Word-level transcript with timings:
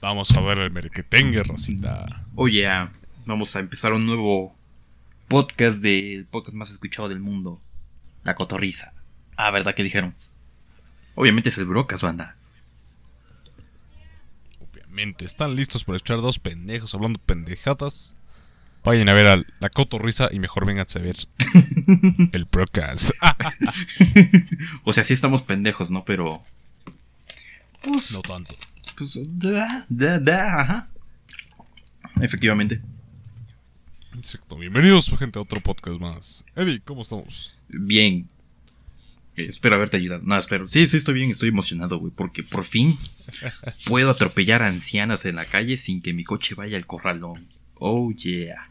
Vamos 0.00 0.30
a 0.34 0.40
ver 0.40 0.58
el 0.58 0.70
merquetengue, 0.70 1.42
Rosita. 1.42 2.06
Oye, 2.34 2.66
ah, 2.66 2.90
vamos 3.26 3.54
a 3.54 3.60
empezar 3.60 3.92
un 3.92 4.06
nuevo 4.06 4.56
podcast 5.28 5.82
del 5.82 6.24
podcast 6.24 6.54
más 6.56 6.70
escuchado 6.70 7.08
del 7.08 7.20
mundo. 7.20 7.60
La 8.24 8.34
cotorriza. 8.34 8.92
Ah, 9.36 9.50
¿verdad 9.50 9.74
que 9.74 9.82
dijeron? 9.82 10.14
Obviamente 11.16 11.50
es 11.50 11.58
el 11.58 11.66
Brocas, 11.66 12.02
banda. 12.02 12.36
Obviamente, 14.60 15.26
¿están 15.26 15.54
listos 15.54 15.84
para 15.84 15.98
echar 15.98 16.22
dos 16.22 16.38
pendejos 16.38 16.94
hablando 16.94 17.18
pendejadas? 17.18 18.16
Vayan 18.84 19.08
a 19.08 19.14
ver 19.14 19.26
a 19.26 19.42
la 19.58 19.68
cotorriza 19.68 20.28
y 20.30 20.38
mejor 20.38 20.64
vénganse 20.64 20.98
a 20.98 21.02
ver 21.02 21.16
el 22.32 22.44
Brocas. 22.46 23.12
o 24.84 24.92
sea, 24.94 25.04
sí 25.04 25.12
estamos 25.12 25.42
pendejos, 25.42 25.90
¿no? 25.90 26.04
Pero. 26.04 26.42
Pues. 27.86 28.12
no 28.12 28.22
tanto. 28.22 28.56
Pues. 28.98 29.20
Da, 29.24 29.86
da, 29.88 30.18
da, 30.18 30.60
ajá. 30.60 30.88
Efectivamente. 32.20 32.80
Exacto. 34.18 34.56
Bienvenidos, 34.56 35.08
gente, 35.16 35.38
a 35.38 35.42
otro 35.42 35.60
podcast 35.60 36.00
más. 36.00 36.44
Eddie, 36.56 36.80
¿cómo 36.80 37.02
estamos? 37.02 37.56
Bien. 37.68 38.28
Eh, 39.36 39.46
espero 39.48 39.76
haberte 39.76 39.98
ayudado. 39.98 40.22
No, 40.24 40.36
espero. 40.36 40.66
Sí, 40.66 40.88
sí, 40.88 40.96
estoy 40.96 41.14
bien, 41.14 41.30
estoy 41.30 41.50
emocionado, 41.50 41.98
güey. 41.98 42.12
Porque 42.12 42.42
por 42.42 42.64
fin 42.64 42.92
puedo 43.86 44.10
atropellar 44.10 44.62
a 44.62 44.68
ancianas 44.68 45.24
en 45.24 45.36
la 45.36 45.44
calle 45.44 45.76
sin 45.76 46.02
que 46.02 46.12
mi 46.12 46.24
coche 46.24 46.56
vaya 46.56 46.76
al 46.76 46.86
corralón. 46.86 47.46
Oh, 47.74 48.10
yeah. 48.10 48.68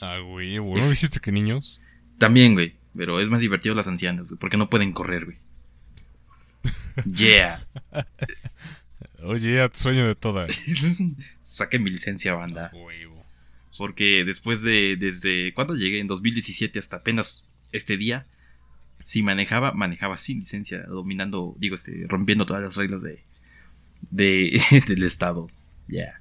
Ah, 0.00 0.20
güey, 0.20 0.56
¿no 0.56 0.88
dijiste 0.88 1.20
que 1.20 1.32
niños? 1.32 1.82
También, 2.16 2.54
güey. 2.54 2.76
Pero 2.96 3.20
es 3.20 3.28
más 3.28 3.40
divertido 3.40 3.74
las 3.74 3.88
ancianas, 3.88 4.28
güey. 4.28 4.38
Porque 4.38 4.56
no 4.56 4.70
pueden 4.70 4.92
correr, 4.92 5.26
güey. 5.26 5.36
Yeah. 7.04 7.64
Oye, 9.24 9.62
oh, 9.62 9.70
sueño 9.72 10.06
de 10.06 10.14
toda. 10.14 10.46
Saquen 11.42 11.82
mi 11.82 11.90
licencia, 11.90 12.34
banda. 12.34 12.72
Porque 13.78 14.24
después 14.24 14.62
de. 14.62 14.96
Desde. 14.98 15.54
¿Cuándo 15.54 15.74
llegué? 15.74 16.00
En 16.00 16.06
2017 16.06 16.78
hasta 16.78 16.96
apenas 16.96 17.44
este 17.72 17.96
día. 17.96 18.26
Si 19.04 19.22
manejaba, 19.22 19.72
manejaba 19.72 20.16
sin 20.16 20.40
licencia, 20.40 20.84
dominando, 20.84 21.56
digo, 21.58 21.74
este, 21.74 22.06
rompiendo 22.08 22.46
todas 22.46 22.62
las 22.62 22.76
reglas 22.76 23.02
de, 23.02 23.22
de 24.10 24.62
del 24.86 25.02
estado. 25.02 25.50
Ya. 25.88 26.20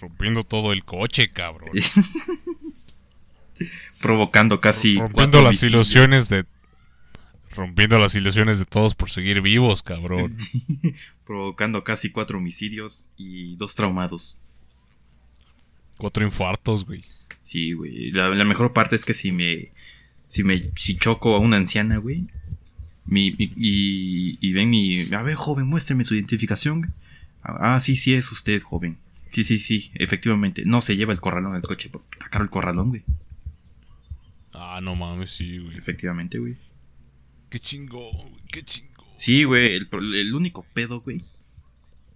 Rompiendo 0.00 0.44
todo 0.44 0.72
el 0.72 0.84
coche, 0.84 1.30
cabrón. 1.30 1.70
Provocando 4.00 4.60
casi. 4.60 4.96
Rompiendo 4.96 5.42
las 5.42 5.62
ilusiones 5.62 6.28
de. 6.28 6.44
Rompiendo 7.58 7.98
las 7.98 8.14
ilusiones 8.14 8.60
de 8.60 8.66
todos 8.66 8.94
por 8.94 9.10
seguir 9.10 9.42
vivos, 9.42 9.82
cabrón. 9.82 10.36
Provocando 11.26 11.82
casi 11.82 12.10
cuatro 12.10 12.38
homicidios 12.38 13.10
y 13.16 13.56
dos 13.56 13.74
traumados. 13.74 14.38
Cuatro 15.96 16.24
infartos, 16.24 16.84
güey. 16.84 17.02
Sí, 17.42 17.72
güey. 17.72 18.12
La, 18.12 18.44
mejor 18.44 18.72
parte 18.72 18.94
es 18.94 19.04
que 19.04 19.12
si 19.12 19.32
me. 19.32 19.72
Si 20.28 20.44
me. 20.44 20.70
Si 20.76 20.98
choco 20.98 21.34
a 21.34 21.40
una 21.40 21.56
anciana, 21.56 21.96
güey. 21.96 22.28
Mi, 23.06 23.34
y, 23.36 24.38
y 24.40 24.52
ven 24.52 24.70
mi. 24.70 25.12
A 25.12 25.22
ver, 25.22 25.34
joven, 25.34 25.66
muéstreme 25.66 26.04
su 26.04 26.14
identificación. 26.14 26.94
Ah, 27.42 27.80
sí, 27.80 27.96
sí, 27.96 28.14
es 28.14 28.30
usted, 28.30 28.62
joven. 28.62 28.98
Sí, 29.30 29.42
sí, 29.42 29.58
sí, 29.58 29.90
efectivamente. 29.94 30.62
No 30.64 30.80
se 30.80 30.96
lleva 30.96 31.12
el 31.12 31.18
corralón 31.18 31.54
del 31.54 31.62
coche. 31.62 31.90
Está 32.12 32.28
caro 32.28 32.44
el 32.44 32.50
corralón, 32.50 32.90
güey. 32.90 33.02
Ah, 34.52 34.78
no 34.80 34.94
mames, 34.94 35.30
sí, 35.32 35.58
güey. 35.58 35.76
Efectivamente, 35.76 36.38
güey. 36.38 36.54
Qué 37.50 37.58
chingo, 37.58 38.10
qué 38.52 38.62
chingo. 38.62 39.04
Sí, 39.14 39.44
güey, 39.44 39.74
el, 39.74 39.88
el 40.14 40.34
único 40.34 40.64
pedo, 40.74 41.00
güey. 41.00 41.24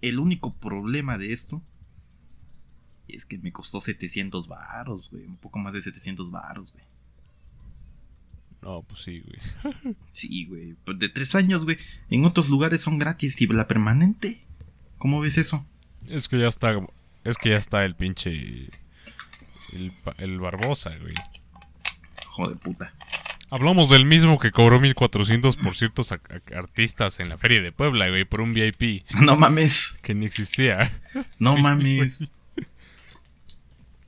El 0.01 0.19
único 0.19 0.53
problema 0.53 1.17
de 1.17 1.33
esto 1.33 1.61
es 3.07 3.25
que 3.25 3.37
me 3.37 3.51
costó 3.51 3.81
700 3.81 4.47
varos, 4.47 5.09
güey. 5.09 5.25
Un 5.25 5.37
poco 5.37 5.59
más 5.59 5.73
de 5.73 5.81
700 5.81 6.31
varos, 6.31 6.73
güey. 6.73 6.85
No, 8.61 8.81
pues 8.83 9.01
sí, 9.01 9.21
güey. 9.21 9.95
sí, 10.11 10.45
güey. 10.45 10.73
Pues 10.85 10.99
de 10.99 11.09
tres 11.09 11.35
años, 11.35 11.63
güey. 11.63 11.77
En 12.09 12.25
otros 12.25 12.49
lugares 12.49 12.81
son 12.81 12.97
gratis. 12.97 13.41
¿Y 13.41 13.47
la 13.47 13.67
permanente? 13.67 14.41
¿Cómo 14.97 15.19
ves 15.19 15.37
eso? 15.37 15.65
Es 16.07 16.29
que 16.29 16.39
ya 16.39 16.47
está 16.47 16.79
es 17.23 17.37
que 17.37 17.49
ya 17.49 17.57
está 17.57 17.85
el 17.85 17.95
pinche. 17.95 18.69
El, 20.17 20.39
Barbosa, 20.39 20.95
güey. 20.97 21.15
Joder 22.27 22.57
puta. 22.57 22.93
Hablamos 23.53 23.91
del 23.91 24.05
mismo 24.07 24.39
que 24.39 24.49
cobró 24.49 24.79
1400 24.79 25.57
por 25.57 25.75
ciertos 25.75 26.11
artistas 26.11 27.19
en 27.19 27.29
la 27.29 27.37
Feria 27.37 27.61
de 27.61 27.71
Puebla, 27.71 28.09
güey, 28.09 28.25
por 28.25 28.41
un 28.41 28.51
VIP. 28.51 29.05
No 29.21 29.35
mames. 29.35 29.99
Que 30.01 30.15
ni 30.15 30.25
existía. 30.25 30.91
No 31.37 31.55
mames. 31.57 32.31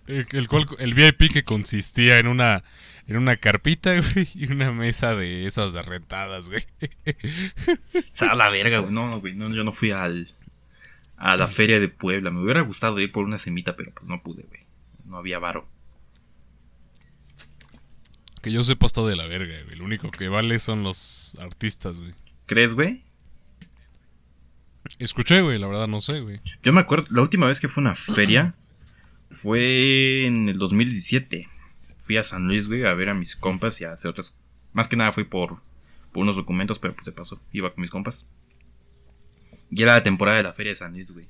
El, 0.08 0.48
cual, 0.48 0.66
el 0.80 0.96
VIP 0.96 1.32
que 1.32 1.44
consistía 1.44 2.18
en 2.18 2.26
una 2.26 2.64
en 3.06 3.18
una 3.18 3.36
carpita, 3.38 3.94
güey, 4.02 4.28
y 4.34 4.52
una 4.52 4.72
mesa 4.72 5.16
de 5.16 5.46
esas 5.46 5.74
rentadas, 5.86 6.50
güey. 6.50 6.66
a 8.28 8.34
la 8.34 8.50
verga, 8.50 8.80
güey. 8.80 8.92
No, 8.92 9.12
no, 9.12 9.20
güey. 9.20 9.36
No, 9.36 9.54
yo 9.54 9.64
no 9.64 9.72
fui 9.72 9.92
al, 9.92 10.34
a 11.18 11.38
la 11.38 11.48
feria 11.48 11.80
de 11.80 11.88
Puebla. 11.88 12.32
Me 12.32 12.42
hubiera 12.42 12.62
gustado 12.62 13.00
ir 13.00 13.12
por 13.12 13.26
una 13.26 13.38
semita, 13.38 13.76
pero 13.76 13.92
pues 13.94 14.08
no 14.08 14.24
pude, 14.24 14.42
güey. 14.42 14.62
No 15.06 15.18
había 15.18 15.38
varo. 15.38 15.68
Que 18.46 18.52
yo 18.52 18.64
sepa 18.64 18.86
está 18.86 19.02
de 19.02 19.16
la 19.16 19.26
verga, 19.26 19.56
güey. 19.64 19.76
Lo 19.76 19.86
único 19.86 20.12
que 20.12 20.28
vale 20.28 20.60
son 20.60 20.84
los 20.84 21.36
artistas, 21.42 21.98
güey. 21.98 22.14
¿Crees, 22.46 22.76
güey? 22.76 23.04
Escuché, 25.00 25.42
güey, 25.42 25.58
la 25.58 25.66
verdad 25.66 25.88
no 25.88 26.00
sé, 26.00 26.20
güey. 26.20 26.42
Yo 26.62 26.72
me 26.72 26.82
acuerdo, 26.82 27.08
la 27.10 27.24
última 27.24 27.48
vez 27.48 27.60
que 27.60 27.70
fue 27.70 27.82
una 27.82 27.96
feria 27.96 28.54
fue 29.32 30.28
en 30.28 30.48
el 30.48 30.60
2017. 30.60 31.50
Fui 31.98 32.18
a 32.18 32.24
San 32.24 32.46
Luis, 32.48 32.68
güey, 32.68 32.86
a 32.86 32.94
ver 32.94 33.10
a 33.10 33.16
mis 33.16 33.36
compas 33.36 33.82
y 33.82 33.86
a 33.86 33.94
hacer 33.94 34.12
otras... 34.12 34.40
Más 34.74 34.88
que 34.88 34.96
nada 34.96 35.12
fui 35.12 35.24
por, 35.24 35.64
por 36.12 36.22
unos 36.22 36.36
documentos, 36.36 36.78
pero 36.78 36.94
pues 36.94 37.06
de 37.06 37.14
paso 37.14 37.42
iba 37.52 37.74
con 37.74 37.82
mis 37.82 37.90
compas. 37.90 38.30
Y 39.72 39.82
era 39.82 39.94
la 39.94 40.04
temporada 40.04 40.38
de 40.38 40.44
la 40.44 40.54
Feria 40.54 40.74
de 40.74 40.78
San 40.78 40.94
Luis, 40.94 41.10
güey. 41.10 41.28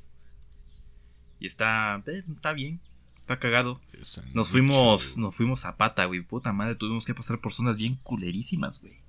Y 1.39 1.45
está, 1.45 2.03
eh, 2.07 2.25
está 2.35 2.51
bien, 2.51 2.81
está 3.25 3.39
cagado. 3.39 3.81
Nos 4.33 4.49
fuimos, 4.49 5.17
nos 5.17 5.35
fuimos 5.35 5.65
a 5.65 5.77
pata, 5.77 6.05
güey. 6.05 6.21
Puta 6.21 6.53
madre, 6.53 6.75
tuvimos 6.75 7.05
que 7.07 7.15
pasar 7.15 7.41
por 7.41 7.53
zonas 7.53 7.75
bien 7.75 7.95
culerísimas, 8.03 8.79
güey. 8.81 8.99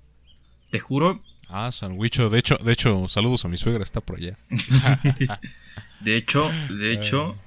Te 0.71 0.79
juro. 0.79 1.21
Ah, 1.47 1.71
Sandwicho. 1.71 2.29
De 2.29 2.39
hecho, 2.39 2.57
de 2.57 2.73
hecho, 2.73 3.07
saludos 3.07 3.45
a 3.45 3.47
mi 3.47 3.57
suegra, 3.57 3.83
está 3.83 4.01
por 4.01 4.17
allá. 4.17 4.35
de 6.01 6.17
hecho, 6.17 6.49
de 6.69 6.93
hecho, 6.93 7.37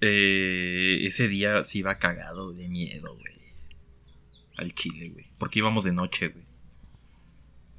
eh, 0.00 1.00
ese 1.02 1.28
día 1.28 1.62
sí 1.64 1.80
iba 1.80 1.98
cagado 1.98 2.54
de 2.54 2.68
miedo, 2.68 3.14
güey. 3.14 3.34
Al 4.56 4.74
chile, 4.74 5.10
güey. 5.10 5.26
Porque 5.38 5.58
íbamos 5.58 5.84
de 5.84 5.92
noche, 5.92 6.28
güey. 6.28 6.44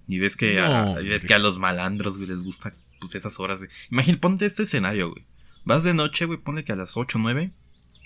Y 0.08 0.20
ves 0.20 0.38
que, 0.38 0.60
a, 0.60 0.94
ves 0.94 1.26
que 1.26 1.34
a 1.34 1.40
los 1.40 1.58
malandros, 1.58 2.18
güey, 2.18 2.30
les 2.30 2.44
gusta 2.44 2.76
pues 3.00 3.16
esas 3.16 3.40
horas, 3.40 3.58
güey. 3.58 3.72
Imagínate, 3.90 4.22
ponte 4.22 4.46
este 4.46 4.64
escenario, 4.64 5.10
güey. 5.10 5.26
Vas 5.66 5.84
de 5.84 5.96
noche, 5.96 6.26
güey, 6.26 6.38
ponle 6.38 6.64
que 6.64 6.74
a 6.74 6.76
las 6.76 6.96
8 6.96 7.18
o 7.18 7.22
9. 7.22 7.52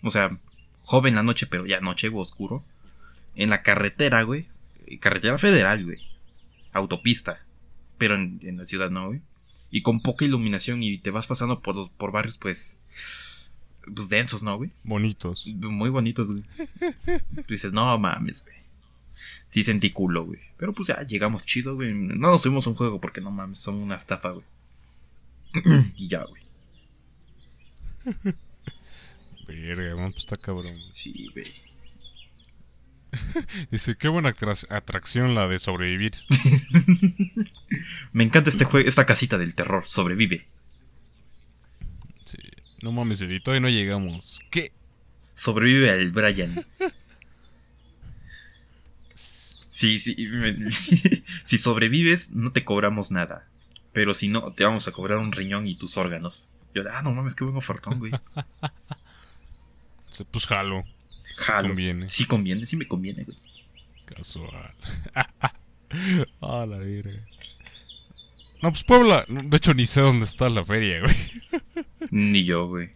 O 0.03 0.11
sea, 0.11 0.37
joven 0.81 1.15
la 1.15 1.23
noche, 1.23 1.47
pero 1.47 1.65
ya 1.65 1.79
noche, 1.79 2.09
güey, 2.09 2.21
oscuro. 2.21 2.63
En 3.35 3.49
la 3.49 3.61
carretera, 3.61 4.23
güey. 4.23 4.47
Carretera 4.99 5.37
federal, 5.37 5.83
güey. 5.85 5.99
Autopista. 6.73 7.43
Pero 7.97 8.15
en, 8.15 8.57
la 8.57 8.65
ciudad 8.65 8.89
no, 8.89 9.07
güey. 9.07 9.21
Y 9.69 9.81
con 9.81 10.01
poca 10.01 10.25
iluminación 10.25 10.81
y 10.83 10.97
te 10.97 11.11
vas 11.11 11.27
pasando 11.27 11.61
por 11.61 11.75
los 11.75 11.89
por 11.89 12.11
barrios, 12.11 12.37
pues. 12.37 12.79
Pues 13.93 14.09
densos, 14.09 14.43
¿no, 14.43 14.57
güey? 14.57 14.71
Bonitos. 14.83 15.47
Muy 15.47 15.89
bonitos, 15.89 16.27
güey. 16.27 16.43
Tú 17.35 17.53
dices, 17.53 17.71
no 17.71 17.97
mames, 17.97 18.43
güey 18.43 18.57
sí 19.47 19.63
sentí 19.63 19.91
culo, 19.91 20.25
güey. 20.25 20.39
Pero 20.57 20.73
pues 20.73 20.87
ya 20.89 21.01
llegamos 21.03 21.45
chido, 21.45 21.75
güey. 21.75 21.93
No 21.93 22.31
nos 22.31 22.41
subimos 22.41 22.67
a 22.67 22.69
un 22.69 22.75
juego 22.75 22.99
porque 22.99 23.21
no 23.21 23.31
mames, 23.31 23.59
son 23.59 23.75
una 23.75 23.95
estafa, 23.95 24.31
güey. 24.31 24.45
y 25.95 26.07
ya, 26.07 26.23
güey. 26.23 26.43
Verga, 29.47 29.95
pues 29.95 30.17
está 30.17 30.37
cabrón. 30.37 30.75
Sí, 30.91 31.29
güey. 31.33 31.45
Dice, 33.71 33.95
qué 33.95 34.07
buena 34.09 34.33
atracción 34.69 35.35
la 35.35 35.47
de 35.47 35.59
sobrevivir. 35.59 36.11
Me 38.11 38.23
encanta 38.23 38.49
este 38.49 38.65
juego, 38.65 38.87
esta 38.87 39.05
casita 39.05 39.37
del 39.37 39.53
terror, 39.53 39.87
sobrevive. 39.87 40.45
Sí. 42.25 42.37
No 42.81 42.91
mames, 42.91 43.21
edito 43.21 43.55
y 43.55 43.59
no 43.59 43.69
llegamos. 43.69 44.41
¿Qué? 44.51 44.71
Sobrevive 45.33 45.91
al 45.91 46.11
Brian. 46.11 46.65
Sí, 49.69 49.99
sí. 49.99 50.15
si 51.43 51.57
sobrevives, 51.59 52.31
no 52.31 52.51
te 52.51 52.65
cobramos 52.65 53.11
nada. 53.11 53.47
Pero 53.93 54.15
si 54.15 54.27
no, 54.27 54.51
te 54.53 54.63
vamos 54.63 54.87
a 54.87 54.91
cobrar 54.91 55.19
un 55.19 55.31
riñón 55.31 55.67
y 55.67 55.75
tus 55.75 55.97
órganos. 55.97 56.49
Yo, 56.73 56.81
ah, 56.91 57.03
no 57.03 57.11
mames, 57.11 57.35
qué 57.35 57.43
buen 57.43 57.57
ofertón, 57.57 57.99
güey. 57.99 58.11
Pues 60.25 60.47
jalo. 60.47 60.83
Jalo. 61.35 61.61
Sí 61.61 61.67
conviene. 61.67 62.09
Sí 62.09 62.25
conviene, 62.25 62.65
sí 62.65 62.75
me 62.77 62.87
conviene, 62.87 63.23
güey. 63.23 63.37
Casual. 64.05 64.73
ah, 66.41 66.65
la 66.65 66.77
verga. 66.77 67.25
No, 68.61 68.71
pues 68.71 68.83
Puebla, 68.83 69.25
de 69.27 69.55
hecho 69.57 69.73
ni 69.73 69.85
sé 69.85 70.01
dónde 70.01 70.25
está 70.25 70.49
la 70.49 70.63
feria, 70.63 71.01
güey. 71.01 71.85
Ni 72.11 72.43
yo, 72.45 72.67
güey. 72.67 72.89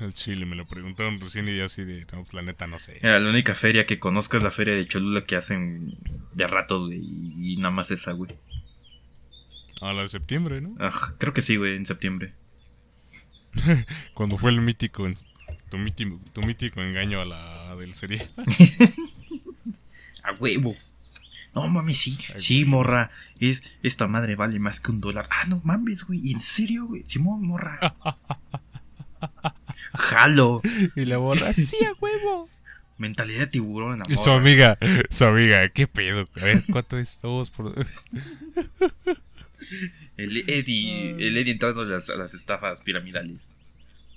El 0.00 0.12
Chile 0.12 0.46
me 0.46 0.54
lo 0.54 0.66
preguntaron 0.66 1.20
recién 1.20 1.48
y 1.48 1.56
yo 1.56 1.64
así 1.64 1.84
de, 1.84 2.00
no, 2.12 2.22
pues 2.22 2.34
la 2.34 2.42
neta 2.42 2.66
no 2.66 2.78
sé. 2.78 2.98
Era 3.02 3.18
la 3.18 3.30
única 3.30 3.54
feria 3.54 3.86
que 3.86 3.98
conozco 3.98 4.36
es 4.36 4.42
la 4.42 4.50
feria 4.50 4.74
de 4.74 4.86
Cholula 4.86 5.24
que 5.24 5.36
hacen 5.36 5.96
de 6.34 6.46
ratos, 6.46 6.86
güey. 6.86 6.98
Y, 7.00 7.52
y 7.54 7.56
nada 7.56 7.70
más 7.70 7.90
esa, 7.90 8.12
güey. 8.12 8.32
A 9.80 9.92
la 9.92 10.02
de 10.02 10.08
septiembre, 10.08 10.60
¿no? 10.60 10.76
Ah, 10.78 11.14
creo 11.18 11.32
que 11.32 11.42
sí, 11.42 11.56
güey, 11.56 11.74
en 11.76 11.86
septiembre. 11.86 12.34
Cuando 14.14 14.36
fue 14.36 14.50
el 14.50 14.60
mítico, 14.60 15.06
en- 15.06 15.14
tu, 15.70 15.78
mítico, 15.78 16.20
tu 16.32 16.42
mítico 16.42 16.80
engaño 16.82 17.20
a 17.20 17.24
la 17.24 17.76
del 17.76 17.94
serie. 17.94 18.28
A 20.22 20.32
huevo. 20.38 20.74
No 21.54 21.66
mames, 21.68 21.96
sí. 21.98 22.18
Ay, 22.34 22.40
Sí, 22.40 22.64
morra. 22.64 23.10
Es, 23.40 23.78
esta 23.82 24.06
madre 24.06 24.36
vale 24.36 24.58
más 24.58 24.80
que 24.80 24.90
un 24.90 25.00
dólar. 25.00 25.28
Ah, 25.30 25.44
no 25.46 25.60
mames, 25.64 26.04
güey. 26.04 26.30
¿En 26.32 26.40
serio, 26.40 26.86
güey? 26.86 27.02
Simón, 27.06 27.46
morra. 27.46 27.78
Jalo. 29.94 30.60
y 30.94 31.04
la 31.06 31.18
borra, 31.18 31.52
sí, 31.54 31.76
a 31.84 31.92
huevo. 32.00 32.48
Mentalidad 32.98 33.40
de 33.40 33.46
tiburón, 33.46 34.02
Y 34.08 34.12
amor. 34.12 34.24
su 34.24 34.30
amiga, 34.30 34.78
su 35.08 35.24
amiga, 35.24 35.68
¿qué 35.68 35.86
pedo? 35.86 36.28
A 36.40 36.44
ver, 36.44 36.64
¿cuánto 36.70 36.98
es? 36.98 37.20
Dos 37.22 37.50
por 37.50 37.72
El 40.16 40.36
Eddie, 40.50 41.10
el 41.12 41.36
Eddie 41.36 41.52
entrando 41.52 41.82
a 41.82 41.84
las, 41.84 42.10
a 42.10 42.16
las 42.16 42.34
estafas 42.34 42.80
piramidales. 42.80 43.54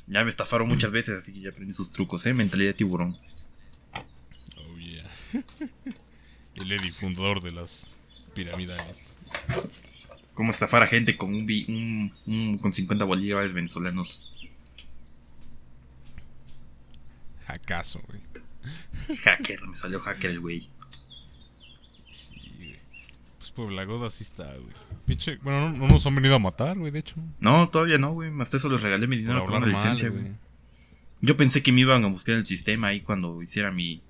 Ya 0.08 0.24
me 0.24 0.30
estafaron 0.30 0.68
muchas 0.68 0.92
veces, 0.92 1.18
así 1.18 1.34
que 1.34 1.42
ya 1.42 1.50
aprendí 1.50 1.74
sus 1.74 1.92
trucos, 1.92 2.26
¿eh? 2.26 2.34
Mentalidad 2.34 2.70
de 2.72 2.74
tiburón. 2.74 3.18
Oh, 4.58 4.78
yeah. 4.78 5.10
El 6.56 6.72
Eddie, 6.72 6.92
fundador 6.92 7.42
de 7.42 7.52
las 7.54 7.92
piramidales. 8.34 9.18
Cómo 10.34 10.52
estafar 10.52 10.84
a 10.84 10.88
gente 10.88 11.18
con 11.18 11.34
un, 11.34 11.46
bi- 11.46 11.66
un, 11.70 12.14
un- 12.26 12.58
con 12.60 12.74
50 12.74 13.06
bolívares 13.06 13.54
venezolanos. 13.54 14.28
¿Acaso, 17.48 18.02
güey? 18.08 18.22
Hacker, 19.24 19.68
me 19.68 19.76
salió 19.78 20.00
hacker 20.00 20.32
el 20.32 20.40
güey. 20.40 20.70
Sí, 23.52 23.68
güey. 23.68 23.68
Pues 23.68 23.68
Puebla 23.68 23.86
Goda 23.86 24.12
sí 24.12 24.24
está, 24.24 24.46
güey. 24.46 24.74
Pinche, 25.06 25.38
bueno, 25.42 25.72
no, 25.72 25.78
no 25.78 25.88
nos 25.88 26.06
han 26.06 26.16
venido 26.16 26.36
a 26.36 26.40
matar, 26.40 26.78
güey, 26.78 26.92
de 26.92 27.00
hecho. 27.00 27.16
No, 27.40 27.70
todavía 27.70 27.98
no, 27.98 28.14
güey. 28.14 28.32
Hasta 28.40 28.58
eso 28.58 28.70
les 28.70 28.82
regalé 28.82 29.08
mi 29.08 29.18
Por 29.18 29.26
dinero 29.26 29.46
por 29.46 29.60
mal, 29.60 29.70
licencia, 29.70 30.10
güey. 30.10 30.34
Yo 31.22 31.38
pensé 31.38 31.62
que 31.62 31.72
me 31.72 31.82
iban 31.82 32.04
a 32.04 32.08
buscar 32.08 32.34
en 32.34 32.40
el 32.40 32.46
sistema 32.46 32.88
ahí 32.88 33.02
cuando 33.02 33.42
hiciera 33.42 33.72
mi, 33.72 34.02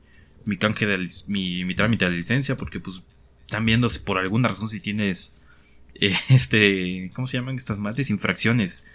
mi 0.45 0.57
canje 0.57 0.85
de 0.85 1.07
mi, 1.27 1.65
mi 1.65 1.75
trámite 1.75 2.09
de 2.09 2.15
licencia, 2.15 2.55
porque 2.55 2.79
pues 2.79 3.03
están 3.41 3.65
viendo 3.65 3.89
si 3.89 3.99
por 3.99 4.17
alguna 4.17 4.47
razón 4.47 4.69
si 4.69 4.79
tienes 4.79 5.35
eh, 5.95 6.15
este, 6.29 7.11
¿cómo 7.13 7.27
se 7.27 7.37
llaman 7.37 7.55
estas 7.55 7.77
madres? 7.77 8.09
Infracciones. 8.09 8.85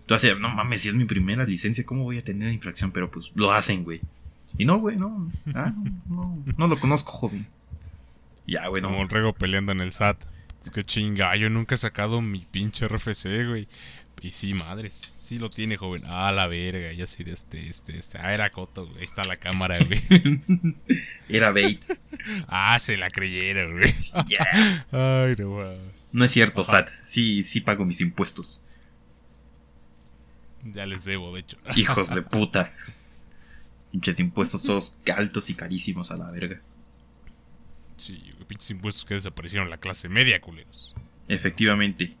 Entonces, 0.00 0.38
no 0.38 0.48
mames, 0.48 0.82
si 0.82 0.88
es 0.88 0.94
mi 0.94 1.04
primera 1.04 1.44
licencia, 1.44 1.84
¿cómo 1.84 2.04
voy 2.04 2.18
a 2.18 2.24
tener 2.24 2.52
infracción? 2.52 2.92
Pero 2.92 3.10
pues 3.10 3.32
lo 3.34 3.52
hacen, 3.52 3.82
güey. 3.82 4.00
Y 4.56 4.64
no, 4.64 4.78
güey, 4.78 4.96
no. 4.96 5.30
Ah, 5.54 5.74
no, 6.08 6.42
no, 6.44 6.54
no 6.56 6.68
lo 6.68 6.78
conozco, 6.78 7.10
joven. 7.10 7.46
Ya, 8.46 8.66
güey, 8.68 8.82
no. 8.82 8.88
Como 8.88 9.02
el 9.02 9.08
rego 9.08 9.32
peleando 9.32 9.72
en 9.72 9.80
el 9.80 9.92
SAT. 9.92 10.22
Es 10.64 10.70
que 10.70 10.84
chinga, 10.84 11.34
yo 11.36 11.48
nunca 11.50 11.74
he 11.74 11.78
sacado 11.78 12.20
mi 12.20 12.40
pinche 12.40 12.88
RFC, 12.88 13.46
güey. 13.46 13.68
Y 14.22 14.32
sí, 14.32 14.54
madres, 14.54 15.12
sí 15.14 15.38
lo 15.38 15.50
tiene, 15.50 15.76
joven. 15.76 16.02
Ah, 16.06 16.32
la 16.32 16.48
verga, 16.48 16.92
ya 16.92 17.06
sí 17.06 17.22
de 17.22 17.32
este, 17.32 17.68
este, 17.68 17.98
este. 17.98 18.18
Ah, 18.18 18.32
era 18.32 18.50
Coto, 18.50 18.86
güey. 18.86 18.98
Ahí 18.98 19.04
está 19.04 19.22
la 19.24 19.36
cámara, 19.36 19.78
güey. 19.78 20.02
Era 21.28 21.50
bait. 21.52 21.84
ah, 22.48 22.78
se 22.80 22.96
la 22.96 23.10
creyeron, 23.10 23.78
güey. 23.78 23.94
Ya. 24.28 24.86
Ay, 24.90 25.36
no, 25.38 25.50
güey. 25.50 25.78
No 26.12 26.24
es 26.24 26.30
cierto. 26.30 26.64
SAT. 26.64 26.88
Sí, 27.02 27.42
sí 27.42 27.60
pago 27.60 27.84
mis 27.84 28.00
impuestos. 28.00 28.62
Ya 30.64 30.86
les 30.86 31.04
debo, 31.04 31.32
de 31.34 31.40
hecho. 31.40 31.58
Hijos 31.76 32.14
de 32.14 32.22
puta. 32.22 32.72
Pinches 33.92 34.18
impuestos 34.18 34.62
todos 34.62 34.98
altos 35.14 35.50
y 35.50 35.54
carísimos 35.54 36.10
a 36.10 36.16
la 36.16 36.30
verga. 36.30 36.60
Sí, 37.96 38.32
pinches 38.46 38.70
impuestos 38.70 39.04
que 39.04 39.14
desaparecieron 39.14 39.70
la 39.70 39.78
clase 39.78 40.08
media, 40.08 40.40
culeros. 40.40 40.94
Efectivamente. 41.28 42.14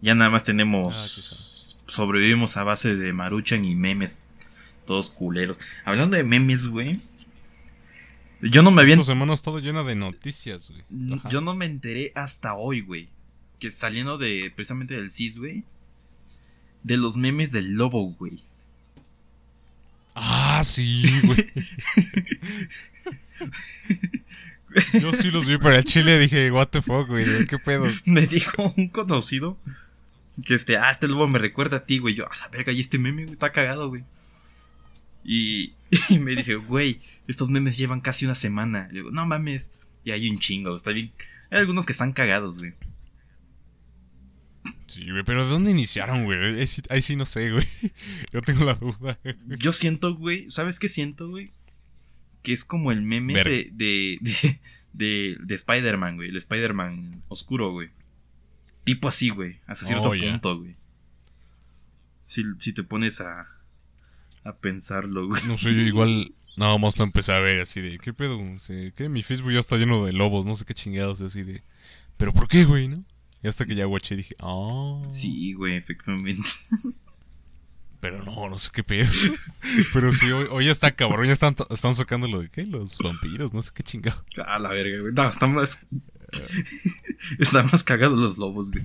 Ya 0.00 0.14
nada 0.14 0.30
más 0.30 0.44
tenemos. 0.44 1.76
Ah, 1.76 1.90
sobrevivimos 1.90 2.56
a 2.56 2.64
base 2.64 2.94
de 2.94 3.12
maruchan 3.12 3.64
y 3.64 3.74
memes. 3.74 4.20
Todos 4.86 5.10
culeros. 5.10 5.58
Hablando 5.84 6.16
de 6.16 6.24
memes, 6.24 6.68
güey. 6.68 7.00
Yo 8.40 8.62
no 8.62 8.70
me 8.70 8.82
había. 8.82 8.94
Esta 8.94 9.06
semana 9.06 9.32
ha 9.32 9.34
estado 9.34 9.58
llena 9.58 9.82
de 9.82 9.94
noticias, 9.94 10.70
güey. 10.70 11.20
Yo 11.30 11.40
no 11.40 11.54
me 11.54 11.66
enteré 11.66 12.12
hasta 12.14 12.54
hoy, 12.54 12.80
güey. 12.80 13.08
Que 13.58 13.70
saliendo 13.70 14.18
de. 14.18 14.52
precisamente 14.54 14.94
del 14.94 15.10
CIS, 15.10 15.38
güey. 15.38 15.64
De 16.82 16.96
los 16.98 17.16
memes 17.16 17.52
del 17.52 17.70
lobo, 17.70 18.04
güey. 18.10 18.42
Ah, 20.14 20.60
sí, 20.62 21.04
güey. 21.24 21.50
Yo 25.00 25.12
sí 25.12 25.30
los 25.30 25.46
vi 25.46 25.56
para 25.58 25.78
el 25.78 25.84
Chile 25.84 26.18
dije, 26.18 26.50
what 26.50 26.68
the 26.68 26.82
fuck, 26.82 27.08
güey, 27.08 27.46
¿qué 27.46 27.58
pedo? 27.58 27.86
Me 28.04 28.26
dijo 28.26 28.74
un 28.76 28.88
conocido 28.88 29.58
que 30.44 30.54
este, 30.54 30.76
ah, 30.78 30.90
este 30.90 31.06
lobo 31.06 31.28
me 31.28 31.38
recuerda 31.38 31.78
a 31.78 31.86
ti, 31.86 31.98
güey. 31.98 32.14
Yo, 32.14 32.30
a 32.30 32.36
la 32.36 32.48
verga, 32.48 32.72
y 32.72 32.80
este 32.80 32.98
meme 32.98 33.22
güey, 33.22 33.34
está 33.34 33.52
cagado, 33.52 33.88
güey. 33.88 34.02
Y, 35.24 35.74
y 36.08 36.18
me 36.18 36.34
dice, 36.34 36.56
güey, 36.56 37.00
estos 37.28 37.48
memes 37.48 37.76
llevan 37.76 38.00
casi 38.00 38.24
una 38.24 38.34
semana. 38.34 38.88
Le 38.88 38.94
digo, 38.94 39.10
no 39.10 39.26
mames. 39.26 39.70
Y 40.04 40.10
hay 40.10 40.28
un 40.28 40.38
chingo, 40.38 40.74
está 40.74 40.90
bien. 40.90 41.12
Hay 41.50 41.58
algunos 41.58 41.86
que 41.86 41.92
están 41.92 42.12
cagados, 42.12 42.58
güey. 42.58 42.74
Sí, 44.86 45.08
güey, 45.10 45.22
pero 45.24 45.44
¿de 45.44 45.50
dónde 45.50 45.70
iniciaron, 45.70 46.24
güey? 46.24 46.38
Ahí 46.58 46.66
sí, 46.66 46.82
ahí 46.90 47.00
sí 47.00 47.16
no 47.16 47.26
sé, 47.26 47.52
güey. 47.52 47.66
Yo 48.32 48.42
tengo 48.42 48.64
la 48.64 48.74
duda. 48.74 49.18
Yo 49.46 49.72
siento, 49.72 50.14
güey, 50.14 50.50
¿sabes 50.50 50.78
qué 50.78 50.88
siento, 50.88 51.28
güey? 51.28 51.52
Que 52.44 52.52
es 52.52 52.64
como 52.64 52.92
el 52.92 53.02
meme 53.02 53.34
Ver- 53.34 53.44
de, 53.48 53.70
de, 53.72 54.18
de, 54.20 54.60
de, 54.92 55.36
de 55.40 55.54
Spider-Man, 55.56 56.14
güey. 56.16 56.28
El 56.28 56.36
Spider-Man 56.36 57.22
oscuro, 57.26 57.72
güey. 57.72 57.88
Tipo 58.84 59.08
así, 59.08 59.30
güey. 59.30 59.58
Hasta 59.66 59.86
cierto 59.86 60.10
Oh, 60.10 60.14
ya. 60.14 60.30
punto, 60.30 60.58
güey. 60.60 60.76
Si, 62.22 62.44
si 62.58 62.72
te 62.72 62.82
pones 62.84 63.20
a, 63.20 63.48
a 64.44 64.56
pensarlo, 64.56 65.26
güey. 65.26 65.42
No 65.46 65.58
sé, 65.58 65.74
yo 65.74 65.80
igual 65.80 66.32
nada 66.56 66.78
más 66.78 66.96
lo 66.98 67.04
empecé 67.04 67.32
a 67.32 67.40
ver 67.40 67.60
así 67.62 67.80
de, 67.80 67.98
¿qué 67.98 68.12
pedo? 68.14 68.38
Sí, 68.60 68.92
que 68.96 69.08
mi 69.08 69.22
Facebook 69.22 69.52
ya 69.52 69.58
está 69.58 69.76
lleno 69.76 70.04
de 70.06 70.12
lobos, 70.12 70.46
no 70.46 70.54
sé 70.54 70.64
qué 70.64 70.72
chingados, 70.74 71.20
así 71.20 71.42
de, 71.42 71.62
¿pero 72.16 72.32
por 72.32 72.46
qué, 72.48 72.64
güey, 72.64 72.88
no? 72.88 73.04
Y 73.42 73.48
hasta 73.48 73.66
que 73.66 73.74
ya 73.74 73.84
guaché 73.86 74.16
dije, 74.16 74.36
ah. 74.40 75.02
Sí, 75.10 75.52
güey, 75.54 75.76
efectivamente. 75.76 76.42
Pero 78.04 78.22
no, 78.22 78.50
no 78.50 78.58
sé 78.58 78.68
qué 78.70 78.84
pedo. 78.84 79.10
Pero 79.94 80.12
sí, 80.12 80.30
hoy, 80.30 80.46
hoy 80.50 80.66
ya 80.66 80.72
está 80.72 80.94
cabrón, 80.94 81.24
ya 81.24 81.32
están, 81.32 81.56
están 81.70 81.94
sacando 81.94 82.28
lo 82.28 82.42
de 82.42 82.50
qué, 82.50 82.66
los 82.66 82.98
vampiros, 82.98 83.54
no 83.54 83.62
sé 83.62 83.70
qué 83.74 83.82
chingado. 83.82 84.22
A 84.46 84.58
la 84.58 84.68
verga, 84.68 85.00
güey. 85.00 85.14
No, 85.14 85.26
está 85.26 85.46
más. 85.46 85.80
Están 87.38 87.64
más 87.72 87.82
cagados 87.82 88.18
los 88.18 88.36
lobos, 88.36 88.70
güey. 88.70 88.84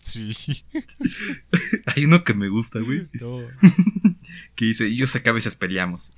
Sí. 0.00 0.32
Hay 1.94 2.06
uno 2.06 2.24
que 2.24 2.32
me 2.32 2.48
gusta, 2.48 2.78
güey. 2.78 3.06
No. 3.20 3.46
Que 4.54 4.64
dice: 4.64 4.96
Yo 4.96 5.06
sé 5.06 5.22
que 5.22 5.28
a 5.28 5.34
veces 5.34 5.54
peleamos. 5.54 6.14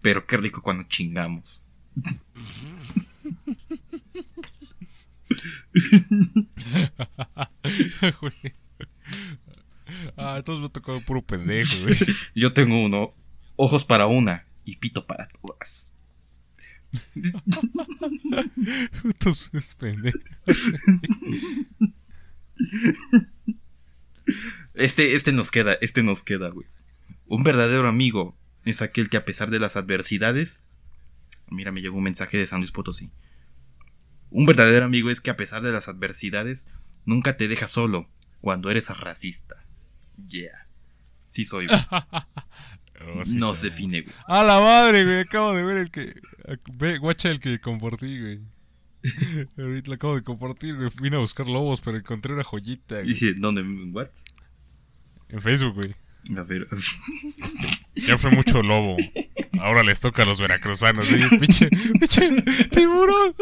Pero 0.00 0.26
qué 0.26 0.38
rico 0.38 0.62
cuando 0.62 0.84
chingamos. 0.84 1.66
Ah, 10.18 10.34
entonces 10.36 10.62
me 10.62 10.68
tocó 10.68 11.00
puro 11.02 11.22
pendejo, 11.22 11.84
güey. 11.84 11.96
Yo 12.34 12.52
tengo 12.52 12.84
uno. 12.84 13.14
Ojos 13.56 13.84
para 13.84 14.06
una 14.06 14.46
y 14.64 14.76
pito 14.76 15.06
para 15.06 15.28
todas. 15.28 15.94
Es 19.52 19.74
pendejo. 19.74 20.18
Este, 24.74 25.14
este 25.14 25.32
nos 25.32 25.50
queda, 25.50 25.74
este 25.80 26.02
nos 26.02 26.22
queda, 26.22 26.50
güey. 26.50 26.66
Un 27.26 27.42
verdadero 27.42 27.88
amigo 27.88 28.36
es 28.64 28.82
aquel 28.82 29.08
que 29.08 29.16
a 29.16 29.24
pesar 29.24 29.50
de 29.50 29.58
las 29.58 29.76
adversidades. 29.76 30.64
Mira, 31.48 31.72
me 31.72 31.80
llegó 31.80 31.96
un 31.96 32.04
mensaje 32.04 32.38
de 32.38 32.46
San 32.46 32.60
Luis 32.60 32.72
Potosí. 32.72 33.10
Un 34.30 34.46
verdadero 34.46 34.84
amigo 34.84 35.10
es 35.10 35.20
que 35.20 35.30
a 35.30 35.36
pesar 35.36 35.62
de 35.62 35.72
las 35.72 35.88
adversidades, 35.88 36.68
nunca 37.04 37.36
te 37.36 37.48
deja 37.48 37.66
solo 37.66 38.08
cuando 38.40 38.70
eres 38.70 38.88
racista. 38.88 39.64
Yeah. 40.28 40.66
Sí 41.26 41.44
soy, 41.44 41.66
güey. 41.66 41.78
oh, 43.18 43.24
sí 43.24 43.38
güey. 43.38 44.04
A 44.26 44.42
la 44.42 44.60
madre, 44.60 45.04
güey. 45.04 45.20
Acabo 45.20 45.52
de 45.54 45.64
ver 45.64 45.76
el 45.76 45.90
que. 45.90 46.14
Ve, 46.74 46.98
guacha 46.98 47.30
el 47.30 47.40
que 47.40 47.58
compartí, 47.60 48.20
güey. 48.20 48.40
Ahorita 49.58 49.88
lo 49.88 49.94
acabo 49.94 50.14
de 50.16 50.22
compartir, 50.22 50.76
güey. 50.76 50.90
Vine 51.00 51.16
a 51.16 51.20
buscar 51.20 51.48
lobos, 51.48 51.80
pero 51.80 51.98
encontré 51.98 52.34
una 52.34 52.44
joyita, 52.44 53.02
güey. 53.02 53.34
¿Dónde? 53.34 53.62
¿What? 53.92 54.08
En 55.28 55.40
Facebook, 55.40 55.74
güey. 55.74 55.94
Ya 57.94 58.16
fue 58.16 58.30
mucho 58.30 58.62
lobo. 58.62 58.96
Ahora 59.60 59.82
les 59.82 60.00
toca 60.00 60.22
a 60.22 60.26
los 60.26 60.40
veracruzanos, 60.40 61.06
¿sí? 61.06 61.16
Pinche, 61.38 61.68
pinche 61.68 62.30
tiburón. 62.70 63.34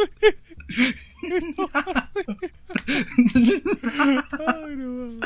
Ay, 4.33 4.76
no, 4.76 5.18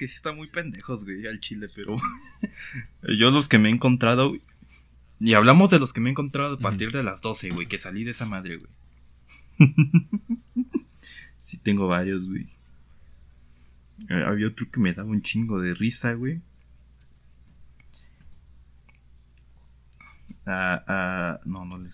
güey. 0.00 0.08
sí 0.08 0.14
están 0.14 0.36
muy 0.36 0.48
pendejos, 0.48 1.04
güey, 1.04 1.26
al 1.26 1.40
chile, 1.40 1.68
pero. 1.74 1.96
yo 3.18 3.30
los 3.30 3.48
que 3.48 3.58
me 3.58 3.68
he 3.68 3.72
encontrado. 3.72 4.34
Y 5.18 5.34
hablamos 5.34 5.70
de 5.70 5.78
los 5.78 5.92
que 5.92 6.00
me 6.00 6.08
he 6.08 6.12
encontrado 6.12 6.54
a 6.54 6.58
partir 6.58 6.92
de 6.92 7.02
las 7.02 7.20
12, 7.20 7.50
güey, 7.50 7.66
que 7.66 7.76
salí 7.76 8.04
de 8.04 8.12
esa 8.12 8.24
madre, 8.24 8.56
güey. 8.56 8.70
sí, 11.36 11.58
tengo 11.58 11.88
varios, 11.88 12.26
güey. 12.26 12.48
Eh, 14.08 14.24
había 14.26 14.48
otro 14.48 14.70
que 14.70 14.80
me 14.80 14.94
daba 14.94 15.10
un 15.10 15.20
chingo 15.20 15.60
de 15.60 15.74
risa, 15.74 16.14
güey. 16.14 16.40
Ah, 20.46 20.82
ah, 20.86 21.40
no, 21.44 21.66
no 21.66 21.78
le. 21.78 21.90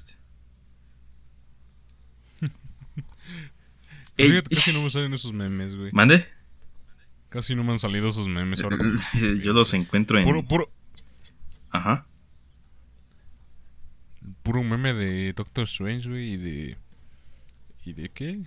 casi 4.49 4.73
no 4.73 4.83
me 4.83 4.91
salen 4.91 5.13
esos 5.13 5.33
memes, 5.33 5.75
güey. 5.77 5.91
¿Mande? 5.93 6.36
Casi 7.29 7.55
no 7.55 7.65
me 7.65 7.73
han 7.73 7.79
salido 7.79 8.09
esos 8.09 8.29
memes 8.29 8.63
ahora. 8.63 8.79
Yo 9.43 9.53
los 9.53 9.75
encuentro 9.75 10.19
en. 10.19 10.25
Puro, 10.25 10.43
puro. 10.43 10.71
Ajá. 11.71 12.07
Puro 14.43 14.63
meme 14.63 14.95
de 14.95 15.33
Doctor 15.33 15.65
Strange, 15.65 16.09
güey, 16.09 16.35
y 16.35 16.37
de. 16.37 16.77
¿Y 17.85 17.93
de 17.93 18.09
qué? 18.11 18.41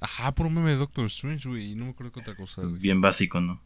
Ajá, 0.00 0.34
puro 0.34 0.50
meme 0.50 0.70
de 0.70 0.76
Doctor 0.76 1.06
Strange, 1.06 1.48
güey, 1.48 1.72
y 1.72 1.74
no 1.74 1.86
me 1.86 1.90
acuerdo 1.92 2.12
qué 2.12 2.20
otra 2.20 2.36
cosa, 2.36 2.62
güey. 2.62 2.80
Bien 2.80 3.00
básico, 3.00 3.40
¿no? 3.40 3.62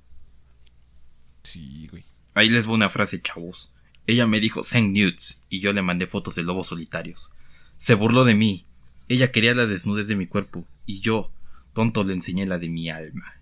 Sí, 1.43 1.88
güey. 1.90 2.05
Ahí 2.35 2.49
les 2.49 2.67
voy 2.67 2.76
una 2.76 2.90
frase, 2.90 3.21
chavos. 3.21 3.73
Ella 4.07 4.26
me 4.26 4.40
dijo 4.40 4.62
send 4.62 4.97
nudes 4.97 5.43
y 5.49 5.61
yo 5.61 5.73
le 5.73 5.83
mandé 5.83 6.07
fotos 6.07 6.35
de 6.35 6.43
lobos 6.43 6.69
solitarios. 6.69 7.31
Se 7.76 7.95
burló 7.95 8.25
de 8.25 8.35
mí. 8.35 8.67
Ella 9.09 9.33
quería 9.33 9.55
la 9.55 9.67
desnudez 9.67 10.09
de 10.09 10.17
mi 10.17 10.26
cuerpo 10.26 10.64
y 10.87 11.00
yo, 11.00 11.31
tonto, 11.73 12.05
le 12.05 12.14
enseñé 12.14 12.47
la 12.47 12.59
de 12.59 12.69
mi 12.69 12.90
alma. 12.90 13.38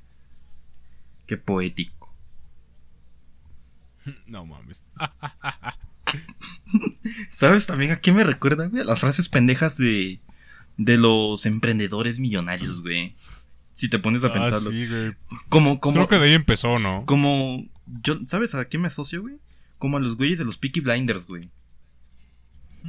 Qué 1.26 1.37
poético. 1.37 1.97
No 4.26 4.47
mames. 4.47 4.83
¿Sabes 7.28 7.66
también 7.66 7.90
a 7.90 8.00
qué 8.00 8.12
me 8.12 8.25
recuerda, 8.25 8.66
güey? 8.66 8.85
Las 8.85 9.00
frases 9.00 9.28
pendejas 9.28 9.76
de, 9.78 10.21
de 10.76 10.97
los 10.97 11.47
emprendedores 11.47 12.18
millonarios, 12.18 12.83
güey. 12.83 13.14
Si 13.73 13.88
te 13.88 13.99
pones 13.99 14.25
a 14.25 14.28
ah, 14.28 14.33
pensarlo. 14.33 14.71
Sí, 14.71 14.87
güey. 14.87 15.14
Como, 15.49 15.80
como, 15.80 15.97
Creo 15.97 16.09
que 16.09 16.18
de 16.18 16.30
ahí 16.30 16.35
empezó, 16.35 16.78
¿no? 16.78 17.04
Como. 17.04 17.66
Yo, 17.87 18.14
¿Sabes 18.26 18.54
a 18.54 18.68
qué 18.68 18.78
me 18.78 18.87
asocio, 18.87 19.23
güey? 19.23 19.37
Como 19.78 19.99
a 19.99 20.00
los 20.00 20.16
güeyes 20.16 20.38
de 20.38 20.45
los 20.45 20.59
Peaky 20.59 20.80
Blinders, 20.80 21.26
güey. 21.26 21.50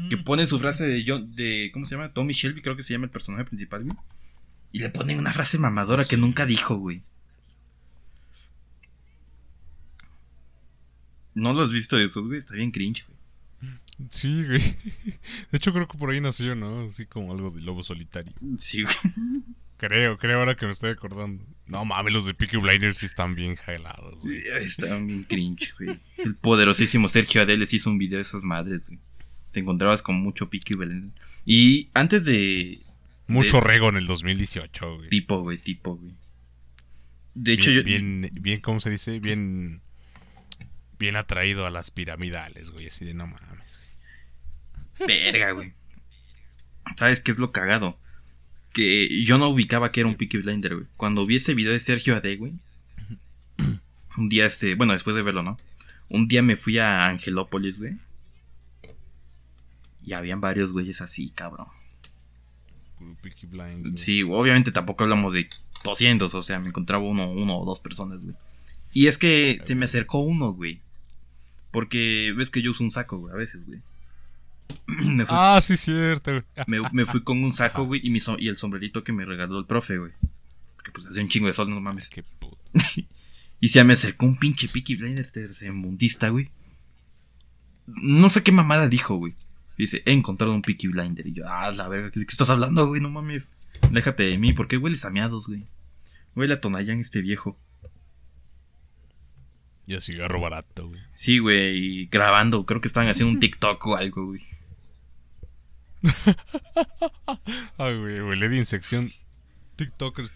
Que 0.09 0.15
mm. 0.15 0.23
ponen 0.23 0.47
su 0.47 0.59
frase 0.59 0.87
de 0.87 1.03
John, 1.05 1.35
de. 1.35 1.71
¿Cómo 1.73 1.85
se 1.85 1.95
llama? 1.95 2.13
Tommy 2.13 2.33
Shelby, 2.33 2.61
creo 2.61 2.75
que 2.75 2.83
se 2.83 2.93
llama 2.93 3.05
el 3.05 3.11
personaje 3.11 3.45
principal, 3.45 3.83
güey. 3.83 3.97
Y 4.71 4.79
le 4.79 4.89
ponen 4.89 5.19
una 5.19 5.33
frase 5.33 5.57
mamadora 5.57 6.05
que 6.05 6.17
nunca 6.17 6.45
dijo, 6.45 6.75
güey. 6.75 7.03
¿No 11.37 11.53
lo 11.53 11.61
has 11.61 11.71
visto 11.71 11.97
de 11.97 12.05
esos, 12.05 12.25
güey? 12.25 12.39
Está 12.39 12.55
bien 12.55 12.71
cringe, 12.71 13.05
güey. 13.07 13.71
Sí, 14.09 14.43
güey. 14.43 14.59
De 15.51 15.57
hecho, 15.57 15.71
creo 15.71 15.87
que 15.87 15.95
por 15.95 16.09
ahí 16.09 16.19
nació, 16.19 16.55
¿no? 16.55 16.79
Así 16.81 17.05
como 17.05 17.31
algo 17.31 17.51
de 17.51 17.61
lobo 17.61 17.83
solitario. 17.83 18.33
Sí, 18.57 18.81
güey. 18.81 18.95
Creo, 19.77 20.17
creo 20.17 20.39
ahora 20.39 20.55
que 20.55 20.65
me 20.65 20.71
estoy 20.71 20.89
acordando. 20.89 21.45
No 21.67 21.85
mames, 21.85 22.11
los 22.11 22.25
de 22.25 22.33
Peaky 22.33 22.57
Blinders 22.57 22.97
sí 22.97 23.05
están 23.05 23.35
bien 23.35 23.55
jalados, 23.55 24.23
güey. 24.23 24.35
Están 24.61 25.05
bien 25.05 25.25
cringe, 25.25 25.75
güey. 25.77 25.99
El 26.17 26.35
poderosísimo 26.35 27.07
Sergio 27.07 27.43
Adeles 27.43 27.71
hizo 27.71 27.91
un 27.91 27.99
video 27.99 28.17
de 28.17 28.23
esas 28.23 28.41
madres, 28.41 28.87
güey. 28.87 28.97
Te 29.51 29.59
encontrabas 29.59 30.01
con 30.01 30.15
mucho 30.15 30.49
Peaky 30.49 30.73
Blinders. 30.73 31.13
Y 31.45 31.91
antes 31.93 32.25
de. 32.25 32.81
Mucho 33.27 33.59
rego 33.59 33.89
en 33.89 33.97
el 33.97 34.07
2018, 34.07 34.95
güey. 34.95 35.09
Tipo, 35.09 35.41
güey, 35.41 35.59
tipo, 35.59 35.97
güey. 35.97 36.15
De 37.35 37.53
hecho, 37.53 37.69
yo. 37.69 37.83
Bien, 37.83 38.27
bien, 38.33 38.59
¿cómo 38.59 38.79
se 38.79 38.89
dice? 38.89 39.19
Bien. 39.19 39.83
Bien 40.99 41.15
atraído 41.15 41.65
a 41.65 41.69
las 41.69 41.91
piramidales, 41.91 42.71
güey. 42.71 42.87
Así 42.87 43.05
de 43.05 43.13
no 43.13 43.27
mames, 43.27 43.79
güey. 44.97 45.07
Verga, 45.07 45.51
güey. 45.51 45.73
¿Sabes 46.95 47.21
qué 47.21 47.31
es 47.31 47.37
lo 47.37 47.51
cagado? 47.51 47.97
que 48.77 49.23
yo 49.23 49.39
no 49.39 49.49
ubicaba 49.49 49.91
que 49.91 50.01
era 50.01 50.09
un 50.09 50.17
Peaky 50.17 50.37
Blinder, 50.37 50.75
güey. 50.75 50.87
Cuando 50.97 51.25
vi 51.25 51.37
ese 51.37 51.55
video 51.55 51.71
de 51.71 51.79
Sergio 51.79 52.15
Ade, 52.15 52.35
güey. 52.35 52.53
Un 54.17 54.29
día, 54.29 54.45
este, 54.45 54.75
bueno, 54.75 54.93
después 54.93 55.15
de 55.15 55.23
verlo, 55.23 55.41
¿no? 55.41 55.57
Un 56.09 56.27
día 56.27 56.43
me 56.43 56.55
fui 56.55 56.77
a 56.77 57.07
Angelópolis, 57.07 57.79
güey. 57.79 57.97
Y 60.05 60.13
habían 60.13 60.41
varios 60.41 60.71
güeyes 60.71 61.01
así, 61.01 61.31
cabrón. 61.31 61.65
Peaky 63.23 63.47
Blinder. 63.47 63.97
Sí, 63.97 64.21
obviamente 64.21 64.71
tampoco 64.71 65.05
hablamos 65.05 65.33
de 65.33 65.49
200, 65.83 66.31
o 66.35 66.43
sea, 66.43 66.59
me 66.59 66.67
encontraba 66.67 67.03
uno, 67.03 67.31
uno 67.31 67.57
o 67.57 67.65
dos 67.65 67.79
personas, 67.79 68.25
güey. 68.25 68.35
Y 68.93 69.07
es 69.07 69.17
que 69.17 69.57
se 69.63 69.73
me 69.73 69.85
acercó 69.85 70.19
uno, 70.19 70.53
güey. 70.53 70.81
Porque 71.77 72.33
ves 72.35 72.49
que 72.49 72.63
yo 72.63 72.71
uso 72.71 72.83
un 72.83 72.89
saco, 72.89 73.19
güey, 73.19 73.35
a 73.35 73.37
veces, 73.37 73.61
güey. 73.67 73.79
ah, 75.29 75.59
sí, 75.61 75.77
cierto, 75.77 76.43
Me, 76.65 77.05
fui 77.05 77.21
con 77.21 77.43
un 77.43 77.53
saco, 77.53 77.85
güey, 77.85 78.01
y, 78.03 78.11
y 78.39 78.47
el 78.47 78.57
sombrerito 78.57 79.03
que 79.03 79.11
me 79.11 79.25
regaló 79.25 79.59
el 79.59 79.67
profe, 79.67 79.99
güey. 79.99 80.11
Porque 80.75 80.89
pues 80.89 81.05
hace 81.05 81.21
un 81.21 81.29
chingo 81.29 81.45
de 81.45 81.53
sol, 81.53 81.69
no 81.69 81.79
mames. 81.79 82.09
Qué 82.09 82.23
puto. 82.23 82.57
y 83.59 83.67
se 83.67 83.83
me 83.83 83.93
acercó 83.93 84.25
un 84.25 84.37
pinche 84.37 84.67
Peaky 84.67 84.95
Blinder 84.95 85.29
mundista, 85.71 86.29
güey. 86.29 86.49
No 87.85 88.27
sé 88.27 88.41
qué 88.41 88.51
mamada 88.51 88.87
dijo, 88.87 89.17
güey. 89.17 89.35
Dice, 89.77 90.01
he 90.07 90.13
encontrado 90.13 90.55
un 90.55 90.63
Peaky 90.63 90.87
Blinder. 90.87 91.27
Y 91.27 91.33
yo, 91.33 91.43
ah, 91.47 91.71
la 91.71 91.87
verga, 91.89 92.09
¿qué, 92.09 92.21
estás 92.21 92.49
hablando, 92.49 92.87
güey? 92.87 93.01
No 93.01 93.11
mames. 93.11 93.51
Déjate 93.91 94.23
de 94.23 94.39
mí, 94.39 94.51
¿por 94.51 94.67
qué 94.67 94.77
hueles 94.77 95.05
a 95.05 95.11
meados, 95.11 95.45
güey? 95.45 95.63
Huele 96.35 96.55
a 96.55 96.59
Tonayán 96.59 97.01
este 97.01 97.21
viejo. 97.21 97.55
Y 99.87 99.95
a 99.95 100.01
cigarro 100.01 100.41
barato, 100.41 100.89
güey. 100.89 101.01
Sí, 101.13 101.39
güey, 101.39 102.07
grabando. 102.07 102.65
Creo 102.65 102.81
que 102.81 102.89
estaban 102.89 103.09
haciendo 103.09 103.33
un 103.33 103.39
TikTok 103.39 103.87
o 103.87 103.95
algo, 103.95 104.25
güey. 104.25 104.41
Ay, 107.77 107.97
güey, 107.97 108.19
güey, 108.19 108.37
le 108.37 108.49
di 108.49 108.63
sección 108.65 109.11
TikTokers 109.77 110.33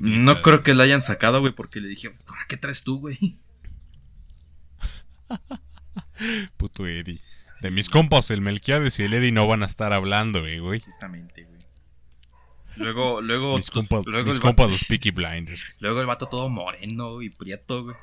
No 0.00 0.42
creo 0.42 0.62
que 0.62 0.74
la 0.74 0.84
hayan 0.84 1.02
sacado, 1.02 1.40
güey, 1.40 1.52
porque 1.52 1.80
le 1.80 1.88
dije, 1.88 2.16
¿qué 2.48 2.56
traes 2.56 2.82
tú, 2.82 3.00
güey? 3.00 3.38
Puto 6.56 6.86
Eddie. 6.86 7.20
De 7.60 7.70
mis 7.70 7.90
compas, 7.90 8.30
el 8.30 8.40
Melquiades 8.40 8.98
y 8.98 9.02
el 9.02 9.12
Eddie 9.12 9.32
no 9.32 9.46
van 9.46 9.62
a 9.62 9.66
estar 9.66 9.92
hablando, 9.92 10.40
güey, 10.40 10.58
güey. 10.58 10.80
Justamente, 10.80 11.44
güey. 11.44 11.60
Luego, 12.76 13.20
luego. 13.20 13.56
Mis, 13.56 13.70
compas, 13.70 14.06
luego 14.06 14.28
mis 14.30 14.40
compas, 14.40 14.70
los 14.70 14.84
Peaky 14.84 15.10
Blinders. 15.10 15.76
Luego 15.80 16.00
el 16.00 16.06
vato 16.06 16.28
todo 16.28 16.48
moreno 16.48 17.20
y 17.20 17.28
prieto, 17.28 17.84
güey. 17.84 17.96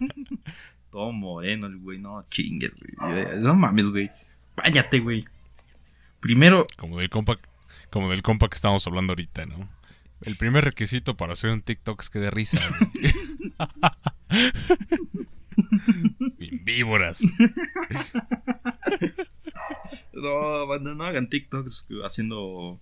todo 0.90 1.12
moreno, 1.12 1.66
el 1.66 1.78
güey. 1.78 1.98
No 1.98 2.24
chingues, 2.30 2.72
güey. 2.76 2.94
No 3.40 3.54
mames, 3.54 3.88
güey. 3.88 4.10
Váyate, 4.56 5.00
güey. 5.00 5.24
Primero. 6.20 6.66
Como 6.76 6.98
del 6.98 7.10
compa, 7.10 7.38
como 7.90 8.10
del 8.10 8.22
compa 8.22 8.48
que 8.48 8.56
estamos 8.56 8.86
hablando 8.86 9.12
ahorita, 9.12 9.46
¿no? 9.46 9.68
El 10.22 10.36
primer 10.36 10.64
requisito 10.64 11.16
para 11.16 11.32
hacer 11.32 11.50
un 11.50 11.62
TikTok 11.62 12.00
es 12.00 12.10
que 12.10 12.18
dé 12.18 12.30
risa. 12.30 12.58
Víboras. 16.62 17.22
no, 20.12 20.66
banda, 20.66 20.94
no 20.94 21.04
hagan 21.04 21.28
TikToks 21.28 21.86
haciendo 22.04 22.78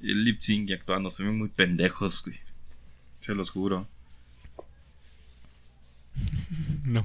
el 0.00 0.24
lip 0.24 0.40
sync 0.40 0.70
y 0.70 0.72
actuando. 0.72 1.10
Se 1.10 1.24
ven 1.24 1.36
muy 1.36 1.48
pendejos, 1.48 2.24
güey. 2.24 2.38
Se 3.18 3.34
los 3.34 3.50
juro. 3.50 3.86
No. 6.84 7.04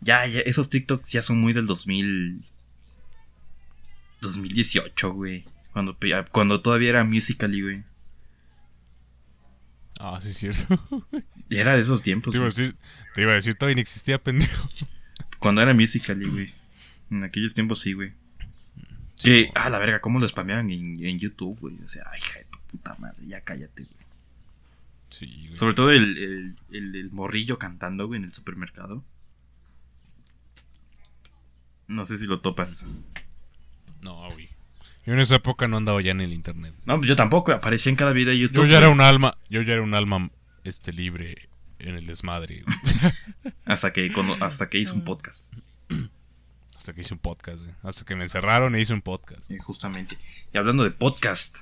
Ya, 0.00 0.26
ya, 0.26 0.40
esos 0.40 0.70
TikToks 0.70 1.10
ya 1.10 1.22
son 1.22 1.40
muy 1.40 1.52
del 1.52 1.66
2000. 1.66 2.44
2018, 4.20 5.12
güey. 5.12 5.44
Cuando, 5.72 5.96
cuando 6.30 6.60
todavía 6.60 6.90
era 6.90 7.04
Musical.ly, 7.04 7.62
güey. 7.62 7.84
Ah, 9.98 10.20
sí, 10.22 10.28
es 10.28 10.38
cierto. 10.38 10.80
era 11.50 11.74
de 11.74 11.82
esos 11.82 12.02
tiempos. 12.02 12.32
Te 12.32 12.38
iba, 12.38 12.46
a 12.46 12.48
decir, 12.48 12.76
te 13.14 13.22
iba 13.22 13.32
a 13.32 13.36
decir, 13.36 13.54
todavía 13.54 13.76
no 13.76 13.80
existía, 13.82 14.22
pendejo. 14.22 14.66
Cuando 15.38 15.62
era 15.62 15.74
Musical.ly, 15.74 16.28
güey. 16.30 16.54
En 17.10 17.24
aquellos 17.24 17.54
tiempos 17.54 17.80
sí, 17.80 17.92
güey. 17.92 18.12
Sí, 19.16 19.48
ah, 19.54 19.70
la 19.70 19.78
verga, 19.78 20.00
cómo 20.00 20.18
lo 20.18 20.28
spameaban 20.28 20.70
en, 20.70 21.18
YouTube, 21.18 21.58
güey. 21.60 21.76
O 21.84 21.88
sea, 21.88 22.04
ay, 22.12 22.18
hija 22.18 22.38
de 22.38 22.44
tu 22.44 22.58
puta 22.70 22.94
madre, 22.98 23.26
ya 23.26 23.40
cállate, 23.40 23.82
güey. 23.82 24.05
Sí, 25.16 25.46
güey. 25.46 25.56
Sobre 25.56 25.72
todo 25.72 25.92
el, 25.92 26.54
el, 26.70 26.94
el 26.94 27.10
morrillo 27.10 27.58
cantando, 27.58 28.06
güey, 28.06 28.18
en 28.18 28.24
el 28.24 28.34
supermercado. 28.34 29.02
No 31.88 32.04
sé 32.04 32.18
si 32.18 32.26
lo 32.26 32.40
topas. 32.40 32.84
No, 34.02 34.28
güey. 34.32 34.50
Yo 35.06 35.14
en 35.14 35.20
esa 35.20 35.36
época 35.36 35.68
no 35.68 35.78
andaba 35.78 36.02
ya 36.02 36.10
en 36.10 36.20
el 36.20 36.34
internet. 36.34 36.74
No, 36.84 36.98
pues 36.98 37.08
yo 37.08 37.16
tampoco, 37.16 37.52
aparecía 37.52 37.88
en 37.88 37.96
cada 37.96 38.12
video 38.12 38.34
de 38.34 38.40
YouTube. 38.40 38.56
Yo 38.56 38.66
ya 38.66 38.76
era 38.76 38.90
un 38.90 39.00
alma, 39.00 39.38
yo 39.48 39.62
ya 39.62 39.72
era 39.72 39.82
un 39.82 39.94
alma 39.94 40.30
este 40.64 40.92
libre 40.92 41.34
en 41.78 41.94
el 41.94 42.06
desmadre. 42.06 42.62
hasta 43.64 43.94
que 43.94 44.12
hasta 44.40 44.68
que 44.68 44.78
hice 44.78 44.92
un 44.92 45.04
podcast. 45.04 45.50
Hasta 46.76 46.94
que 46.94 47.00
hice 47.00 47.14
un 47.14 47.20
podcast, 47.20 47.62
güey. 47.62 47.74
Hasta 47.82 48.04
que 48.04 48.14
me 48.14 48.22
encerraron 48.22 48.76
e 48.76 48.80
hice 48.80 48.94
un 48.94 49.02
podcast. 49.02 49.50
justamente. 49.60 50.16
Y 50.52 50.58
hablando 50.58 50.84
de 50.84 50.92
podcast. 50.92 51.56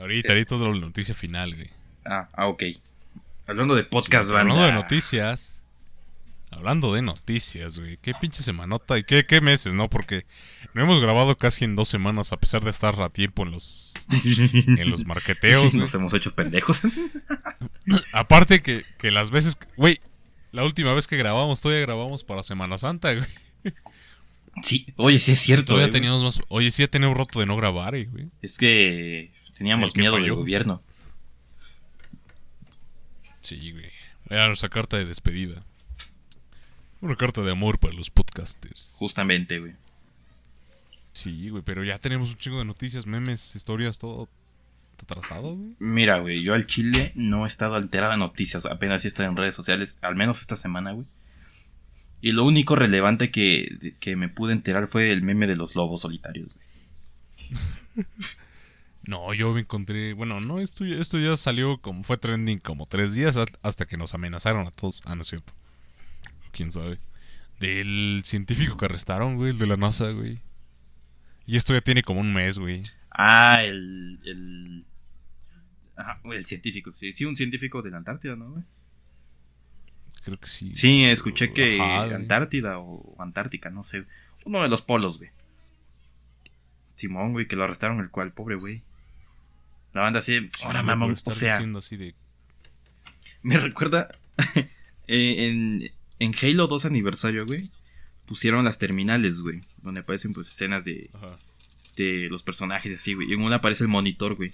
Ahorita, 0.00 0.32
ahorita 0.32 0.54
es 0.56 0.60
la 0.60 0.70
noticia 0.70 1.14
final, 1.14 1.54
güey. 1.54 1.70
Ah, 2.04 2.28
ah, 2.32 2.48
ok. 2.48 2.62
Hablando 3.46 3.74
de 3.74 3.84
podcast, 3.84 4.28
Sí. 4.28 4.34
Hablando 4.34 4.64
de 4.64 4.72
noticias. 4.72 5.62
Hablando 6.50 6.92
de 6.92 7.02
noticias, 7.02 7.78
güey. 7.78 7.96
Qué 7.96 8.12
pinche 8.14 8.42
semanota 8.42 8.98
y 8.98 9.04
qué, 9.04 9.24
qué 9.24 9.40
meses, 9.40 9.74
¿no? 9.74 9.88
Porque 9.88 10.26
no 10.74 10.82
hemos 10.82 11.00
grabado 11.00 11.36
casi 11.36 11.64
en 11.64 11.76
dos 11.76 11.88
semanas 11.88 12.32
a 12.32 12.36
pesar 12.36 12.62
de 12.62 12.70
estar 12.70 13.00
a 13.00 13.08
tiempo 13.08 13.42
en 13.44 13.52
los, 13.52 13.94
en 14.24 14.90
los 14.90 15.06
marqueteos. 15.06 15.74
Nos 15.74 15.94
hemos 15.94 16.12
hecho 16.12 16.34
pendejos. 16.34 16.82
Aparte 18.12 18.60
que, 18.60 18.82
que 18.98 19.10
las 19.10 19.30
veces... 19.30 19.58
Güey, 19.76 19.98
la 20.52 20.64
última 20.64 20.92
vez 20.92 21.06
que 21.06 21.16
grabamos, 21.16 21.62
todavía 21.62 21.86
grabamos 21.86 22.22
para 22.22 22.42
Semana 22.42 22.76
Santa, 22.76 23.14
güey. 23.14 23.26
sí, 24.62 24.86
oye, 24.96 25.18
sí 25.20 25.32
es 25.32 25.40
cierto. 25.40 25.68
Todavía 25.68 25.88
eh, 25.88 25.92
teníamos 25.92 26.22
más... 26.22 26.40
Oye, 26.48 26.70
sí, 26.70 26.82
ya 26.82 26.88
tenemos 26.88 27.16
roto 27.16 27.40
de 27.40 27.46
no 27.46 27.56
grabar, 27.56 27.94
eh, 27.94 28.04
güey. 28.04 28.28
Es 28.42 28.58
que 28.58 29.32
teníamos 29.56 29.96
miedo 29.96 30.16
del 30.16 30.34
gobierno. 30.34 30.82
Sí, 33.42 33.72
güey. 33.72 33.90
Era 34.28 34.46
nuestra 34.46 34.68
carta 34.68 34.96
de 34.96 35.04
despedida. 35.04 35.62
Una 37.00 37.16
carta 37.16 37.42
de 37.42 37.50
amor 37.50 37.78
para 37.78 37.94
los 37.94 38.10
podcasters. 38.10 38.94
Justamente, 38.98 39.58
güey. 39.58 39.74
Sí, 41.12 41.50
güey, 41.50 41.62
pero 41.62 41.84
ya 41.84 41.98
tenemos 41.98 42.30
un 42.30 42.36
chingo 42.36 42.58
de 42.58 42.64
noticias, 42.64 43.06
memes, 43.06 43.54
historias, 43.54 43.98
todo 43.98 44.28
atrasado, 45.02 45.56
güey. 45.56 45.74
Mira, 45.78 46.20
güey, 46.20 46.42
yo 46.42 46.54
al 46.54 46.66
Chile 46.66 47.12
no 47.16 47.44
he 47.44 47.48
estado 47.48 47.74
alterado 47.74 48.12
en 48.12 48.20
noticias, 48.20 48.66
apenas 48.66 49.02
sí 49.02 49.08
he 49.08 49.10
estado 49.10 49.28
en 49.28 49.36
redes 49.36 49.54
sociales, 49.54 49.98
al 50.00 50.14
menos 50.14 50.40
esta 50.40 50.56
semana, 50.56 50.92
güey. 50.92 51.06
Y 52.20 52.32
lo 52.32 52.44
único 52.44 52.76
relevante 52.76 53.32
que, 53.32 53.96
que 53.98 54.14
me 54.14 54.28
pude 54.28 54.52
enterar 54.52 54.86
fue 54.86 55.10
el 55.10 55.22
meme 55.22 55.48
de 55.48 55.56
los 55.56 55.74
lobos 55.74 56.02
solitarios, 56.02 56.48
güey. 56.54 58.06
No, 59.08 59.34
yo 59.34 59.52
me 59.52 59.60
encontré. 59.60 60.12
Bueno, 60.12 60.40
no, 60.40 60.60
esto, 60.60 60.84
ya- 60.84 60.96
esto 61.00 61.18
ya 61.18 61.36
salió 61.36 61.78
como. 61.78 62.04
Fue 62.04 62.16
trending 62.18 62.58
como 62.60 62.86
tres 62.86 63.14
días 63.14 63.36
hasta 63.62 63.86
que 63.86 63.96
nos 63.96 64.14
amenazaron 64.14 64.66
a 64.66 64.70
todos. 64.70 65.02
Ah, 65.06 65.14
no 65.16 65.22
es 65.22 65.28
cierto. 65.28 65.52
Quién 66.52 66.70
sabe. 66.70 66.98
Del 67.58 68.22
científico 68.24 68.76
que 68.76 68.84
arrestaron, 68.84 69.36
güey, 69.36 69.50
el 69.50 69.58
de 69.58 69.66
la 69.66 69.76
NASA, 69.76 70.10
güey. 70.10 70.40
Y 71.46 71.56
esto 71.56 71.72
ya 71.74 71.80
tiene 71.80 72.02
como 72.02 72.20
un 72.20 72.32
mes, 72.32 72.58
güey. 72.58 72.84
Ah, 73.10 73.62
el. 73.64 74.20
el... 74.24 74.84
Ajá, 75.96 76.20
el 76.24 76.44
científico. 76.46 76.92
Sí, 76.98 77.12
sí, 77.12 77.24
un 77.24 77.36
científico 77.36 77.82
de 77.82 77.90
la 77.90 77.98
Antártida, 77.98 78.36
¿no, 78.36 78.50
güey? 78.52 78.64
Creo 80.24 80.38
que 80.38 80.46
sí. 80.46 80.72
Sí, 80.74 81.04
escuché 81.04 81.52
que 81.52 81.80
Ajá. 81.80 82.14
Antártida 82.14 82.78
o 82.78 83.16
Antártica, 83.20 83.70
no 83.70 83.82
sé. 83.82 84.04
Uno 84.44 84.62
de 84.62 84.68
los 84.68 84.82
polos, 84.82 85.18
güey. 85.18 85.30
Simón, 86.94 87.32
güey, 87.32 87.48
que 87.48 87.56
lo 87.56 87.64
arrestaron 87.64 87.98
el 88.00 88.10
cual, 88.10 88.32
pobre 88.32 88.54
güey. 88.54 88.82
La 89.94 90.00
banda 90.02 90.20
así, 90.20 90.38
Sí, 90.40 90.50
ahora 90.64 90.82
por 90.82 91.12
o 91.12 91.30
sea, 91.32 91.58
de. 91.60 92.14
me 93.42 93.58
recuerda 93.58 94.08
eh, 94.56 95.48
en, 95.48 95.90
en 96.18 96.34
Halo 96.40 96.66
2 96.66 96.84
aniversario, 96.86 97.44
güey, 97.46 97.70
pusieron 98.26 98.64
las 98.64 98.78
terminales, 98.78 99.40
güey, 99.40 99.60
donde 99.82 100.00
aparecen 100.00 100.32
pues 100.32 100.48
escenas 100.48 100.84
de, 100.84 101.10
Ajá. 101.12 101.36
de 101.96 102.28
los 102.30 102.42
personajes 102.42 102.94
así, 102.98 103.14
güey. 103.14 103.30
Y 103.30 103.34
en 103.34 103.42
una 103.42 103.56
aparece 103.56 103.84
el 103.84 103.88
monitor, 103.88 104.34
güey. 104.36 104.52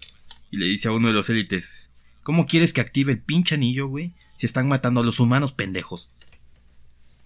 Y 0.51 0.57
le 0.57 0.67
dice 0.67 0.89
a 0.89 0.93
uno 0.93 1.09
de 1.09 1.15
los 1.15 1.29
élites, 1.31 1.89
¿cómo 2.23 2.47
quieres 2.47 2.73
que 2.73 2.81
active 2.81 3.13
el 3.13 3.21
pinche 3.21 3.55
anillo, 3.55 3.87
güey? 3.87 4.13
Si 4.39 4.47
están 4.47 4.67
matando 4.67 5.01
a 5.01 5.05
los 5.05 5.21
humanos 5.21 5.53
pendejos. 5.53 6.11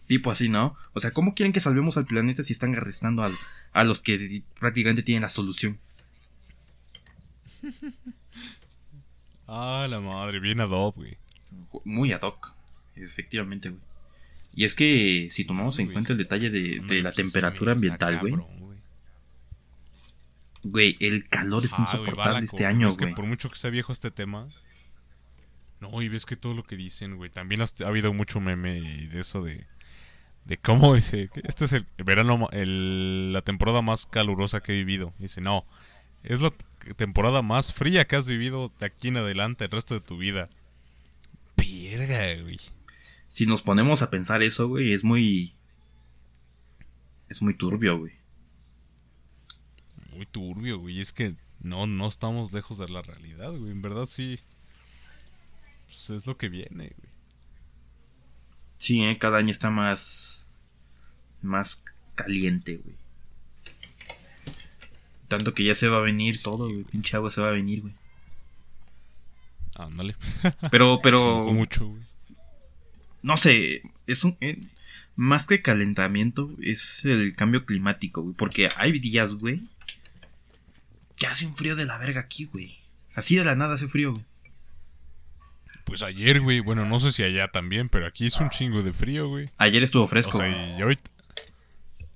Tipo 0.08 0.30
así, 0.30 0.48
¿no? 0.48 0.76
O 0.92 1.00
sea, 1.00 1.12
¿cómo 1.12 1.34
quieren 1.34 1.52
que 1.52 1.60
salvemos 1.60 1.96
al 1.96 2.04
planeta 2.06 2.42
si 2.42 2.52
están 2.52 2.74
arrestando 2.74 3.22
al- 3.22 3.38
a 3.72 3.84
los 3.84 4.02
que 4.02 4.42
prácticamente 4.58 5.02
tienen 5.02 5.22
la 5.22 5.28
solución? 5.30 5.78
Ah, 9.46 9.86
la 9.90 10.00
madre, 10.00 10.40
bien 10.40 10.60
adob, 10.60 10.94
güey. 10.94 11.16
Muy 11.84 12.12
ad 12.12 12.22
hoc, 12.22 12.54
efectivamente, 12.96 13.68
güey. 13.70 13.80
Y 14.54 14.64
es 14.64 14.74
que 14.74 15.28
si 15.30 15.44
tomamos 15.44 15.78
en 15.78 15.86
Güey, 15.86 15.94
cuenta 15.94 16.12
el 16.12 16.18
detalle 16.18 16.50
de, 16.50 16.76
No, 16.80 16.86
de 16.86 17.02
la 17.02 17.12
temperatura 17.12 17.72
ambiental, 17.72 18.18
güey. 18.20 18.32
cabrón, 18.32 18.58
güey. 18.60 18.78
Güey, 20.64 20.96
el 21.00 21.28
calor 21.28 21.64
es 21.64 21.72
Ah, 21.74 21.78
insoportable 21.82 22.44
este 22.44 22.66
año, 22.66 22.88
Es 22.88 22.96
que 22.96 23.04
güey. 23.06 23.14
por 23.14 23.26
mucho 23.26 23.50
que 23.50 23.56
sea 23.56 23.70
viejo 23.70 23.92
este 23.92 24.10
tema. 24.10 24.46
No, 25.80 26.00
y 26.00 26.08
ves 26.08 26.24
que 26.26 26.36
todo 26.36 26.54
lo 26.54 26.62
que 26.62 26.76
dicen, 26.76 27.16
güey. 27.16 27.28
También 27.30 27.60
ha 27.62 27.66
habido 27.86 28.12
mucho 28.14 28.40
meme 28.40 28.78
y 28.78 29.06
de 29.06 29.20
eso 29.20 29.42
de. 29.42 29.66
De 30.44 30.56
cómo 30.56 30.94
dice. 30.94 31.28
que 31.32 31.40
Este 31.44 31.64
es 31.64 31.72
el 31.72 31.86
verano. 32.04 32.48
el- 32.52 33.32
la 33.32 33.42
temporada 33.42 33.80
más 33.82 34.06
calurosa 34.06 34.60
que 34.62 34.72
he 34.72 34.76
vivido. 34.76 35.12
Dice, 35.18 35.40
no. 35.40 35.64
Es 36.24 36.40
la 36.40 36.52
temporada 36.96 37.42
más 37.42 37.72
fría 37.72 38.04
que 38.04 38.16
has 38.16 38.26
vivido 38.26 38.72
de 38.78 38.86
aquí 38.86 39.08
en 39.08 39.16
adelante 39.16 39.64
el 39.64 39.70
resto 39.70 39.94
de 39.94 40.00
tu 40.00 40.18
vida. 40.18 40.48
Verga, 41.56 42.42
güey. 42.42 42.60
Si 43.30 43.46
nos 43.46 43.62
ponemos 43.62 44.02
a 44.02 44.10
pensar 44.10 44.42
eso, 44.42 44.68
güey, 44.68 44.92
es 44.92 45.04
muy. 45.04 45.54
Es 47.28 47.40
muy 47.42 47.54
turbio, 47.54 47.98
güey. 47.98 48.12
Muy 50.14 50.26
turbio, 50.26 50.78
güey. 50.78 51.00
Es 51.00 51.12
que 51.12 51.34
no, 51.60 51.86
no 51.86 52.08
estamos 52.08 52.52
lejos 52.52 52.78
de 52.78 52.88
la 52.88 53.02
realidad, 53.02 53.52
güey. 53.52 53.72
En 53.72 53.82
verdad 53.82 54.06
sí. 54.06 54.38
Pues 55.86 56.10
es 56.10 56.26
lo 56.26 56.36
que 56.36 56.48
viene, 56.48 56.92
güey. 56.96 57.12
Sí, 58.76 59.02
¿eh? 59.02 59.18
cada 59.18 59.38
año 59.38 59.50
está 59.50 59.70
más. 59.70 60.44
Más 61.40 61.84
caliente, 62.14 62.76
güey. 62.76 63.01
Tanto 65.32 65.54
que 65.54 65.64
ya 65.64 65.74
se 65.74 65.88
va 65.88 65.96
a 65.96 66.02
venir 66.02 66.42
todo, 66.42 66.68
güey. 66.68 66.84
Pinche 66.84 67.16
agua 67.16 67.30
se 67.30 67.40
va 67.40 67.48
a 67.48 67.52
venir, 67.52 67.80
güey. 67.80 67.94
Ándale. 69.76 70.14
Pero, 70.70 71.00
pero. 71.02 71.50
mucho, 71.50 71.86
güey. 71.86 72.02
No 73.22 73.38
sé. 73.38 73.80
Es 74.06 74.24
un. 74.24 74.36
eh, 74.42 74.58
más 75.16 75.46
que 75.46 75.62
calentamiento, 75.62 76.50
es 76.60 77.06
el 77.06 77.34
cambio 77.34 77.64
climático, 77.64 78.20
güey. 78.20 78.34
Porque 78.34 78.68
hay 78.76 78.98
días, 78.98 79.36
güey. 79.36 79.62
Que 81.16 81.26
hace 81.26 81.46
un 81.46 81.56
frío 81.56 81.76
de 81.76 81.86
la 81.86 81.96
verga 81.96 82.20
aquí, 82.20 82.44
güey. 82.44 82.76
Así 83.14 83.36
de 83.36 83.44
la 83.44 83.54
nada 83.56 83.76
hace 83.76 83.88
frío, 83.88 84.12
güey. 84.12 84.24
Pues 85.84 86.02
ayer, 86.02 86.42
güey. 86.42 86.60
Bueno, 86.60 86.84
no 86.84 86.98
sé 86.98 87.10
si 87.10 87.22
allá 87.22 87.48
también, 87.48 87.88
pero 87.88 88.06
aquí 88.06 88.26
es 88.26 88.38
un 88.38 88.50
chingo 88.50 88.82
de 88.82 88.92
frío, 88.92 89.28
güey. 89.28 89.48
Ayer 89.56 89.82
estuvo 89.82 90.04
O 90.04 90.08
fresco. 90.08 90.36
sea, 90.36 90.76
y 90.76 90.82
ahorita. 90.82 91.10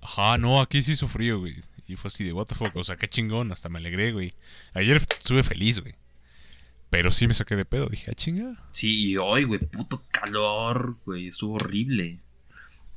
Ajá, 0.03 0.37
no, 0.37 0.61
aquí 0.61 0.83
sí 0.83 0.93
hizo 0.93 1.09
frío, 1.09 1.39
güey. 1.39 1.55
Y 1.89 1.97
fue 1.97 2.09
así 2.09 2.25
de, 2.25 2.33
what 2.33 2.47
the 2.47 2.55
fuck. 2.55 2.75
O 2.75 2.85
sea, 2.85 2.97
qué 2.97 3.09
chingón, 3.09 3.53
hasta 3.53 3.69
me 3.69 3.79
alegré, 3.79 4.13
güey. 4.13 4.35
Ayer 4.75 4.97
estuve 4.97 5.43
feliz, 5.43 5.81
güey. 5.81 5.95
Pero 6.91 7.13
sí 7.13 7.27
me 7.27 7.35
saqué 7.35 7.57
de 7.57 7.65
pedo. 7.65 7.89
Dije, 7.89 8.11
ah, 8.11 8.15
chinga. 8.15 8.55
Sí, 8.73 9.11
y 9.11 9.17
hoy, 9.17 9.45
güey, 9.45 9.61
puto 9.61 10.03
calor, 10.11 10.99
güey, 11.05 11.29
estuvo 11.29 11.55
horrible. 11.55 12.21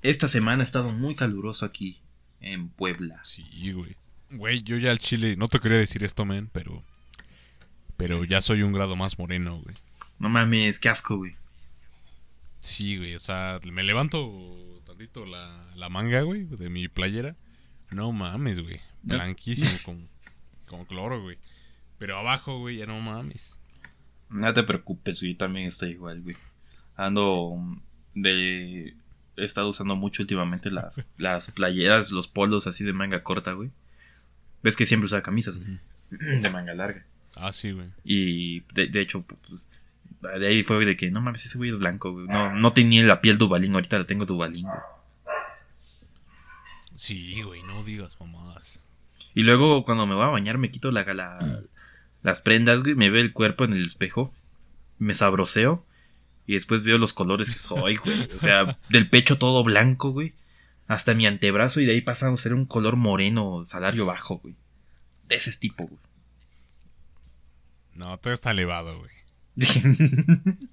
Esta 0.02 0.28
semana 0.28 0.62
ha 0.62 0.66
estado 0.66 0.92
muy 0.92 1.16
caluroso 1.16 1.66
aquí 1.66 2.00
en 2.40 2.70
Puebla. 2.70 3.24
Sí, 3.24 3.72
güey. 3.74 3.96
Güey, 4.32 4.64
yo 4.64 4.78
ya 4.78 4.92
al 4.92 5.00
chile. 5.00 5.36
No 5.36 5.48
te 5.48 5.60
quería 5.60 5.78
decir 5.78 6.04
esto, 6.04 6.26
men, 6.26 6.48
pero. 6.52 6.84
Pero 7.98 8.24
ya 8.24 8.42
soy 8.42 8.62
un 8.62 8.72
grado 8.72 8.96
más 8.96 9.20
moreno, 9.20 9.60
güey. 9.60 9.76
No 10.20 10.30
mames, 10.30 10.80
qué 10.80 10.90
asco, 10.90 11.18
güey. 11.18 11.36
Sí, 12.62 12.98
güey, 12.98 13.16
o 13.16 13.20
sea, 13.20 13.60
me 13.64 13.84
levanto 13.84 14.82
tantito 14.86 15.26
la, 15.26 15.72
la 15.76 15.90
manga, 15.90 16.22
güey, 16.22 16.44
de 16.44 16.70
mi 16.70 16.88
playera. 16.88 17.36
No 17.92 18.12
mames, 18.12 18.62
güey. 18.62 18.80
Blanquísimo, 19.04 19.72
como, 19.84 20.08
como 20.68 20.86
cloro, 20.86 21.22
güey. 21.22 21.38
Pero 21.98 22.18
abajo, 22.18 22.60
güey, 22.60 22.78
ya 22.78 22.86
no 22.86 23.00
mames. 23.00 23.60
No 24.30 24.54
te 24.54 24.64
preocupes, 24.64 25.22
güey, 25.22 25.36
también 25.36 25.68
estoy 25.68 25.92
igual, 25.92 26.22
güey. 26.22 26.36
Ando 26.96 27.56
mm, 27.56 27.82
de... 28.16 28.94
He 29.38 29.44
estado 29.44 29.70
usando 29.70 29.96
mucho 29.96 30.22
últimamente 30.22 30.70
las, 30.70 31.10
las 31.18 31.52
playeras, 31.52 32.12
los 32.12 32.28
polos 32.28 32.68
así 32.68 32.84
de 32.84 32.94
manga 32.94 33.24
corta, 33.24 33.54
güey. 33.54 33.72
Ves 34.62 34.76
que 34.76 34.86
siempre 34.86 35.06
usaba 35.06 35.24
camisas, 35.24 35.58
güey, 35.58 35.80
de 36.10 36.50
manga 36.50 36.74
larga. 36.74 37.06
Ah, 37.36 37.54
sí, 37.54 37.72
güey. 37.72 37.88
Y 38.04 38.62
de, 38.74 38.88
de 38.88 39.02
hecho, 39.02 39.22
pues, 39.22 39.70
de 40.22 40.46
ahí 40.46 40.64
fue 40.64 40.84
de 40.86 40.98
que, 40.98 41.10
no 41.10 41.22
mames, 41.22 41.46
ese 41.46 41.58
güey 41.58 41.72
es 41.72 41.80
blanco, 41.80 42.12
güey. 42.12 42.28
No, 42.28 42.54
no 42.54 42.72
tenía 42.72 43.04
la 43.06 43.22
piel 43.22 43.38
Dubalín, 43.38 43.74
ahorita 43.74 44.00
la 44.00 44.06
tengo 44.06 44.26
Dubalín, 44.26 44.64
güey. 44.64 44.80
Sí, 47.00 47.42
güey, 47.44 47.64
no 47.64 47.84
digas 47.86 48.18
mamadas. 48.20 48.82
Y 49.34 49.44
luego 49.44 49.86
cuando 49.86 50.06
me 50.06 50.16
voy 50.16 50.26
a 50.26 50.28
bañar 50.28 50.58
me 50.58 50.70
quito 50.70 50.92
la, 50.92 51.06
la- 51.14 51.62
las 52.24 52.42
prendas, 52.42 52.82
güey, 52.84 52.96
me 52.96 53.10
veo 53.10 53.22
el 53.22 53.32
cuerpo 53.32 53.64
en 53.64 53.72
el 53.72 53.84
espejo, 53.84 54.34
me 54.98 55.14
sabroseo 55.14 55.86
y 56.46 56.56
después 56.56 56.84
veo 56.84 56.98
los 56.98 57.14
colores 57.14 57.52
que 57.52 57.60
soy, 57.60 57.96
güey. 57.96 58.30
O 58.36 58.40
sea, 58.40 58.78
del 58.90 59.10
pecho 59.10 59.38
todo 59.38 59.64
blanco, 59.64 60.12
güey, 60.12 60.34
hasta 60.88 61.14
mi 61.14 61.26
antebrazo 61.26 61.80
y 61.80 61.86
de 61.86 61.94
ahí 61.94 62.02
pasamos 62.02 62.42
a 62.42 62.44
ser 62.44 62.54
un 62.54 62.66
color 62.66 62.98
moreno, 62.98 63.64
salario 63.64 64.06
bajo, 64.06 64.40
güey. 64.40 64.56
De 65.30 65.36
ese 65.36 65.58
tipo, 65.58 65.86
güey. 65.88 66.00
No, 67.94 68.18
todo 68.18 68.34
está 68.34 68.52
elevado, 68.52 69.00
güey. 69.00 69.12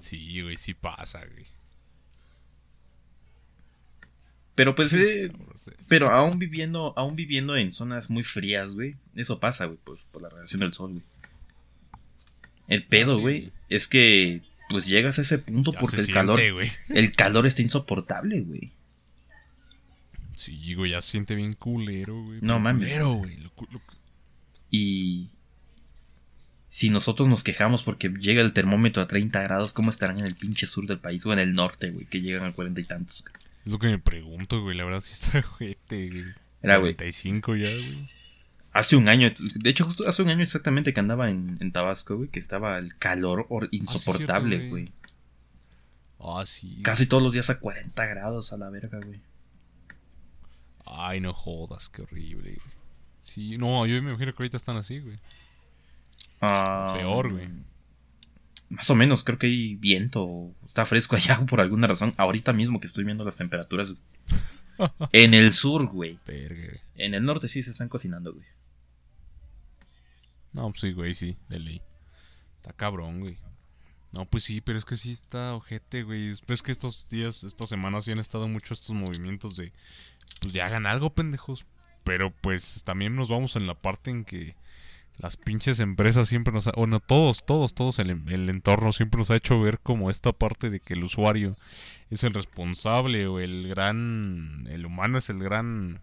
Sí, 0.00 0.40
güey, 0.42 0.56
sí 0.56 0.74
pasa, 0.74 1.24
güey. 1.26 1.46
Pero 4.60 4.74
pues, 4.74 4.92
eh, 4.92 5.32
pero 5.88 6.10
aún 6.10 6.38
viviendo, 6.38 6.92
aún 6.94 7.16
viviendo 7.16 7.56
en 7.56 7.72
zonas 7.72 8.10
muy 8.10 8.24
frías, 8.24 8.68
güey, 8.72 8.94
eso 9.14 9.40
pasa, 9.40 9.64
güey, 9.64 9.78
pues 9.82 10.02
por 10.12 10.20
la 10.20 10.28
radiación 10.28 10.60
del 10.60 10.74
sol, 10.74 10.90
güey. 10.90 11.02
El 12.68 12.84
pedo, 12.84 13.14
ah, 13.14 13.20
güey, 13.20 13.52
es 13.70 13.88
que 13.88 14.42
pues 14.68 14.84
llegas 14.84 15.18
a 15.18 15.22
ese 15.22 15.38
punto 15.38 15.72
porque 15.72 15.96
el 15.96 16.12
calor. 16.12 16.38
El 16.90 17.12
calor 17.12 17.46
está 17.46 17.62
insoportable, 17.62 18.42
güey. 18.42 18.70
Sí, 20.34 20.74
güey, 20.74 20.90
ya 20.90 21.00
se 21.00 21.12
siente 21.12 21.34
bien 21.36 21.54
culero, 21.54 22.22
güey. 22.22 22.40
No 22.42 22.60
mames. 22.60 22.92
Culero, 22.92 23.12
güey. 23.14 23.38
Y. 24.70 25.30
Si 26.68 26.90
nosotros 26.90 27.30
nos 27.30 27.42
quejamos 27.44 27.82
porque 27.82 28.10
llega 28.10 28.42
el 28.42 28.52
termómetro 28.52 29.02
a 29.02 29.08
30 29.08 29.42
grados, 29.42 29.72
¿cómo 29.72 29.88
estarán 29.88 30.18
en 30.18 30.26
el 30.26 30.34
pinche 30.34 30.66
sur 30.66 30.86
del 30.86 30.98
país 30.98 31.24
o 31.24 31.32
en 31.32 31.38
el 31.38 31.54
norte, 31.54 31.92
güey? 31.92 32.04
Que 32.04 32.20
llegan 32.20 32.44
a 32.44 32.52
cuarenta 32.52 32.82
y 32.82 32.84
tantos. 32.84 33.24
Es 33.70 33.72
lo 33.72 33.78
que 33.78 33.86
me 33.86 34.00
pregunto, 34.00 34.60
güey. 34.60 34.76
La 34.76 34.82
verdad 34.82 34.98
sí 34.98 35.12
está, 35.12 35.46
güey. 35.60 35.78
Era, 36.60 36.78
güey. 36.78 36.96
45 36.96 37.54
ya, 37.54 37.70
güey. 37.70 38.08
Hace 38.72 38.96
un 38.96 39.08
año, 39.08 39.32
de 39.54 39.70
hecho, 39.70 39.84
justo 39.84 40.08
hace 40.08 40.22
un 40.22 40.28
año 40.28 40.42
exactamente 40.42 40.92
que 40.92 40.98
andaba 40.98 41.30
en, 41.30 41.70
Tabasco, 41.70 42.16
güey, 42.16 42.28
que 42.30 42.40
estaba 42.40 42.78
el 42.78 42.96
calor 42.98 43.46
ah, 43.48 43.66
insoportable, 43.70 44.70
güey. 44.70 44.92
Ah, 46.18 46.42
sí. 46.46 46.80
Casi 46.82 47.06
todos 47.06 47.22
los 47.22 47.32
días 47.32 47.48
a 47.48 47.60
40 47.60 48.06
grados 48.06 48.52
a 48.52 48.56
la 48.56 48.70
verga, 48.70 48.98
güey. 49.06 49.20
Ay, 50.84 51.20
no 51.20 51.32
jodas, 51.32 51.88
qué 51.90 52.02
horrible. 52.02 52.58
Sí, 53.20 53.56
no, 53.56 53.86
yo 53.86 54.02
me 54.02 54.10
imagino 54.10 54.34
que 54.34 54.42
ahorita 54.42 54.56
están 54.56 54.78
así, 54.78 54.98
güey. 54.98 55.20
Ah, 56.40 56.90
peor, 56.92 57.30
güey. 57.30 57.48
Más 58.70 58.88
o 58.88 58.94
menos, 58.94 59.24
creo 59.24 59.38
que 59.38 59.48
hay 59.48 59.74
viento. 59.74 60.54
Está 60.64 60.86
fresco 60.86 61.16
allá 61.16 61.40
por 61.48 61.60
alguna 61.60 61.88
razón. 61.88 62.14
Ahorita 62.16 62.52
mismo 62.52 62.80
que 62.80 62.86
estoy 62.86 63.04
viendo 63.04 63.24
las 63.24 63.36
temperaturas. 63.36 63.94
en 65.12 65.34
el 65.34 65.52
sur, 65.52 65.86
güey. 65.86 66.18
En 66.94 67.14
el 67.14 67.24
norte 67.24 67.48
sí 67.48 67.62
se 67.62 67.72
están 67.72 67.88
cocinando, 67.88 68.32
güey. 68.32 68.46
No, 70.52 70.70
pues 70.70 70.80
sí, 70.80 70.92
güey, 70.92 71.14
sí, 71.14 71.36
de 71.48 71.58
ley. 71.58 71.82
Está 72.56 72.72
cabrón, 72.72 73.20
güey. 73.20 73.38
No, 74.12 74.24
pues 74.24 74.44
sí, 74.44 74.60
pero 74.60 74.78
es 74.78 74.84
que 74.84 74.96
sí 74.96 75.12
está 75.12 75.54
ojete, 75.54 76.02
güey. 76.04 76.34
Es 76.48 76.62
que 76.62 76.72
estos 76.72 77.08
días, 77.10 77.44
estas 77.44 77.68
semanas 77.68 78.04
sí 78.04 78.12
han 78.12 78.18
estado 78.18 78.48
mucho 78.48 78.74
estos 78.74 78.94
movimientos 78.94 79.56
de, 79.56 79.72
pues 80.40 80.52
ya 80.52 80.66
hagan 80.66 80.86
algo, 80.86 81.10
pendejos. 81.10 81.66
Pero 82.04 82.32
pues 82.40 82.82
también 82.84 83.14
nos 83.14 83.28
vamos 83.28 83.56
en 83.56 83.66
la 83.66 83.74
parte 83.74 84.10
en 84.10 84.24
que 84.24 84.56
las 85.20 85.36
pinches 85.36 85.80
empresas 85.80 86.28
siempre 86.28 86.52
nos... 86.52 86.66
Ha, 86.66 86.72
bueno, 86.72 86.98
todos, 86.98 87.44
todos, 87.44 87.74
todos, 87.74 87.98
el, 87.98 88.10
el 88.10 88.48
entorno 88.48 88.90
siempre 88.90 89.18
nos 89.18 89.30
ha 89.30 89.36
hecho 89.36 89.60
ver 89.60 89.78
como 89.78 90.08
esta 90.08 90.32
parte 90.32 90.70
de 90.70 90.80
que 90.80 90.94
el 90.94 91.04
usuario 91.04 91.56
es 92.08 92.24
el 92.24 92.32
responsable 92.32 93.26
o 93.26 93.38
el 93.38 93.68
gran... 93.68 94.66
El 94.70 94.86
humano 94.86 95.18
es 95.18 95.28
el 95.28 95.38
gran 95.38 96.00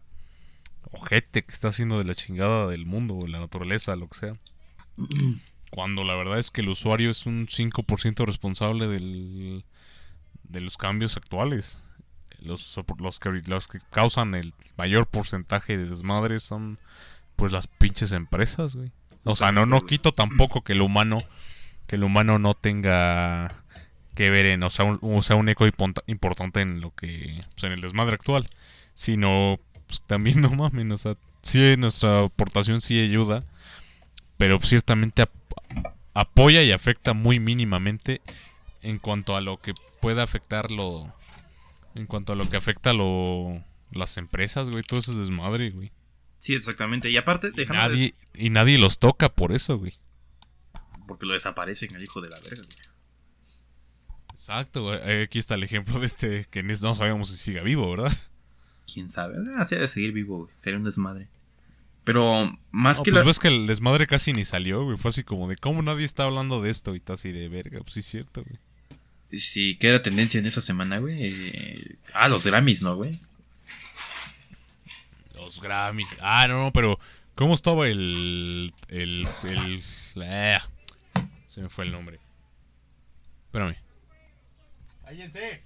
ojete 0.91 1.43
que 1.43 1.51
está 1.51 1.69
haciendo 1.69 1.97
de 1.97 2.03
la 2.03 2.13
chingada 2.13 2.67
del 2.67 2.85
mundo, 2.85 3.15
o 3.15 3.25
la 3.25 3.39
naturaleza, 3.39 3.95
lo 3.95 4.07
que 4.07 4.19
sea. 4.19 4.33
Cuando 5.71 6.03
la 6.03 6.13
verdad 6.13 6.37
es 6.37 6.51
que 6.51 6.61
el 6.61 6.69
usuario 6.69 7.09
es 7.09 7.25
un 7.25 7.47
5% 7.47 8.23
responsable 8.23 8.87
del, 8.87 9.65
de 10.43 10.61
los 10.61 10.77
cambios 10.77 11.17
actuales. 11.17 11.79
Los, 12.39 12.79
los, 12.99 13.19
que, 13.19 13.31
los 13.47 13.67
que 13.67 13.79
causan 13.89 14.35
el 14.35 14.53
mayor 14.77 15.07
porcentaje 15.07 15.75
de 15.75 15.89
desmadres 15.89 16.43
son 16.43 16.77
pues 17.35 17.51
las 17.51 17.65
pinches 17.65 18.11
empresas, 18.11 18.75
güey. 18.75 18.91
O 19.23 19.35
sea, 19.35 19.51
no, 19.51 19.65
no 19.65 19.81
quito 19.81 20.13
tampoco 20.13 20.63
que 20.63 20.73
el 20.73 20.81
humano, 20.81 21.17
que 21.87 21.95
el 21.95 22.03
humano 22.03 22.39
no 22.39 22.53
tenga 22.53 23.63
que 24.15 24.29
ver 24.29 24.47
en, 24.47 24.63
o 24.63 24.69
sea, 24.69 24.85
un, 24.85 25.23
sea, 25.23 25.35
un 25.35 25.47
eco 25.47 25.67
importante 26.07 26.61
en 26.61 26.81
lo 26.81 26.93
que, 26.95 27.39
pues 27.53 27.63
en 27.65 27.71
el 27.71 27.81
desmadre 27.81 28.15
actual, 28.15 28.47
sino 28.93 29.59
pues 29.85 30.01
también 30.01 30.41
no 30.41 30.49
mames, 30.49 30.91
o 30.91 30.97
sea, 30.97 31.15
sí, 31.41 31.75
nuestra 31.77 32.23
aportación 32.23 32.81
sí 32.81 32.99
ayuda, 32.99 33.43
pero 34.37 34.59
ciertamente 34.61 35.25
apoya 36.13 36.63
y 36.63 36.71
afecta 36.71 37.13
muy 37.13 37.39
mínimamente 37.39 38.21
en 38.81 38.97
cuanto 38.97 39.35
a 39.35 39.41
lo 39.41 39.57
que 39.57 39.73
pueda 40.01 40.23
afectarlo, 40.23 41.13
en 41.93 42.07
cuanto 42.07 42.33
a 42.33 42.35
lo 42.35 42.45
que 42.45 42.57
afecta 42.57 42.93
lo, 42.93 43.63
las 43.91 44.17
empresas, 44.17 44.69
güey, 44.69 44.83
todo 44.83 44.99
ese 44.99 45.13
desmadre, 45.13 45.69
güey. 45.71 45.91
Sí, 46.39 46.55
exactamente. 46.55 47.09
Y 47.09 47.17
aparte, 47.17 47.51
déjame 47.51 47.79
nadie, 47.79 48.15
Y 48.33 48.49
nadie 48.49 48.77
los 48.77 48.99
toca 48.99 49.29
por 49.29 49.51
eso, 49.51 49.77
güey. 49.77 49.93
Porque 51.07 51.25
lo 51.25 51.33
desaparecen 51.33 51.95
el 51.95 52.03
hijo 52.03 52.21
de 52.21 52.29
la 52.29 52.39
verga, 52.39 52.63
güey. 52.63 52.87
Exacto, 54.31 54.83
güey. 54.83 55.21
Aquí 55.23 55.39
está 55.39 55.55
el 55.55 55.63
ejemplo 55.63 55.99
de 55.99 56.05
este 56.05 56.45
que 56.49 56.61
no 56.63 56.93
sabemos 56.93 57.29
si 57.29 57.37
siga 57.37 57.63
vivo, 57.63 57.89
¿verdad? 57.89 58.15
quién 58.91 59.09
sabe. 59.09 59.35
Ah, 59.55 59.65
de 59.65 59.87
seguir 59.87 60.11
vivo, 60.11 60.43
güey. 60.43 60.53
Sería 60.55 60.77
un 60.77 60.85
desmadre. 60.85 61.27
Pero 62.03 62.57
más 62.71 63.01
que 63.01 63.11
pues 63.11 63.25
ves 63.25 63.39
que 63.39 63.49
el 63.49 63.67
desmadre 63.67 64.07
casi 64.07 64.31
ni 64.31 64.45
salió, 64.45 64.83
güey. 64.83 64.97
Fue 64.97 65.09
así 65.09 65.23
como 65.23 65.47
de 65.47 65.57
cómo 65.57 65.81
nadie 65.81 66.05
está 66.05 66.23
hablando 66.23 66.61
de 66.61 66.69
esto 66.69 66.93
y 66.95 66.97
está 66.97 67.13
así 67.13 67.31
de 67.31 67.49
verga. 67.49 67.79
Pues 67.81 67.93
sí, 67.93 67.99
es 67.99 68.05
cierto, 68.05 68.43
güey. 68.43 69.39
Sí, 69.39 69.77
¿qué 69.77 69.89
era 69.89 70.01
tendencia 70.01 70.39
en 70.39 70.45
esa 70.45 70.61
semana, 70.61 70.99
güey? 70.99 71.17
Eh, 71.19 71.95
ah, 72.13 72.29
los 72.29 72.45
Grammys, 72.45 72.81
¿no, 72.81 72.95
güey? 72.95 73.19
Los 75.47 75.61
Grammys. 75.61 76.17
Ah, 76.19 76.45
no, 76.49 76.61
no, 76.61 76.73
pero 76.73 76.99
¿cómo 77.33 77.53
estaba 77.53 77.87
el. 77.87 78.73
el. 78.89 79.25
el. 79.43 79.81
Eh, 80.21 80.57
se 81.47 81.61
me 81.61 81.69
fue 81.69 81.85
el 81.85 81.93
nombre. 81.93 82.19
Espérame. 83.45 83.77
¡Cállense! 85.05 85.63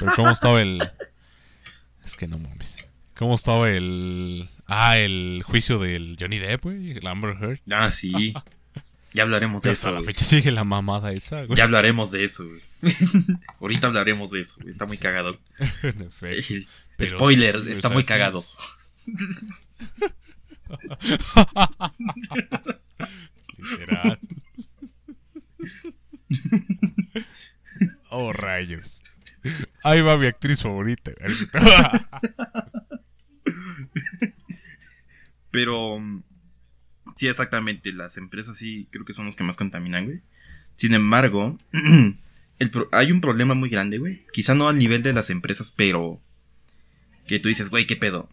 Pero 0.00 0.12
¿cómo 0.16 0.30
estaba 0.30 0.62
el. 0.62 0.82
Es 2.02 2.16
que 2.16 2.26
no 2.26 2.38
mames. 2.38 2.78
¿Cómo 3.14 3.34
estaba 3.34 3.68
el. 3.68 4.48
Ah, 4.66 4.96
el 4.96 5.42
juicio 5.44 5.78
del 5.78 6.16
Johnny 6.18 6.38
Depp, 6.38 6.62
güey? 6.62 6.92
El 6.92 7.06
Amber 7.06 7.36
Heard. 7.38 7.60
Ah, 7.70 7.90
sí. 7.90 8.32
Ya 9.12 9.24
hablaremos 9.24 9.62
de 9.62 9.72
eso. 9.72 9.92
la 9.92 10.02
fecha 10.02 10.24
sigue 10.24 10.50
la 10.50 10.64
mamada 10.64 11.12
esa, 11.12 11.44
güey. 11.44 11.58
Ya 11.58 11.64
hablaremos 11.64 12.10
de 12.12 12.24
eso, 12.24 12.48
güey. 12.48 12.62
Ahorita 13.60 13.88
hablaremos 13.88 14.30
de 14.30 14.40
eso, 14.40 14.56
güey. 14.56 14.70
Está 14.70 14.86
muy 14.86 14.96
cagado. 14.96 15.38
en 15.82 16.00
efecto. 16.00 16.54
Spoiler, 17.02 17.56
está 17.68 17.88
muy 17.88 18.04
cagado. 18.04 18.40
Literal. 23.58 24.18
oh, 28.10 28.32
rayos. 28.32 29.02
Ahí 29.82 30.00
va 30.00 30.16
mi 30.16 30.26
actriz 30.26 30.62
favorita. 30.62 31.12
Pero 35.50 36.00
sí, 37.16 37.28
exactamente. 37.28 37.92
Las 37.92 38.16
empresas 38.16 38.56
sí 38.56 38.88
creo 38.90 39.04
que 39.04 39.12
son 39.12 39.26
los 39.26 39.36
que 39.36 39.44
más 39.44 39.56
contaminan, 39.56 40.06
güey. 40.06 40.22
Sin 40.76 40.94
embargo, 40.94 41.58
hay 42.92 43.12
un 43.12 43.20
problema 43.20 43.54
muy 43.54 43.68
grande, 43.68 43.98
güey. 43.98 44.26
Quizá 44.32 44.54
no 44.54 44.68
al 44.68 44.78
nivel 44.78 45.02
de 45.02 45.12
las 45.12 45.30
empresas, 45.30 45.72
pero 45.76 46.20
que 47.26 47.38
tú 47.38 47.48
dices, 47.48 47.70
güey, 47.70 47.86
¿qué 47.86 47.96
pedo? 47.96 48.28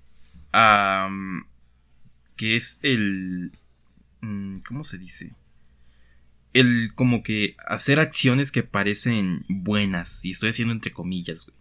que 2.36 2.56
es 2.56 2.80
el... 2.82 3.52
Mm, 4.22 4.60
¿Cómo 4.60 4.84
se 4.84 4.98
dice? 4.98 5.34
el 6.54 6.94
como 6.96 7.24
que 7.24 7.56
hacer 7.68 8.00
acciones 8.00 8.52
que 8.52 8.64
parecen 8.64 9.46
buenas, 9.48 10.24
y 10.26 10.32
estoy 10.32 10.50
haciendo 10.50 10.74
entre 10.74 10.92
comillas, 10.92 11.46
güey. 11.46 11.58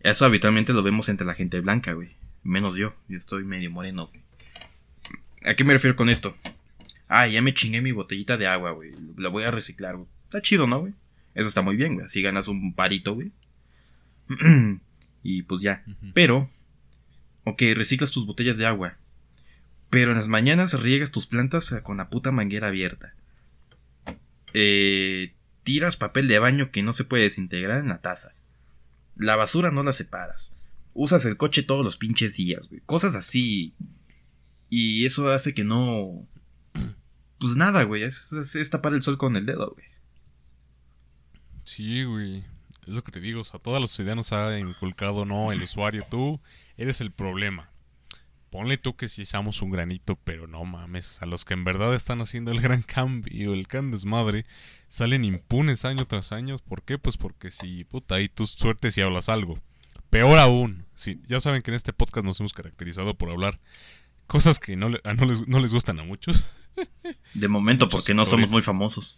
Eso 0.00 0.24
habitualmente 0.24 0.72
lo 0.72 0.82
vemos 0.82 1.08
entre 1.08 1.26
la 1.26 1.34
gente 1.34 1.60
blanca, 1.60 1.92
güey. 1.92 2.10
Menos 2.42 2.74
yo, 2.74 2.94
yo 3.08 3.18
estoy 3.18 3.44
medio 3.44 3.70
moreno, 3.70 4.08
güey. 4.08 4.20
¿A 5.44 5.54
qué 5.54 5.64
me 5.64 5.72
refiero 5.72 5.96
con 5.96 6.08
esto? 6.08 6.36
Ah, 7.08 7.28
ya 7.28 7.42
me 7.42 7.54
chingué 7.54 7.80
mi 7.80 7.92
botellita 7.92 8.36
de 8.36 8.46
agua, 8.46 8.72
güey. 8.72 8.92
La 9.16 9.28
voy 9.28 9.44
a 9.44 9.50
reciclar, 9.50 9.96
güey. 9.96 10.08
Está 10.24 10.40
chido, 10.40 10.66
¿no, 10.66 10.80
güey? 10.80 10.94
Eso 11.34 11.48
está 11.48 11.62
muy 11.62 11.76
bien, 11.76 11.94
güey. 11.94 12.06
Así 12.06 12.22
ganas 12.22 12.48
un 12.48 12.74
parito, 12.74 13.14
güey. 13.14 13.32
y 15.22 15.42
pues 15.42 15.62
ya. 15.62 15.84
Pero, 16.14 16.50
ok, 17.44 17.62
reciclas 17.74 18.10
tus 18.10 18.26
botellas 18.26 18.58
de 18.58 18.66
agua. 18.66 18.96
Pero 19.90 20.12
en 20.12 20.16
las 20.16 20.28
mañanas 20.28 20.80
riegas 20.80 21.12
tus 21.12 21.26
plantas 21.26 21.74
con 21.82 21.98
la 21.98 22.08
puta 22.08 22.32
manguera 22.32 22.68
abierta 22.68 23.14
eh, 24.54 25.34
tiras 25.64 25.96
papel 25.96 26.28
de 26.28 26.38
baño 26.38 26.70
que 26.70 26.82
no 26.82 26.92
se 26.92 27.04
puede 27.04 27.24
desintegrar 27.24 27.80
en 27.80 27.88
la 27.88 28.00
taza. 28.00 28.34
La 29.16 29.36
basura 29.36 29.70
no 29.70 29.82
la 29.82 29.92
separas. 29.92 30.56
Usas 30.94 31.24
el 31.24 31.36
coche 31.36 31.62
todos 31.62 31.84
los 31.84 31.96
pinches 31.96 32.36
días, 32.36 32.68
güey. 32.68 32.82
Cosas 32.84 33.14
así. 33.14 33.74
Y 34.68 35.06
eso 35.06 35.30
hace 35.30 35.54
que 35.54 35.64
no. 35.64 36.26
Pues 37.38 37.56
nada, 37.56 37.84
güey. 37.84 38.02
Es, 38.02 38.30
tapar 38.70 38.94
el 38.94 39.02
sol 39.02 39.18
con 39.18 39.36
el 39.36 39.46
dedo, 39.46 39.72
güey. 39.74 39.86
Sí, 41.64 42.04
güey. 42.04 42.44
Es 42.86 42.94
lo 42.94 43.02
que 43.02 43.12
te 43.12 43.20
digo. 43.20 43.40
O 43.40 43.44
sea, 43.44 43.60
todos 43.60 43.80
los 43.80 43.90
ciudadanos 43.90 44.32
ha 44.32 44.58
inculcado, 44.58 45.24
no, 45.24 45.52
el 45.52 45.62
usuario. 45.62 46.04
Tú 46.08 46.40
eres 46.76 47.00
el 47.00 47.12
problema 47.12 47.72
ponle 48.52 48.76
tú 48.76 48.94
que 48.94 49.08
si 49.08 49.22
usamos 49.22 49.62
un 49.62 49.70
granito, 49.70 50.18
pero 50.24 50.46
no 50.46 50.62
mames, 50.64 51.08
o 51.08 51.12
sea, 51.14 51.26
los 51.26 51.46
que 51.46 51.54
en 51.54 51.64
verdad 51.64 51.94
están 51.94 52.20
haciendo 52.20 52.52
el 52.52 52.60
gran 52.60 52.82
cambio, 52.82 53.54
el 53.54 53.64
gran 53.64 53.90
desmadre, 53.90 54.44
salen 54.88 55.24
impunes 55.24 55.86
año 55.86 56.04
tras 56.04 56.32
año. 56.32 56.58
¿Por 56.58 56.82
qué? 56.82 56.98
Pues 56.98 57.16
porque 57.16 57.50
si, 57.50 57.84
puta, 57.84 58.16
ahí 58.16 58.28
tú 58.28 58.46
suertes 58.46 58.96
y 58.98 59.00
hablas 59.00 59.30
algo. 59.30 59.58
Peor 60.10 60.38
aún, 60.38 60.84
sí, 60.94 61.22
ya 61.26 61.40
saben 61.40 61.62
que 61.62 61.70
en 61.70 61.76
este 61.76 61.94
podcast 61.94 62.26
nos 62.26 62.38
hemos 62.40 62.52
caracterizado 62.52 63.14
por 63.14 63.30
hablar 63.30 63.58
cosas 64.26 64.60
que 64.60 64.76
no, 64.76 64.90
no, 64.90 65.24
les, 65.24 65.48
no 65.48 65.58
les 65.58 65.72
gustan 65.72 65.98
a 65.98 66.04
muchos. 66.04 66.44
De 67.32 67.48
momento, 67.48 67.88
porque 67.88 68.12
no 68.12 68.26
somos 68.26 68.50
muy 68.50 68.60
famosos. 68.60 69.16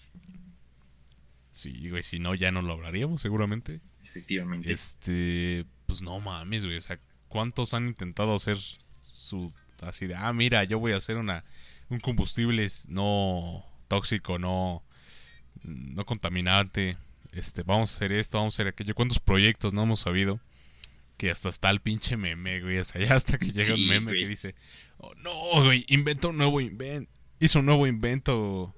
Sí, 1.55 1.89
güey, 1.89 2.03
si 2.03 2.19
no, 2.19 2.35
ya 2.35 2.51
no 2.51 2.63
lo 2.63 2.73
hablaríamos, 2.73 3.23
seguramente. 3.23 3.81
Efectivamente. 4.03 4.73
Este, 4.73 5.65
pues 5.87 6.03
no 6.03 6.19
mames, 6.19 6.65
güey. 6.65 6.77
O 6.77 6.81
sea, 6.81 6.99
¿cuántos 7.29 7.75
han 7.75 7.87
intentado 7.87 8.35
hacer 8.35 8.59
su. 9.01 9.53
Así 9.81 10.09
de, 10.09 10.17
ah, 10.17 10.33
mira, 10.33 10.65
yo 10.65 10.81
voy 10.81 10.93
a 10.93 10.97
hacer 10.97 11.17
una 11.17 11.45
un 11.91 12.01
combustible 12.01 12.67
no 12.89 13.65
tóxico, 13.87 14.41
no, 14.41 14.83
no 15.63 16.05
contaminante. 16.05 16.97
Este, 17.31 17.63
vamos 17.63 17.93
a 17.93 17.97
hacer 17.97 18.11
esto, 18.11 18.39
vamos 18.39 18.55
a 18.55 18.57
hacer 18.57 18.69
aquello. 18.69 18.97
¿Cuántos 18.97 19.21
proyectos 19.21 19.73
no 19.73 19.85
hemos 19.85 20.01
sabido? 20.01 20.41
Que 21.17 21.31
hasta 21.31 21.51
está 21.51 21.71
el 21.71 21.81
pinche 21.81 22.17
meme, 22.17 22.63
güey. 22.63 22.79
O 22.79 22.85
sea, 22.85 23.01
ya 23.01 23.15
hasta 23.15 23.39
que 23.39 23.53
llega 23.53 23.75
un 23.75 23.87
meme 23.87 24.13
que 24.13 24.27
dice, 24.27 24.57
oh, 24.99 25.15
no, 25.23 25.63
güey, 25.63 25.85
inventó 25.87 26.31
un 26.31 26.39
nuevo 26.39 26.61
invento. 26.61 27.09
Hizo 27.39 27.61
un 27.61 27.67
nuevo 27.67 27.87
invento 27.87 28.75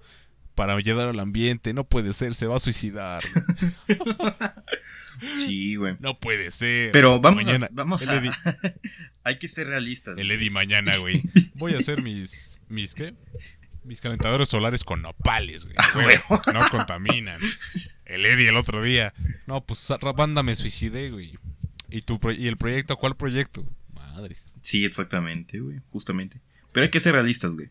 para 0.57 0.75
ayudar 0.75 1.09
al 1.09 1.21
ambiente. 1.21 1.73
No 1.73 1.85
puede 1.85 2.12
ser, 2.12 2.35
se 2.35 2.49
va 2.49 2.57
a 2.57 2.59
suicidar. 2.59 3.23
sí, 5.37 5.77
güey. 5.77 5.97
No 6.01 6.19
puede 6.19 6.51
ser. 6.51 6.90
Pero 6.90 7.21
vamos 7.21 7.47
a, 7.47 7.69
vamos 7.71 8.09
a... 8.09 8.21
Hay 9.23 9.38
que 9.38 9.47
ser 9.47 9.69
realistas. 9.69 10.19
El 10.19 10.31
Eddie 10.31 10.51
mañana, 10.51 10.97
güey. 10.97 11.23
Voy 11.55 11.75
a 11.75 11.79
hacer 11.79 12.03
mis 12.03 12.61
mis 12.69 12.95
qué? 12.95 13.14
Mis 13.85 14.01
calentadores 14.01 14.49
solares 14.49 14.83
con 14.83 15.03
nopales, 15.03 15.64
güey. 15.64 15.77
Ah, 15.79 16.42
no 16.53 16.69
contaminan. 16.71 17.40
El 18.05 18.27
Eddie 18.27 18.49
el 18.49 18.57
otro 18.57 18.83
día. 18.83 19.14
No, 19.47 19.64
pues 19.64 19.92
banda 20.16 20.42
me 20.42 20.57
suicidé, 20.57 21.11
güey. 21.11 21.38
¿Y, 21.88 22.01
tu 22.01 22.19
¿Y 22.37 22.49
el 22.49 22.57
proyecto? 22.57 22.97
¿Cuál 22.97 23.16
proyecto? 23.16 23.64
Madres. 23.95 24.53
Sí, 24.62 24.85
exactamente, 24.85 25.61
güey. 25.61 25.79
Justamente. 25.90 26.40
Pero 26.73 26.85
hay 26.85 26.90
que 26.90 26.99
ser 26.99 27.12
realistas, 27.12 27.55
güey. 27.55 27.71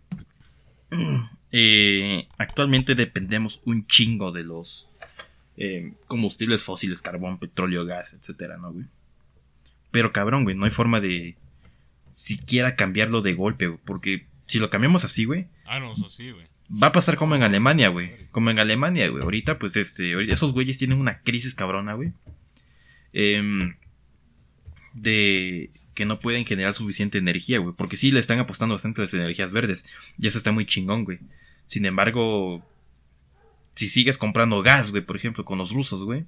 Eh, 1.52 2.28
actualmente 2.38 2.96
dependemos 2.96 3.62
un 3.66 3.88
chingo 3.88 4.32
de 4.32 4.44
los 4.44 4.90
eh, 5.58 5.94
combustibles 6.08 6.64
fósiles, 6.64 7.02
carbón, 7.02 7.40
petróleo, 7.40 7.86
gas, 7.86 8.14
etcétera, 8.14 8.58
¿no, 8.58 8.74
güey? 8.74 8.86
Pero 9.92 10.12
cabrón, 10.12 10.44
güey, 10.44 10.56
no 10.56 10.66
hay 10.66 10.72
forma 10.72 11.00
de 11.00 11.38
siquiera 12.12 12.76
cambiarlo 12.76 13.22
de 13.22 13.34
golpe, 13.34 13.68
güey, 13.68 13.80
porque 13.86 14.28
si 14.46 14.60
lo 14.60 14.70
cambiamos 14.70 15.04
así, 15.06 15.26
güey. 15.26 15.48
Ah, 15.66 15.80
no, 15.80 15.94
eso 15.94 16.10
sí, 16.10 16.32
güey. 16.32 16.46
Va 16.72 16.88
a 16.88 16.92
pasar 16.92 17.16
como 17.16 17.36
en 17.36 17.44
Alemania, 17.44 17.90
güey. 17.90 18.28
Como 18.32 18.50
en 18.50 18.60
Alemania, 18.60 19.08
güey. 19.08 19.24
Ahorita, 19.24 19.60
pues, 19.60 19.76
este, 19.76 20.14
esos 20.32 20.52
güeyes 20.54 20.80
tienen 20.80 21.00
una 21.00 21.22
crisis 21.22 21.54
cabrona, 21.54 21.94
güey. 21.94 22.12
Em, 23.14 23.76
de 24.94 25.70
que 25.96 26.06
no 26.06 26.20
pueden 26.20 26.46
generar 26.46 26.74
suficiente 26.74 27.18
energía, 27.18 27.58
güey. 27.58 27.74
Porque 27.76 27.98
sí 27.98 28.12
le 28.12 28.20
están 28.20 28.38
apostando 28.38 28.76
bastante 28.76 29.02
a 29.02 29.06
las 29.06 29.14
energías 29.14 29.52
verdes. 29.52 29.86
Y 30.20 30.28
eso 30.28 30.38
está 30.38 30.52
muy 30.52 30.66
chingón, 30.66 31.06
güey. 31.06 31.20
Sin 31.66 31.86
embargo, 31.86 32.64
si 33.72 33.90
sigues 33.90 34.18
comprando 34.18 34.62
gas, 34.62 34.92
güey, 34.92 35.04
por 35.04 35.16
ejemplo, 35.16 35.46
con 35.46 35.58
los 35.58 35.72
rusos, 35.72 36.04
güey. 36.04 36.26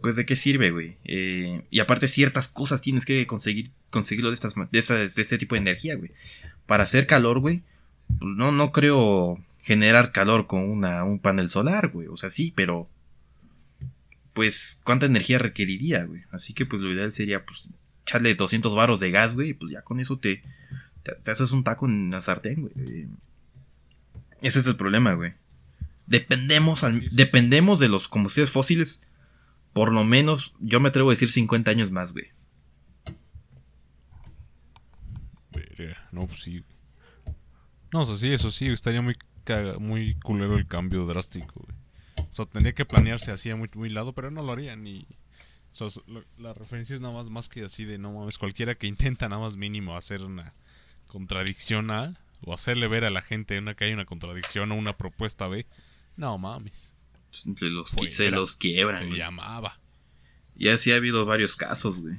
Pues 0.00 0.16
de 0.16 0.24
qué 0.24 0.34
sirve, 0.34 0.70
güey. 0.70 0.96
Eh, 1.04 1.62
y 1.70 1.80
aparte 1.80 2.08
ciertas 2.08 2.48
cosas 2.48 2.80
tienes 2.80 3.04
que 3.04 3.26
conseguir 3.26 3.70
conseguirlo 3.90 4.30
de 4.30 4.34
estas 4.34 4.54
de, 4.54 5.04
este 5.04 5.38
tipo 5.38 5.54
de 5.54 5.60
energía, 5.60 5.94
güey. 5.96 6.10
Para 6.66 6.84
hacer 6.84 7.06
calor, 7.06 7.40
güey. 7.40 7.62
Pues 8.18 8.36
no, 8.36 8.50
no 8.50 8.72
creo 8.72 9.38
generar 9.60 10.12
calor 10.12 10.46
con 10.46 10.62
un 10.62 11.18
panel 11.18 11.50
solar, 11.50 11.88
güey. 11.88 12.08
O 12.08 12.16
sea, 12.16 12.30
sí, 12.30 12.54
pero 12.56 12.88
pues 14.32 14.80
cuánta 14.84 15.04
energía 15.04 15.38
requeriría, 15.38 16.04
güey. 16.04 16.22
Así 16.30 16.54
que 16.54 16.64
pues 16.64 16.80
lo 16.80 16.90
ideal 16.90 17.12
sería 17.12 17.44
pues 17.44 17.68
echarle 18.10 18.34
200 18.34 18.74
baros 18.74 19.00
de 19.00 19.10
gas, 19.10 19.34
güey, 19.34 19.50
y 19.50 19.54
pues 19.54 19.72
ya 19.72 19.82
con 19.82 20.00
eso 20.00 20.18
te, 20.18 20.42
te, 21.02 21.30
haces 21.30 21.52
un 21.52 21.64
taco 21.64 21.86
en 21.86 22.10
la 22.10 22.20
sartén, 22.20 22.62
güey. 22.62 23.06
Ese 24.42 24.60
es 24.60 24.66
el 24.66 24.76
problema, 24.76 25.14
güey. 25.14 25.34
Dependemos, 26.06 26.84
dependemos 27.12 27.78
de 27.78 27.88
los 27.88 28.08
combustibles 28.08 28.50
fósiles 28.50 29.02
por 29.72 29.92
lo 29.92 30.04
menos, 30.04 30.54
yo 30.58 30.80
me 30.80 30.88
atrevo 30.88 31.10
a 31.10 31.12
decir 31.12 31.30
50 31.30 31.70
años 31.70 31.90
más, 31.90 32.12
güey. 32.12 32.26
No, 36.12 36.26
pues 36.26 36.40
sí. 36.40 36.62
No, 37.92 38.00
o 38.00 38.04
sea, 38.04 38.16
sí, 38.16 38.32
eso 38.32 38.50
sí, 38.50 38.66
estaría 38.66 39.00
muy, 39.00 39.16
muy 39.78 40.14
culero 40.16 40.56
el 40.56 40.66
cambio 40.66 41.06
drástico, 41.06 41.64
güey. 41.66 41.78
O 42.30 42.34
sea, 42.34 42.44
tendría 42.44 42.74
que 42.74 42.84
planearse 42.84 43.32
así 43.32 43.50
a 43.50 43.56
muy, 43.56 43.70
muy 43.74 43.88
lado, 43.88 44.12
pero 44.12 44.30
no 44.30 44.42
lo 44.42 44.52
harían. 44.52 44.86
Y, 44.86 45.06
la 46.38 46.52
referencia 46.54 46.94
es 46.94 47.00
nada 47.00 47.14
más, 47.14 47.30
más 47.30 47.48
que 47.48 47.64
así 47.64 47.84
de, 47.84 47.98
no 47.98 48.12
mames, 48.12 48.38
cualquiera 48.38 48.74
que 48.74 48.86
intenta 48.86 49.28
nada 49.28 49.42
más 49.42 49.56
mínimo 49.56 49.96
hacer 49.96 50.22
una 50.22 50.54
contradicción 51.06 51.90
A, 51.90 52.18
o 52.42 52.54
hacerle 52.54 52.88
ver 52.88 53.04
a 53.04 53.10
la 53.10 53.22
gente 53.22 53.58
una, 53.58 53.74
que 53.74 53.84
hay 53.84 53.92
una 53.92 54.04
contradicción 54.04 54.72
o 54.72 54.74
una 54.74 54.96
propuesta 54.96 55.48
B, 55.48 55.66
no 56.16 56.36
mames. 56.38 56.94
Se 57.30 57.48
los, 57.66 57.90
se 58.10 58.30
los 58.30 58.56
quiebran, 58.56 59.08
Se 59.08 59.16
llamaba. 59.16 59.78
Y 60.56 60.68
así 60.68 60.92
ha 60.92 60.96
habido 60.96 61.24
varios 61.24 61.56
casos, 61.56 62.00
güey. 62.00 62.16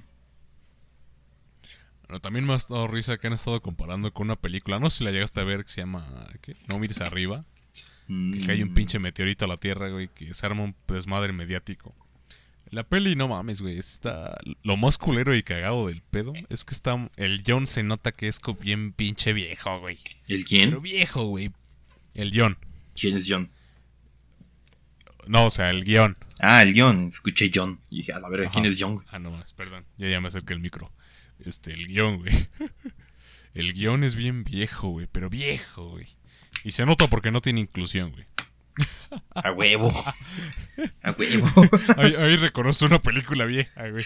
Bueno, 2.03 2.19
también 2.19 2.45
me 2.45 2.53
ha 2.53 2.57
dado 2.57 2.87
risa 2.87 3.17
que 3.17 3.27
han 3.27 3.33
estado 3.33 3.61
comparando 3.61 4.11
con 4.11 4.27
una 4.27 4.35
película. 4.35 4.79
No 4.79 4.89
sé 4.89 4.99
si 4.99 5.03
la 5.03 5.11
llegaste 5.11 5.39
a 5.39 5.43
ver 5.43 5.63
que 5.63 5.71
se 5.71 5.81
llama. 5.81 6.03
¿qué? 6.41 6.55
No 6.67 6.79
mires 6.79 7.01
arriba. 7.01 7.45
Que 8.07 8.45
cae 8.45 8.63
un 8.63 8.71
mm. 8.71 8.73
pinche 8.73 8.99
meteorito 8.99 9.45
a 9.45 9.47
la 9.47 9.57
Tierra, 9.57 9.89
güey. 9.89 10.07
Que 10.07 10.33
se 10.33 10.45
arma 10.45 10.63
un 10.63 10.75
desmadre 10.87 11.31
mediático. 11.31 11.95
La 12.71 12.83
peli, 12.83 13.17
no 13.17 13.27
mames, 13.27 13.61
güey. 13.61 13.77
Está. 13.77 14.37
Lo 14.63 14.77
más 14.77 14.97
culero 14.97 15.35
y 15.35 15.43
cagado 15.43 15.87
del 15.87 16.01
pedo 16.01 16.33
es 16.49 16.63
que 16.63 16.73
está. 16.73 17.09
El 17.17 17.43
John 17.45 17.67
se 17.67 17.83
nota 17.83 18.13
que 18.13 18.27
es 18.27 18.39
bien 18.61 18.93
pinche 18.93 19.33
viejo, 19.33 19.79
güey. 19.81 19.99
¿El 20.27 20.45
quién? 20.45 20.69
Pero 20.69 20.81
viejo, 20.81 21.25
güey. 21.25 21.51
El 22.13 22.31
John. 22.33 22.57
¿Quién 22.95 23.17
es 23.17 23.25
John? 23.27 23.51
No, 25.27 25.47
o 25.47 25.49
sea, 25.49 25.69
el 25.69 25.83
guion. 25.83 26.17
Ah, 26.39 26.63
el 26.63 26.73
guion. 26.73 27.05
Escuché 27.07 27.51
John. 27.53 27.79
Y 27.89 27.97
dije, 27.97 28.13
a 28.13 28.19
la 28.19 28.29
verga, 28.29 28.49
¿quién 28.49 28.65
es 28.65 28.77
John? 28.79 29.03
Ah, 29.09 29.19
no 29.19 29.31
más, 29.31 29.53
perdón. 29.53 29.85
Ya, 29.97 30.07
ya 30.07 30.21
me 30.21 30.29
acerqué 30.29 30.53
el 30.53 30.59
micro. 30.59 30.91
Este, 31.39 31.73
el 31.73 31.87
guion, 31.87 32.19
güey. 32.19 32.33
El 33.53 33.73
guion 33.73 34.05
es 34.05 34.15
bien 34.15 34.45
viejo, 34.45 34.87
güey, 34.87 35.07
pero 35.11 35.29
viejo, 35.29 35.89
güey. 35.89 36.07
Y 36.63 36.71
se 36.71 36.85
nota 36.85 37.07
porque 37.07 37.31
no 37.31 37.41
tiene 37.41 37.59
inclusión, 37.59 38.11
güey. 38.11 38.25
A 39.35 39.51
huevo. 39.51 39.91
A 41.03 41.11
huevo. 41.11 41.47
Ahí, 41.97 42.15
ahí, 42.17 42.35
reconoce 42.37 42.85
una 42.85 43.01
película 43.01 43.45
vieja, 43.45 43.89
güey. 43.89 44.03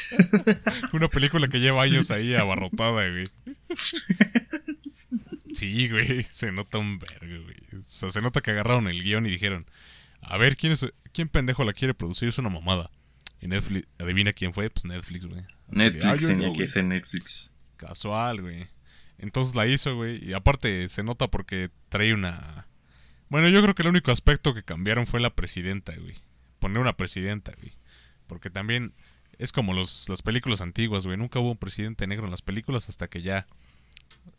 Una 0.94 1.08
película 1.08 1.48
que 1.48 1.60
lleva 1.60 1.84
años 1.84 2.12
ahí 2.12 2.34
abarrotada, 2.36 3.10
güey. 3.10 3.30
Sí, 5.54 5.90
güey. 5.90 6.24
Se 6.24 6.52
nota 6.52 6.78
un 6.78 7.00
vergo, 7.00 7.44
güey. 7.44 7.82
O 7.82 7.84
sea, 7.84 8.10
se 8.10 8.22
nota 8.22 8.42
que 8.42 8.52
agarraron 8.52 8.88
el 8.88 9.04
guion 9.04 9.26
y 9.26 9.30
dijeron, 9.30 9.66
a 10.22 10.38
ver, 10.38 10.58
¿quién, 10.58 10.74
es, 10.74 10.92
¿quién 11.14 11.30
pendejo 11.30 11.64
la 11.64 11.74
quiere 11.74 11.94
producir? 11.94 12.30
Es 12.30 12.38
una 12.38 12.50
mamada. 12.50 12.92
Y 13.42 13.48
Netflix, 13.48 13.88
adivina 14.00 14.34
quién 14.34 14.54
fue, 14.54 14.70
pues 14.70 14.86
Netflix, 14.86 15.26
güey. 15.26 15.44
Netflix 15.68 16.28
tenía 16.28 16.54
que 16.54 16.68
ser 16.68 16.84
Netflix. 16.86 17.52
Casual, 17.78 18.42
güey. 18.42 18.68
Entonces 19.18 19.56
la 19.56 19.68
hizo, 19.68 19.96
güey. 19.96 20.24
Y 20.24 20.34
aparte 20.34 20.88
se 20.90 21.04
nota 21.04 21.28
porque 21.28 21.70
trae 21.90 22.14
una... 22.14 22.68
Bueno, 23.30 23.50
yo 23.50 23.62
creo 23.62 23.76
que 23.76 23.82
el 23.82 23.90
único 23.90 24.12
aspecto 24.12 24.54
que 24.54 24.64
cambiaron 24.64 25.08
fue 25.08 25.20
la 25.20 25.34
presidenta, 25.34 25.96
güey. 25.96 26.16
Poner 26.60 26.80
una 26.80 26.98
presidenta, 26.98 27.54
güey. 27.60 27.74
Porque 28.28 28.50
también 28.50 28.94
es 29.38 29.52
como 29.52 29.74
los, 29.74 30.10
las 30.10 30.22
películas 30.22 30.62
antiguas, 30.62 31.06
güey. 31.06 31.18
Nunca 31.18 31.40
hubo 31.40 31.52
un 31.52 31.58
presidente 31.58 32.08
negro 32.08 32.26
en 32.26 32.32
las 32.32 32.42
películas 32.42 32.90
hasta 32.90 33.08
que 33.08 33.22
ya 33.22 33.48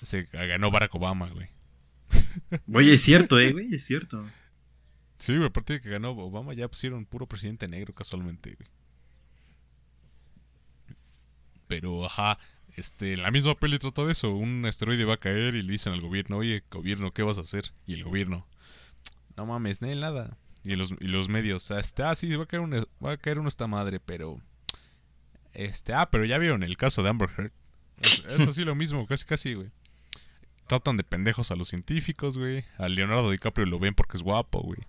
se 0.03 0.25
ganó 0.25 0.71
Barack 0.71 0.95
Obama, 0.95 1.29
güey. 1.31 1.49
Oye, 2.73 2.95
es 2.95 3.03
cierto, 3.03 3.39
eh, 3.39 3.53
güey, 3.53 3.75
es 3.75 3.85
cierto. 3.85 4.25
Sí, 5.19 5.35
güey, 5.35 5.47
a 5.47 5.53
partir 5.53 5.77
de 5.77 5.83
que 5.83 5.91
ganó 5.91 6.11
Obama 6.11 6.53
ya 6.53 6.69
pusieron 6.69 7.07
puro 7.07 7.27
presidente 7.27 7.69
negro 7.69 7.95
casualmente, 7.95 8.55
güey. 8.55 8.69
Pero, 11.69 12.05
ajá, 12.07 12.39
este, 12.77 13.17
la 13.17 13.31
misma 13.31 13.57
peli 13.57 13.79
trata 13.79 14.05
de 14.05 14.13
eso. 14.13 14.33
Un 14.35 14.65
asteroide 14.67 15.05
va 15.05 15.15
a 15.15 15.21
caer 15.21 15.55
y 15.55 15.63
le 15.63 15.73
dicen 15.73 15.93
al 15.93 16.01
gobierno, 16.01 16.39
oye, 16.39 16.63
gobierno, 16.71 17.13
¿qué 17.13 17.23
vas 17.23 17.39
a 17.39 17.41
hacer? 17.41 17.73
Y 17.87 17.95
el 17.95 18.05
gobierno, 18.05 18.47
no 19.37 19.47
mames, 19.47 19.83
no 19.83 19.95
nada. 19.95 20.39
Y 20.67 20.75
los, 20.75 20.91
y 20.99 21.07
los 21.07 21.29
medios, 21.29 21.71
este, 21.71 22.03
ah, 22.03 22.17
sí, 22.17 22.35
va 22.35 22.43
a 22.43 22.47
caer 22.47 22.61
una, 22.61 22.83
va 23.05 23.13
a 23.13 23.17
caer 23.17 23.39
una 23.39 23.47
esta 23.47 23.69
madre, 23.69 24.01
pero... 24.01 24.41
Este, 25.53 25.93
ah, 25.93 26.11
pero 26.11 26.25
ya 26.25 26.39
vieron 26.39 26.65
el 26.65 26.77
caso 26.77 27.05
de 27.05 27.09
Amber 27.09 27.31
Heard. 27.39 27.53
Es, 27.99 28.25
es 28.29 28.49
así 28.49 28.65
lo 28.65 28.75
mismo, 28.75 29.07
casi, 29.07 29.25
casi, 29.25 29.55
güey. 29.55 29.71
Tratan 30.67 30.97
de 30.97 31.05
pendejos 31.05 31.53
a 31.53 31.57
los 31.57 31.69
científicos, 31.69 32.37
güey. 32.37 32.65
A 32.79 32.89
Leonardo 32.89 33.31
DiCaprio 33.31 33.65
lo 33.65 33.79
ven 33.79 33.95
porque 33.95 34.17
es 34.17 34.25
guapo, 34.25 34.61
güey. 34.61 34.81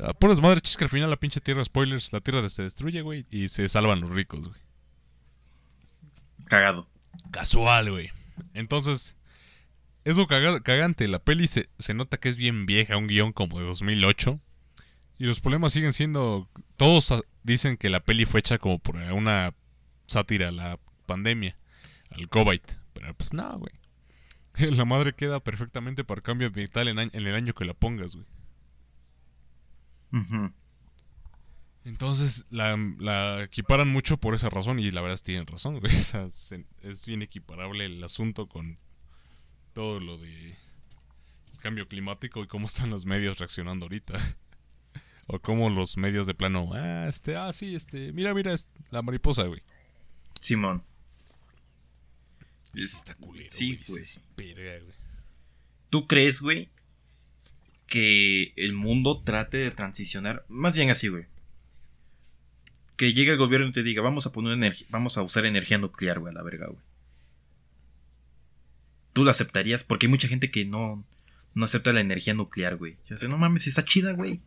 Uh, 0.00 0.14
puras 0.14 0.40
madres 0.40 0.74
que 0.76 0.84
al 0.84 0.90
final 0.90 1.10
la 1.10 1.16
pinche 1.16 1.42
tierra, 1.42 1.62
spoilers, 1.62 2.14
la 2.14 2.20
tierra 2.20 2.48
se 2.48 2.62
destruye, 2.62 3.02
güey, 3.02 3.26
y 3.30 3.48
se 3.48 3.68
salvan 3.68 4.00
los 4.00 4.10
ricos, 4.10 4.48
güey. 4.48 4.60
Cagado. 6.46 6.88
Casual, 7.30 7.90
güey. 7.90 8.10
Entonces, 8.54 9.16
es 10.04 10.16
lo 10.16 10.26
cagante. 10.26 11.08
La 11.08 11.18
peli 11.18 11.46
se, 11.46 11.68
se 11.78 11.92
nota 11.92 12.16
que 12.16 12.30
es 12.30 12.38
bien 12.38 12.64
vieja, 12.64 12.96
un 12.96 13.06
guion 13.06 13.32
como 13.32 13.58
de 13.58 13.66
2008. 13.66 14.40
Y 15.18 15.24
los 15.24 15.40
problemas 15.40 15.72
siguen 15.72 15.92
siendo... 15.92 16.48
Todos 16.76 17.14
dicen 17.42 17.76
que 17.76 17.90
la 17.90 18.00
peli 18.00 18.24
fue 18.24 18.40
hecha 18.40 18.58
como 18.58 18.78
por 18.78 18.96
una 18.96 19.54
sátira 20.06 20.48
a 20.48 20.52
la 20.52 20.78
pandemia, 21.06 21.56
al 22.10 22.28
COVID. 22.28 22.60
Pero 22.92 23.14
pues 23.14 23.32
no, 23.32 23.58
güey. 23.58 23.72
La 24.74 24.84
madre 24.84 25.12
queda 25.12 25.40
perfectamente 25.40 26.02
para 26.02 26.22
cambio 26.22 26.48
ambiental 26.48 26.88
en, 26.88 26.98
en 26.98 27.10
el 27.12 27.34
año 27.34 27.54
que 27.54 27.66
la 27.66 27.74
pongas, 27.74 28.14
güey. 28.14 28.26
Entonces 31.84 32.46
la, 32.50 33.42
equiparan 33.42 33.88
mucho 33.88 34.16
por 34.16 34.34
esa 34.34 34.48
razón 34.48 34.78
y 34.78 34.90
la 34.90 35.02
verdad 35.02 35.14
es 35.14 35.22
que 35.22 35.32
tienen 35.32 35.46
razón, 35.46 35.78
güey. 35.78 35.92
es 36.82 37.06
bien 37.06 37.22
equiparable 37.22 37.84
el 37.84 38.02
asunto 38.02 38.48
con 38.48 38.78
todo 39.72 40.00
lo 40.00 40.16
de 40.18 40.56
cambio 41.60 41.88
climático 41.88 42.42
y 42.42 42.46
cómo 42.46 42.66
están 42.66 42.90
los 42.90 43.06
medios 43.06 43.38
reaccionando 43.38 43.86
ahorita. 43.86 44.18
o 45.26 45.40
cómo 45.40 45.70
los 45.70 45.96
medios 45.96 46.26
de 46.26 46.34
plano, 46.34 46.70
ah, 46.72 47.06
este, 47.08 47.36
ah, 47.36 47.52
sí, 47.52 47.74
este, 47.74 48.12
mira, 48.12 48.32
mira, 48.34 48.52
es 48.52 48.68
la 48.90 49.02
mariposa, 49.02 49.44
güey. 49.44 49.60
Simón. 50.40 50.84
está 52.74 53.14
culero, 53.14 53.48
sí, 53.48 53.78
güey. 53.88 54.04
¿Tú 55.90 56.06
crees, 56.06 56.40
güey, 56.40 56.68
que 57.86 58.52
el 58.56 58.72
mundo 58.72 59.22
trate 59.22 59.58
de 59.58 59.70
transicionar? 59.70 60.44
Más 60.48 60.76
bien 60.76 60.90
así, 60.90 61.08
güey. 61.08 61.26
Que 62.96 63.12
llegue 63.12 63.32
el 63.32 63.38
gobierno 63.38 63.68
y 63.68 63.72
te 63.72 63.82
diga, 63.82 64.02
vamos 64.02 64.26
a 64.26 64.32
poner 64.32 64.52
energía, 64.52 64.86
vamos 64.90 65.18
a 65.18 65.22
usar 65.22 65.44
energía 65.46 65.78
nuclear, 65.78 66.20
güey, 66.20 66.32
a 66.32 66.34
la 66.34 66.42
verga, 66.42 66.66
güey. 66.66 66.80
¿Tú 69.12 69.24
lo 69.24 69.30
aceptarías? 69.30 69.82
Porque 69.82 70.06
hay 70.06 70.10
mucha 70.10 70.28
gente 70.28 70.50
que 70.50 70.64
no, 70.64 71.04
no 71.54 71.64
acepta 71.64 71.92
la 71.92 72.00
energía 72.00 72.34
nuclear, 72.34 72.76
güey. 72.76 72.96
Yo 73.08 73.16
sé, 73.16 73.28
no 73.28 73.38
mames, 73.38 73.66
está 73.66 73.84
chida, 73.84 74.12
güey. 74.12 74.40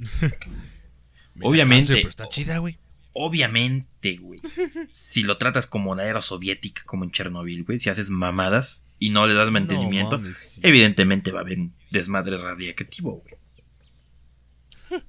Obviamente. 1.42 1.94
pero 1.94 2.08
está 2.08 2.28
chida, 2.28 2.58
güey. 2.58 2.78
Obviamente, 3.12 4.16
güey. 4.18 4.40
si 4.88 5.22
lo 5.22 5.36
tratas 5.36 5.66
como 5.66 5.90
una 5.90 6.04
era 6.04 6.22
soviética, 6.22 6.82
como 6.84 7.04
en 7.04 7.10
Chernobyl, 7.10 7.64
güey, 7.64 7.78
si 7.78 7.90
haces 7.90 8.10
mamadas 8.10 8.86
y 8.98 9.10
no 9.10 9.26
le 9.26 9.34
das 9.34 9.50
mantenimiento, 9.50 10.22
evidentemente 10.62 11.32
va 11.32 11.40
a 11.40 11.42
haber 11.42 11.58
un 11.58 11.74
desmadre 11.90 12.38
radiactivo, 12.38 13.22
güey. 13.22 15.02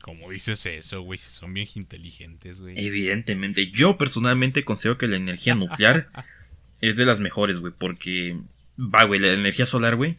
Como 0.00 0.30
dices 0.30 0.64
eso, 0.66 1.00
güey? 1.00 1.18
Si 1.18 1.30
son 1.30 1.52
bien 1.52 1.66
inteligentes, 1.74 2.60
güey. 2.60 2.78
Evidentemente. 2.78 3.70
Yo 3.72 3.98
personalmente 3.98 4.64
considero 4.64 4.98
que 4.98 5.08
la 5.08 5.16
energía 5.16 5.56
nuclear 5.56 6.08
es 6.80 6.96
de 6.96 7.04
las 7.04 7.18
mejores, 7.18 7.58
güey, 7.58 7.72
porque 7.76 8.38
va, 8.78 9.04
güey, 9.04 9.20
la 9.20 9.32
energía 9.32 9.66
solar, 9.66 9.96
güey. 9.96 10.16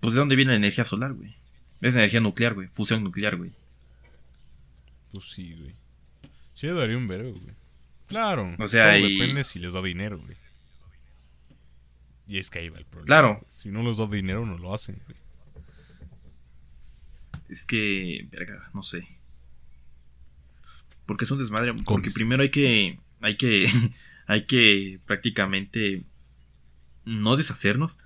Pues 0.00 0.14
de 0.14 0.20
dónde 0.20 0.36
viene 0.36 0.52
la 0.52 0.56
energía 0.56 0.84
solar, 0.84 1.12
güey. 1.12 1.36
Es 1.80 1.94
energía 1.94 2.20
nuclear, 2.20 2.54
güey. 2.54 2.68
Fusión 2.68 3.02
nuclear, 3.02 3.36
güey. 3.36 3.52
Pues 5.12 5.30
sí, 5.30 5.54
güey. 5.54 5.74
Sí 6.54 6.66
le 6.66 6.74
daría 6.74 6.96
un 6.96 7.08
verbo, 7.08 7.32
güey. 7.32 7.54
Claro. 8.06 8.54
O 8.58 8.66
sea, 8.66 8.88
depende 8.88 9.44
si 9.44 9.58
les 9.58 9.72
da 9.72 9.82
dinero, 9.82 10.18
güey. 10.18 10.36
Y 12.26 12.38
es 12.38 12.50
que 12.50 12.58
ahí 12.58 12.68
va 12.68 12.78
el 12.78 12.84
problema. 12.84 13.06
Claro. 13.06 13.46
Si 13.48 13.70
no 13.70 13.82
les 13.82 13.96
da 13.96 14.06
dinero, 14.06 14.44
no 14.44 14.58
lo 14.58 14.74
hacen, 14.74 15.00
güey. 15.06 15.16
Es 17.48 17.64
que, 17.66 18.28
verga, 18.30 18.70
no 18.74 18.82
sé. 18.82 19.06
Porque 21.06 21.24
es 21.24 21.30
un 21.30 21.38
desmadre. 21.38 21.74
Porque 21.84 22.10
primero 22.10 22.42
hay 22.42 22.50
que. 22.50 22.98
Hay 23.20 23.36
que. 23.36 23.66
hay 24.26 24.46
que 24.46 25.00
prácticamente. 25.06 26.04
No 27.04 27.36
deshacernos. 27.36 27.98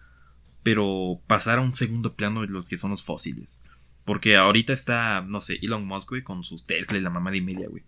Pero 0.65 1.21
pasar 1.29 1.61
a 1.61 1.63
un 1.63 1.73
segundo 1.73 2.17
plano 2.17 2.41
de 2.41 2.49
los 2.49 2.69
que 2.69 2.77
son 2.77 2.91
los 2.91 3.05
fósiles. 3.05 3.63
Porque 4.05 4.37
ahorita 4.37 4.73
está, 4.73 5.21
no 5.21 5.41
sé, 5.41 5.59
Elon 5.63 5.87
Musk, 5.87 6.11
güey, 6.11 6.23
con 6.23 6.43
sus 6.43 6.67
Tesla 6.67 6.99
y 6.99 7.01
la 7.01 7.11
mamá 7.11 7.31
de 7.31 7.41
media, 7.41 7.69
güey. 7.69 7.85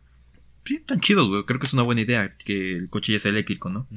Sí, 0.64 0.80
tan 0.80 1.00
chidos, 1.00 1.28
güey. 1.28 1.44
Creo 1.44 1.58
que 1.58 1.66
es 1.66 1.74
una 1.74 1.82
buena 1.82 2.02
idea 2.02 2.36
que 2.36 2.76
el 2.76 2.88
coche 2.88 3.12
ya 3.12 3.18
sea 3.18 3.30
eléctrico, 3.30 3.70
¿no? 3.70 3.88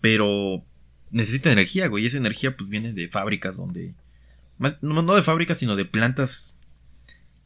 Pero 0.00 0.64
necesita 1.10 1.52
energía, 1.52 1.88
güey. 1.88 2.04
Y 2.04 2.06
esa 2.06 2.18
energía, 2.18 2.56
pues, 2.56 2.68
viene 2.68 2.92
de 2.92 3.08
fábricas 3.08 3.56
donde. 3.56 3.94
no, 4.80 5.14
de 5.14 5.22
fábricas, 5.22 5.58
sino 5.58 5.76
de 5.76 5.84
plantas 5.84 6.58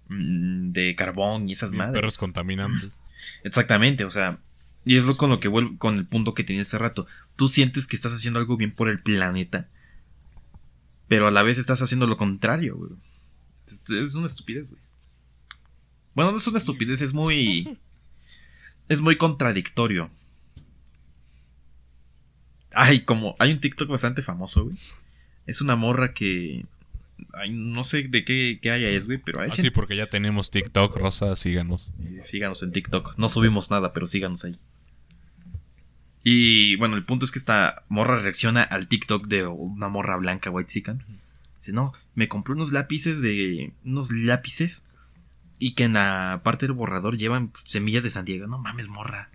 mm, 0.08 0.72
de 0.72 0.94
carbón 0.96 1.48
y 1.48 1.52
esas 1.52 1.72
madres. 1.72 2.00
Perros 2.00 2.18
contaminantes. 2.18 3.02
Exactamente, 3.44 4.04
o 4.04 4.10
sea. 4.10 4.38
Y 4.84 4.96
es 4.96 5.06
lo 5.06 5.16
con 5.16 5.30
lo 5.30 5.40
que 5.40 5.48
vuelvo 5.48 5.78
con 5.78 5.98
el 5.98 6.06
punto 6.06 6.34
que 6.34 6.44
tenía 6.44 6.62
hace 6.62 6.78
rato. 6.78 7.06
Tú 7.36 7.48
sientes 7.48 7.86
que 7.86 7.96
estás 7.96 8.12
haciendo 8.14 8.40
algo 8.40 8.56
bien 8.56 8.72
por 8.72 8.88
el 8.88 9.00
planeta 9.00 9.68
pero 11.12 11.28
a 11.28 11.30
la 11.30 11.42
vez 11.42 11.58
estás 11.58 11.82
haciendo 11.82 12.06
lo 12.06 12.16
contrario, 12.16 12.74
güey. 12.74 12.92
Es, 13.66 14.14
una 14.14 14.24
estupidez, 14.24 14.70
güey. 14.70 14.80
Bueno, 16.14 16.30
no 16.30 16.38
es 16.38 16.46
una 16.46 16.56
estupidez, 16.56 17.02
es 17.02 17.12
muy. 17.12 17.76
Es 18.88 19.02
muy 19.02 19.18
contradictorio. 19.18 20.10
Ay, 22.72 23.04
como. 23.04 23.36
Hay 23.38 23.52
un 23.52 23.60
TikTok 23.60 23.90
bastante 23.90 24.22
famoso, 24.22 24.64
güey. 24.64 24.76
Es 25.46 25.60
una 25.60 25.76
morra 25.76 26.14
que. 26.14 26.64
Ay, 27.34 27.50
no 27.50 27.84
sé 27.84 28.04
de 28.04 28.24
qué, 28.24 28.58
qué 28.62 28.70
haya 28.70 28.88
es, 28.88 29.04
güey, 29.04 29.18
pero. 29.18 29.42
Ah, 29.42 29.50
sí, 29.50 29.68
porque 29.68 29.96
ya 29.96 30.06
tenemos 30.06 30.50
TikTok, 30.50 30.96
Rosa, 30.96 31.36
síganos. 31.36 31.92
síganos 32.24 32.62
en 32.62 32.72
TikTok. 32.72 33.18
No 33.18 33.28
subimos 33.28 33.70
nada, 33.70 33.92
pero 33.92 34.06
síganos 34.06 34.46
ahí. 34.46 34.58
Y 36.24 36.76
bueno, 36.76 36.96
el 36.96 37.04
punto 37.04 37.24
es 37.24 37.32
que 37.32 37.38
esta 37.38 37.82
morra 37.88 38.20
reacciona 38.20 38.62
al 38.62 38.88
TikTok 38.88 39.26
de 39.26 39.46
una 39.46 39.88
morra 39.88 40.16
blanca, 40.16 40.50
white 40.50 40.70
chican. 40.70 41.04
Dice, 41.58 41.72
no, 41.72 41.92
me 42.14 42.28
compré 42.28 42.54
unos 42.54 42.72
lápices 42.72 43.20
de. 43.20 43.72
unos 43.84 44.12
lápices. 44.12 44.86
Y 45.58 45.74
que 45.74 45.84
en 45.84 45.92
la 45.92 46.40
parte 46.42 46.66
del 46.66 46.74
borrador 46.74 47.16
llevan 47.16 47.52
semillas 47.64 48.02
de 48.02 48.10
sandía. 48.10 48.46
No 48.46 48.58
mames, 48.58 48.88
morra. 48.88 49.30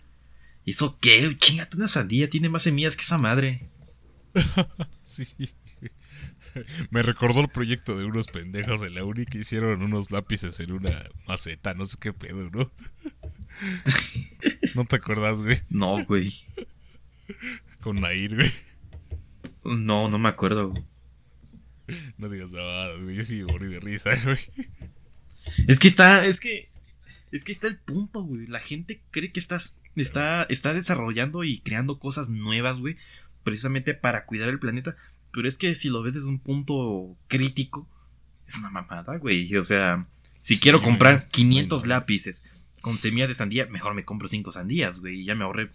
¿Y 0.66 0.72
eso 0.72 0.98
qué? 1.00 1.38
Chingate 1.38 1.78
una 1.78 1.88
sandía, 1.88 2.30
tiene 2.30 2.50
más 2.50 2.64
semillas 2.64 2.98
que 2.98 3.04
esa 3.04 3.18
madre. 3.18 3.70
sí. 5.04 5.26
Me 6.90 7.02
recordó 7.02 7.42
el 7.42 7.48
proyecto 7.48 7.98
de 7.98 8.06
unos 8.06 8.28
pendejos 8.28 8.82
de 8.82 8.90
la 8.90 9.04
uni 9.04 9.26
que 9.26 9.40
hicieron 9.40 9.82
unos 9.82 10.12
lápices 10.12 10.60
en 10.60 10.72
una 10.72 10.92
maceta, 11.28 11.74
no 11.74 11.86
sé 11.86 11.98
qué 12.00 12.14
pedo, 12.14 12.50
¿no? 12.50 12.72
¿No 14.76 14.86
te 14.86 14.98
acuerdas, 14.98 15.42
güey? 15.42 15.62
No, 15.70 16.04
güey. 16.06 16.34
Con 17.82 18.02
Nair, 18.02 18.36
güey. 18.36 18.52
No, 19.64 20.10
no 20.10 20.18
me 20.18 20.30
acuerdo. 20.30 20.74
No 22.18 22.30
digas 22.30 22.52
nada, 22.52 22.96
güey. 23.02 23.16
Yo 23.16 23.24
sí 23.24 23.44
morí 23.44 23.68
de 23.68 23.80
risa, 23.80 24.12
güey. 24.24 24.38
Es 25.68 25.80
que 25.80 25.88
está, 25.88 26.26
es 26.26 26.40
que. 26.40 26.70
Es 27.32 27.44
que 27.44 27.52
está 27.52 27.68
el 27.68 27.78
punto, 27.78 28.24
güey. 28.24 28.48
La 28.48 28.60
gente 28.60 29.02
cree 29.12 29.32
que 29.32 29.40
estás, 29.40 29.80
está, 29.96 30.44
está 30.44 30.74
desarrollando 30.74 31.44
y 31.44 31.60
creando 31.60 32.00
cosas 32.00 32.30
nuevas, 32.30 32.78
güey. 32.78 32.98
Precisamente 33.44 33.94
para 33.94 34.26
cuidar 34.26 34.50
el 34.50 34.60
planeta. 34.60 34.96
Pero 35.32 35.48
es 35.48 35.58
que 35.58 35.76
si 35.76 35.90
lo 35.90 36.02
ves 36.02 36.16
desde 36.16 36.28
un 36.28 36.40
punto 36.40 37.18
crítico, 37.28 37.88
es 38.48 38.58
una 38.60 38.70
mamada, 38.70 39.18
güey. 39.18 39.54
O 39.58 39.64
sea, 39.64 40.08
si 40.40 40.60
quiero 40.60 40.82
comprar 40.82 41.28
500 41.28 41.86
lápices 41.86 42.46
con 42.82 42.98
semillas 42.98 43.28
de 43.28 43.36
sandía, 43.36 43.66
mejor 43.66 43.94
me 43.94 44.06
compro 44.06 44.30
5 44.30 44.52
sandías, 44.54 45.02
güey. 45.02 45.22
Y 45.22 45.26
ya 45.26 45.36
me 45.36 45.44
ahorré 45.44 45.72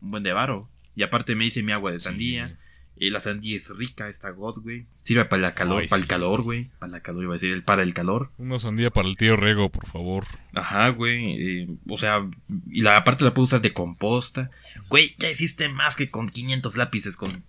un 0.00 0.10
buen 0.10 0.22
de 0.22 0.32
varo. 0.32 0.68
Y 0.94 1.02
aparte 1.02 1.34
me 1.34 1.46
hice 1.46 1.62
mi 1.62 1.72
agua 1.72 1.92
de 1.92 2.00
sandía. 2.00 2.58
Y 2.98 3.10
la 3.10 3.20
sandía 3.20 3.56
es 3.56 3.76
rica, 3.76 4.08
está 4.08 4.30
god, 4.30 4.62
güey. 4.62 4.86
Sirve 5.00 5.26
para, 5.26 5.42
la 5.42 5.54
calor, 5.54 5.86
para 5.86 6.00
el 6.00 6.08
calor, 6.08 6.42
güey. 6.42 6.70
Para 6.78 6.92
la 6.92 7.00
calor, 7.00 7.24
iba 7.24 7.32
a 7.32 7.34
decir, 7.34 7.52
el 7.52 7.62
para 7.62 7.82
el 7.82 7.92
calor. 7.92 8.30
Una 8.38 8.58
sandía 8.58 8.90
para 8.90 9.06
el 9.06 9.18
tío 9.18 9.36
Rego, 9.36 9.68
por 9.68 9.86
favor. 9.86 10.24
Ajá, 10.54 10.88
güey. 10.88 11.62
Eh, 11.62 11.68
o 11.86 11.98
sea, 11.98 12.26
y 12.70 12.80
la 12.80 12.96
aparte 12.96 13.24
la 13.24 13.34
puedo 13.34 13.44
usar 13.44 13.60
de 13.60 13.74
composta. 13.74 14.50
Güey, 14.88 15.14
ya 15.18 15.28
hiciste 15.28 15.68
más 15.68 15.94
que 15.94 16.10
con 16.10 16.30
500 16.30 16.76
lápices 16.78 17.18
con, 17.18 17.44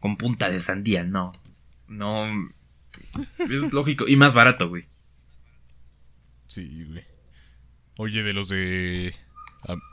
con 0.00 0.16
punta 0.16 0.50
de 0.50 0.58
sandía. 0.58 1.04
No. 1.04 1.32
No. 1.86 2.26
Es 3.38 3.72
lógico. 3.72 4.08
Y 4.08 4.16
más 4.16 4.34
barato, 4.34 4.68
güey. 4.68 4.86
Sí, 6.48 6.84
güey. 6.88 7.04
Oye, 7.98 8.24
de 8.24 8.32
los 8.32 8.48
de 8.48 9.14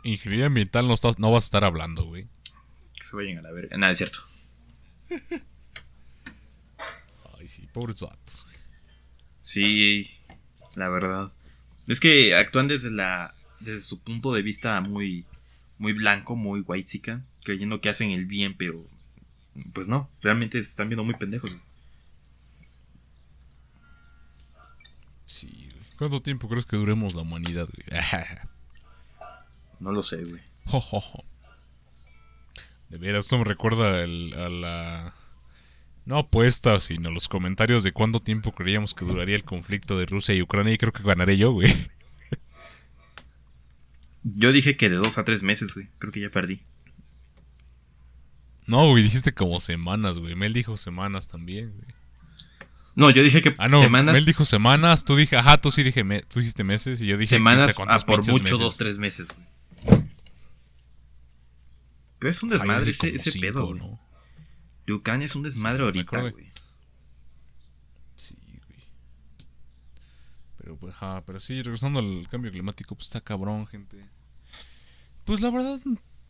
ingeniería 0.04 0.48
ambiental 0.48 0.88
no, 0.88 0.94
estás, 0.94 1.20
no 1.20 1.32
vas 1.32 1.44
a 1.44 1.48
estar 1.48 1.64
hablando, 1.64 2.06
güey. 2.06 2.28
Que 2.94 3.04
se 3.04 3.16
vayan 3.16 3.40
a 3.40 3.42
la 3.42 3.52
verga. 3.52 3.78
Nada, 3.78 3.92
es 3.92 3.98
cierto. 3.98 4.20
Ay, 7.38 7.48
sí, 7.48 7.68
pobres 7.74 8.00
vatos, 8.00 8.46
güey. 8.46 8.56
Sí, 9.42 10.10
la 10.76 10.90
verdad. 10.90 11.32
Es 11.88 12.00
que 12.00 12.36
actúan 12.36 12.68
desde 12.68 12.92
la 12.92 13.36
desde 13.60 13.82
su 13.82 14.02
punto 14.02 14.34
de 14.34 14.42
vista 14.42 14.82
muy 14.82 15.26
muy 15.78 15.94
blanco, 15.94 16.36
muy 16.36 16.62
white 16.62 17.24
creyendo 17.44 17.80
que 17.82 17.90
hacen 17.90 18.12
el 18.12 18.26
bien, 18.26 18.56
pero 18.58 18.88
pues 19.74 19.88
no, 19.88 20.10
realmente 20.22 20.62
se 20.62 20.70
están 20.70 20.90
viendo 20.90 21.04
muy 21.04 21.16
pendejos. 21.16 21.56
Sí, 25.26 25.70
¿Cuánto 25.98 26.22
tiempo 26.22 26.50
crees 26.50 26.66
que 26.66 26.76
duremos 26.76 27.16
la 27.16 27.22
humanidad, 27.22 27.68
güey? 27.72 28.02
No 29.80 29.92
lo 29.92 30.04
sé, 30.04 30.24
güey. 30.24 30.42
De 32.90 32.98
veras, 32.98 33.26
esto 33.26 33.38
me 33.38 33.44
recuerda 33.44 34.04
a 34.04 34.08
la... 34.08 35.14
No 36.06 36.20
apuesta, 36.20 36.80
sino 36.80 37.10
los 37.10 37.28
comentarios 37.28 37.82
de 37.84 37.92
cuánto 37.92 38.20
tiempo 38.20 38.54
creíamos 38.54 38.94
que 38.94 39.06
duraría 39.06 39.36
el 39.36 39.44
conflicto 39.44 39.98
de 39.98 40.06
Rusia 40.06 40.36
y 40.36 40.42
Ucrania 40.42 40.74
y 40.74 40.78
creo 40.78 40.94
que 40.94 41.02
ganaré 41.02 41.36
yo, 41.36 41.52
güey. 41.52 41.74
Yo 44.24 44.52
dije 44.52 44.78
que 44.78 44.90
de 44.90 44.98
dos 44.98 45.18
a 45.18 45.26
tres 45.26 45.42
meses, 45.44 45.74
güey. 45.74 45.88
Creo 45.98 46.12
que 46.12 46.22
ya 46.22 46.30
perdí. 46.30 46.62
No, 48.68 48.90
güey, 48.90 49.04
dijiste 49.04 49.34
como 49.34 49.60
semanas, 49.60 50.18
güey. 50.20 50.36
Mel 50.36 50.54
dijo 50.54 50.78
semanas 50.78 51.28
también, 51.28 51.72
güey. 51.76 51.88
No, 52.96 53.10
yo 53.10 53.24
dije 53.24 53.42
que 53.42 53.54
ah, 53.58 53.68
no, 53.68 53.80
semanas. 53.80 54.14
Mel 54.14 54.26
dijo 54.26 54.46
semanas, 54.46 55.06
tú 55.06 55.16
dije, 55.16 55.38
ajá, 55.38 55.60
tú 55.60 55.70
sí 55.70 55.84
dije, 55.84 56.04
tú 56.28 56.40
dijiste 56.40 56.64
meses 56.64 57.02
y 57.02 57.08
yo 57.08 57.18
dije 57.18 57.36
semanas. 57.36 57.76
Por 58.06 58.26
mucho 58.28 58.58
dos, 58.58 58.78
tres 58.78 58.98
meses, 58.98 59.28
güey. 59.28 59.55
Pero 62.26 62.32
es 62.32 62.42
un 62.42 62.50
desmadre 62.50 62.90
ese, 62.90 63.14
ese 63.14 63.40
pedo, 63.40 63.68
güey. 63.68 63.80
¿no? 63.80 65.22
es 65.22 65.36
un 65.36 65.44
desmadre 65.44 65.84
ahorita, 65.84 66.22
güey. 66.22 66.52
Sí, 68.16 68.36
güey. 68.66 68.80
Pero, 70.58 70.76
pues, 70.76 70.96
ajá, 70.96 71.24
pero 71.24 71.40
sí, 71.40 71.62
regresando 71.62 72.00
al 72.00 72.28
cambio 72.28 72.50
climático, 72.50 72.96
pues 72.96 73.10
está 73.10 73.22
cabrón, 73.22 73.68
gente. 73.68 74.10
Pues 75.24 75.42
la 75.42 75.52
verdad, 75.52 75.80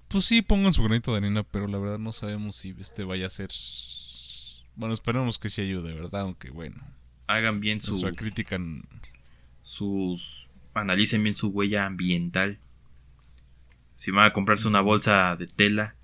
pues 0.09 0.25
sí, 0.25 0.41
pongan 0.41 0.73
su 0.73 0.83
granito 0.83 1.11
de 1.13 1.19
arena, 1.19 1.43
pero 1.43 1.65
la 1.69 1.77
verdad 1.77 1.97
no 1.97 2.11
sabemos 2.11 2.57
si 2.57 2.75
este 2.77 3.05
vaya 3.05 3.27
a 3.27 3.29
ser 3.29 3.51
bueno, 4.75 4.93
esperemos 4.93 5.39
que 5.39 5.47
sí 5.47 5.61
ayude, 5.61 5.93
¿verdad? 5.93 6.23
Aunque 6.23 6.51
bueno. 6.51 6.75
Hagan 7.27 7.61
bien 7.61 7.79
sus. 7.79 8.03
critican. 8.17 8.83
Sus. 9.63 10.51
Analicen 10.73 11.23
bien 11.23 11.35
su 11.35 11.47
huella 11.51 11.85
ambiental. 11.85 12.59
Si 14.05 14.11
van 14.11 14.27
a 14.27 14.33
comprarse 14.33 14.67
una 14.67 14.81
bolsa 14.81 15.35
de 15.35 15.47
tela, 15.47 15.95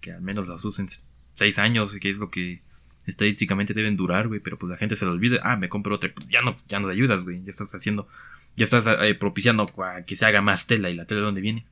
que 0.00 0.10
al 0.10 0.22
menos 0.22 0.48
las 0.48 0.64
usen 0.64 0.88
seis 1.34 1.58
años, 1.58 1.94
que 2.00 2.08
es 2.08 2.16
lo 2.16 2.30
que 2.30 2.62
estadísticamente 3.04 3.74
deben 3.74 3.94
durar, 3.94 4.26
güey. 4.26 4.40
Pero 4.40 4.58
pues 4.58 4.70
la 4.70 4.78
gente 4.78 4.96
se 4.96 5.04
lo 5.04 5.12
olvida. 5.12 5.40
Ah, 5.42 5.54
me 5.54 5.68
compro 5.68 5.96
otra. 5.96 6.10
Pues 6.14 6.26
ya 6.28 6.40
no, 6.40 6.56
ya 6.66 6.80
no 6.80 6.86
te 6.86 6.94
ayudas, 6.94 7.24
güey. 7.24 7.44
Ya 7.44 7.50
estás 7.50 7.74
haciendo. 7.74 8.08
Ya 8.56 8.64
estás 8.64 8.86
eh, 8.86 9.14
propiciando 9.16 9.70
que 10.06 10.16
se 10.16 10.24
haga 10.24 10.40
más 10.40 10.66
tela. 10.66 10.88
¿Y 10.88 10.94
la 10.94 11.04
tela 11.04 11.20
de 11.20 11.26
dónde 11.26 11.42
viene? 11.42 11.66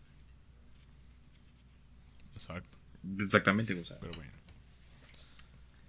Exacto. 2.34 2.76
Exactamente, 3.20 3.84
sea. 3.86 3.98
Pero 4.00 4.12
bueno. 4.16 4.32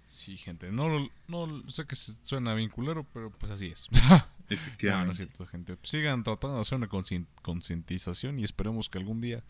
Sí, 0.08 0.38
gente. 0.38 0.72
No, 0.72 1.06
no 1.28 1.68
sé 1.68 1.84
que 1.84 1.96
suena 1.96 2.54
bien 2.54 2.70
culero, 2.70 3.04
pero 3.12 3.28
pues 3.28 3.52
así 3.52 3.66
es. 3.66 3.90
Efectivamente. 4.48 4.90
no, 4.90 5.04
no 5.06 5.10
es 5.10 5.16
cierto, 5.16 5.46
gente. 5.46 5.76
Sigan 5.82 6.22
tratando 6.22 6.56
de 6.56 6.60
hacer 6.62 6.76
una 6.76 6.88
concientización 6.88 8.38
y 8.38 8.44
esperemos 8.44 8.88
que 8.88 8.98
algún 8.98 9.20
día 9.20 9.42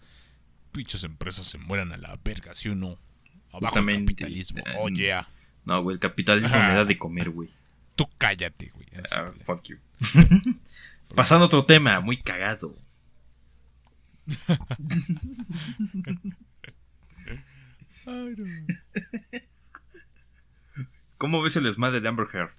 pinches 0.72 1.04
empresas 1.04 1.46
se 1.46 1.58
mueran 1.58 1.92
a 1.92 1.96
la 1.96 2.18
verga, 2.22 2.54
¿sí 2.54 2.68
o 2.68 2.74
no? 2.74 2.98
Abajo 3.52 3.78
el 3.78 4.04
capitalismo. 4.04 4.58
Eh, 4.60 4.76
oh, 4.78 4.88
yeah. 4.88 5.28
No, 5.64 5.82
güey, 5.82 5.94
el 5.94 6.00
capitalismo 6.00 6.50
me 6.50 6.74
da 6.74 6.84
de 6.84 6.98
comer, 6.98 7.30
güey. 7.30 7.48
Tú 7.96 8.08
cállate, 8.18 8.70
güey. 8.74 8.86
Uh, 8.94 9.32
fuck 9.44 9.62
you. 9.64 9.78
Pasando 11.14 11.44
a 11.44 11.46
otro 11.46 11.64
tema, 11.64 12.00
muy 12.00 12.20
cagado. 12.20 12.76
Ay, 18.06 18.34
no. 18.36 18.44
¿Cómo 21.16 21.40
ves 21.42 21.56
el 21.56 21.64
desmadre 21.64 22.00
de 22.00 22.08
Amber 22.08 22.28
Heard? 22.32 22.52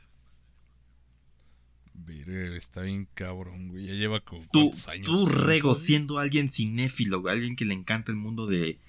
Está 2.58 2.82
bien 2.82 3.08
cabrón, 3.14 3.70
güey. 3.70 3.86
Ya 3.86 3.94
lleva 3.94 4.20
como 4.20 4.46
tú, 4.52 4.72
años. 4.88 5.06
Tú, 5.06 5.26
Rego, 5.28 5.76
siendo 5.76 6.20
alguien 6.20 6.50
cinéfilo, 6.50 7.28
alguien 7.28 7.56
que 7.56 7.66
le 7.66 7.74
encanta 7.74 8.12
el 8.12 8.18
mundo 8.18 8.48
de. 8.48 8.80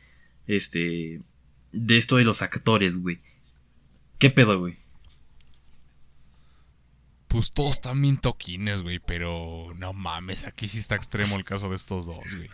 Este. 0.46 1.20
De 1.72 1.98
esto 1.98 2.16
de 2.16 2.24
los 2.24 2.42
actores, 2.42 2.98
güey. 2.98 3.18
¿Qué 4.18 4.30
pedo, 4.30 4.58
güey? 4.58 4.76
Pues 7.28 7.52
todos 7.52 7.74
están 7.74 8.00
bien 8.00 8.16
toquines, 8.16 8.82
güey. 8.82 8.98
Pero 9.00 9.74
no 9.76 9.92
mames, 9.92 10.44
aquí 10.44 10.68
sí 10.68 10.78
está 10.78 10.94
extremo 10.94 11.36
el 11.36 11.44
caso 11.44 11.68
de 11.68 11.76
estos 11.76 12.06
dos, 12.06 12.34
güey. 12.34 12.48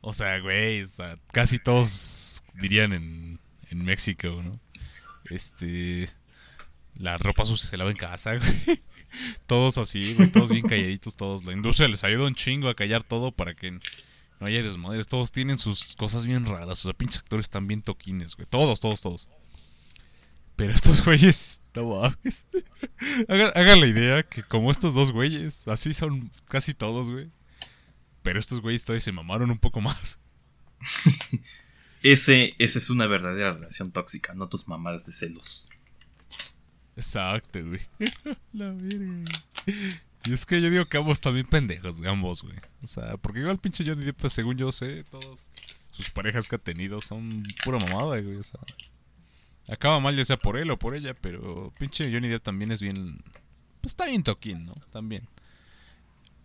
O 0.00 0.12
sea, 0.12 0.38
güey, 0.38 0.82
o 0.82 0.86
sea, 0.86 1.16
casi 1.32 1.58
todos 1.58 2.42
dirían 2.54 2.92
en, 2.92 3.40
en 3.70 3.84
México, 3.84 4.42
¿no? 4.42 4.58
Este. 5.28 6.08
La 6.98 7.16
ropa 7.16 7.44
sucia 7.44 7.70
se 7.70 7.76
lava 7.76 7.90
en 7.90 7.96
casa, 7.96 8.36
güey. 8.36 8.82
Todos 9.46 9.78
así, 9.78 10.14
güey. 10.14 10.30
Todos 10.30 10.50
bien 10.50 10.66
calladitos, 10.66 11.16
todos. 11.16 11.44
La 11.44 11.52
industria 11.52 11.88
les 11.88 12.04
ayuda 12.04 12.26
un 12.26 12.34
chingo 12.34 12.68
a 12.68 12.74
callar 12.74 13.02
todo 13.02 13.32
para 13.32 13.54
que 13.54 13.70
no 13.70 14.46
haya 14.46 14.62
desmadres. 14.62 15.08
Todos 15.08 15.32
tienen 15.32 15.58
sus 15.58 15.94
cosas 15.96 16.26
bien 16.26 16.44
raras. 16.44 16.80
O 16.84 16.88
sea, 16.88 16.92
pinches 16.92 17.20
actores 17.20 17.44
están 17.44 17.66
bien 17.66 17.82
toquines, 17.82 18.36
güey. 18.36 18.46
Todos, 18.50 18.80
todos, 18.80 19.00
todos. 19.00 19.28
Pero 20.56 20.72
estos 20.72 21.04
güeyes, 21.04 21.62
no 21.74 21.90
mames. 21.90 22.44
Haga, 23.28 23.76
la 23.76 23.86
idea 23.86 24.22
que 24.24 24.42
como 24.42 24.72
estos 24.72 24.92
dos 24.94 25.12
güeyes, 25.12 25.68
así 25.68 25.94
son 25.94 26.32
casi 26.48 26.74
todos, 26.74 27.10
güey. 27.12 27.30
Pero 28.22 28.40
estos 28.40 28.60
güeyes 28.60 28.84
todavía 28.84 29.00
se 29.00 29.12
mamaron 29.12 29.52
un 29.52 29.58
poco 29.58 29.80
más. 29.80 30.18
Ese, 32.02 32.54
esa 32.58 32.78
es 32.78 32.90
una 32.90 33.06
verdadera 33.06 33.54
relación 33.54 33.92
tóxica, 33.92 34.34
no 34.34 34.48
tus 34.48 34.66
mamadas 34.66 35.06
de 35.06 35.12
celos. 35.12 35.68
Exacto, 36.98 37.60
güey. 37.64 37.80
La 38.52 38.74
Y 40.24 40.32
es 40.32 40.44
que 40.44 40.60
yo 40.60 40.68
digo 40.68 40.86
que 40.86 40.96
ambos 40.96 41.20
también 41.20 41.46
pendejos, 41.46 42.04
ambos, 42.04 42.42
güey. 42.42 42.56
O 42.82 42.88
sea, 42.88 43.16
porque 43.18 43.38
igual 43.38 43.58
pinche 43.58 43.84
Johnny 43.86 44.04
Depp, 44.04 44.18
pues, 44.20 44.32
según 44.32 44.58
yo 44.58 44.72
sé, 44.72 45.04
todas 45.04 45.52
sus 45.92 46.10
parejas 46.10 46.48
que 46.48 46.56
ha 46.56 46.58
tenido 46.58 47.00
son 47.00 47.44
pura 47.64 47.78
mamada, 47.78 48.20
güey. 48.20 48.34
O 48.36 48.42
sea, 48.42 48.58
acaba 49.68 50.00
mal 50.00 50.16
ya 50.16 50.24
sea 50.24 50.38
por 50.38 50.56
él 50.56 50.72
o 50.72 50.78
por 50.78 50.96
ella, 50.96 51.14
pero 51.14 51.72
pinche 51.78 52.12
Johnny 52.12 52.26
Depp 52.26 52.42
también 52.42 52.72
es 52.72 52.82
bien... 52.82 53.18
Pues 53.80 53.92
está 53.92 54.06
bien 54.06 54.24
toquín, 54.24 54.66
¿no? 54.66 54.74
También. 54.90 55.22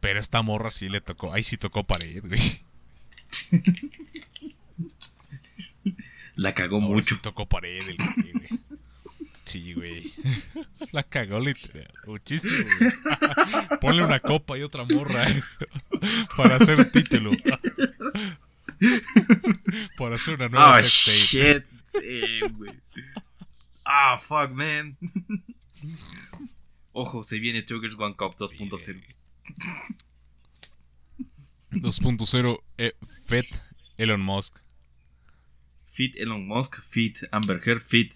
Pero 0.01 0.19
esta 0.19 0.43
morra 0.43 0.69
sí 0.69 0.87
le 0.87 1.01
tocó... 1.01 1.33
Ahí 1.33 1.41
sí 1.41 1.57
tocó 1.57 1.83
pared, 1.83 2.21
güey. 2.23 2.63
La 6.35 6.53
cagó 6.53 6.79
mucho. 6.79 7.19
tocó 7.21 7.47
pared 7.47 7.79
el 7.89 7.97
güey. 7.97 8.49
Sí, 9.45 9.73
güey. 9.73 10.13
La 10.91 11.03
cagó 11.03 11.39
literal. 11.39 11.91
Muchísimo, 12.05 12.67
güey. 12.79 12.91
Ponle 13.81 14.03
una 14.03 14.19
copa 14.19 14.57
y 14.57 14.63
otra 14.63 14.85
morra. 14.85 15.23
Para 16.37 16.55
hacer 16.55 16.91
título. 16.91 17.31
Para 19.97 20.15
hacer 20.15 20.35
una 20.35 20.49
nueva 20.49 20.79
oh, 20.79 20.81
shit. 20.81 21.65
güey. 22.53 22.79
Ah, 23.85 24.17
fuck, 24.17 24.51
man. 24.51 24.97
Ojo, 26.93 27.23
se 27.23 27.39
viene 27.39 27.63
Triggers 27.63 27.95
One 27.97 28.15
Cup 28.15 28.35
2.0. 28.37 29.01
2.0 31.71 32.63
eh, 32.77 32.93
Fed 33.25 33.45
Elon 33.97 34.21
Musk. 34.21 34.59
Fit 35.89 36.15
Elon 36.17 36.47
Musk, 36.47 36.81
Fit 36.81 37.19
Amber 37.31 37.61
Heard, 37.63 37.81
Fit 37.81 38.13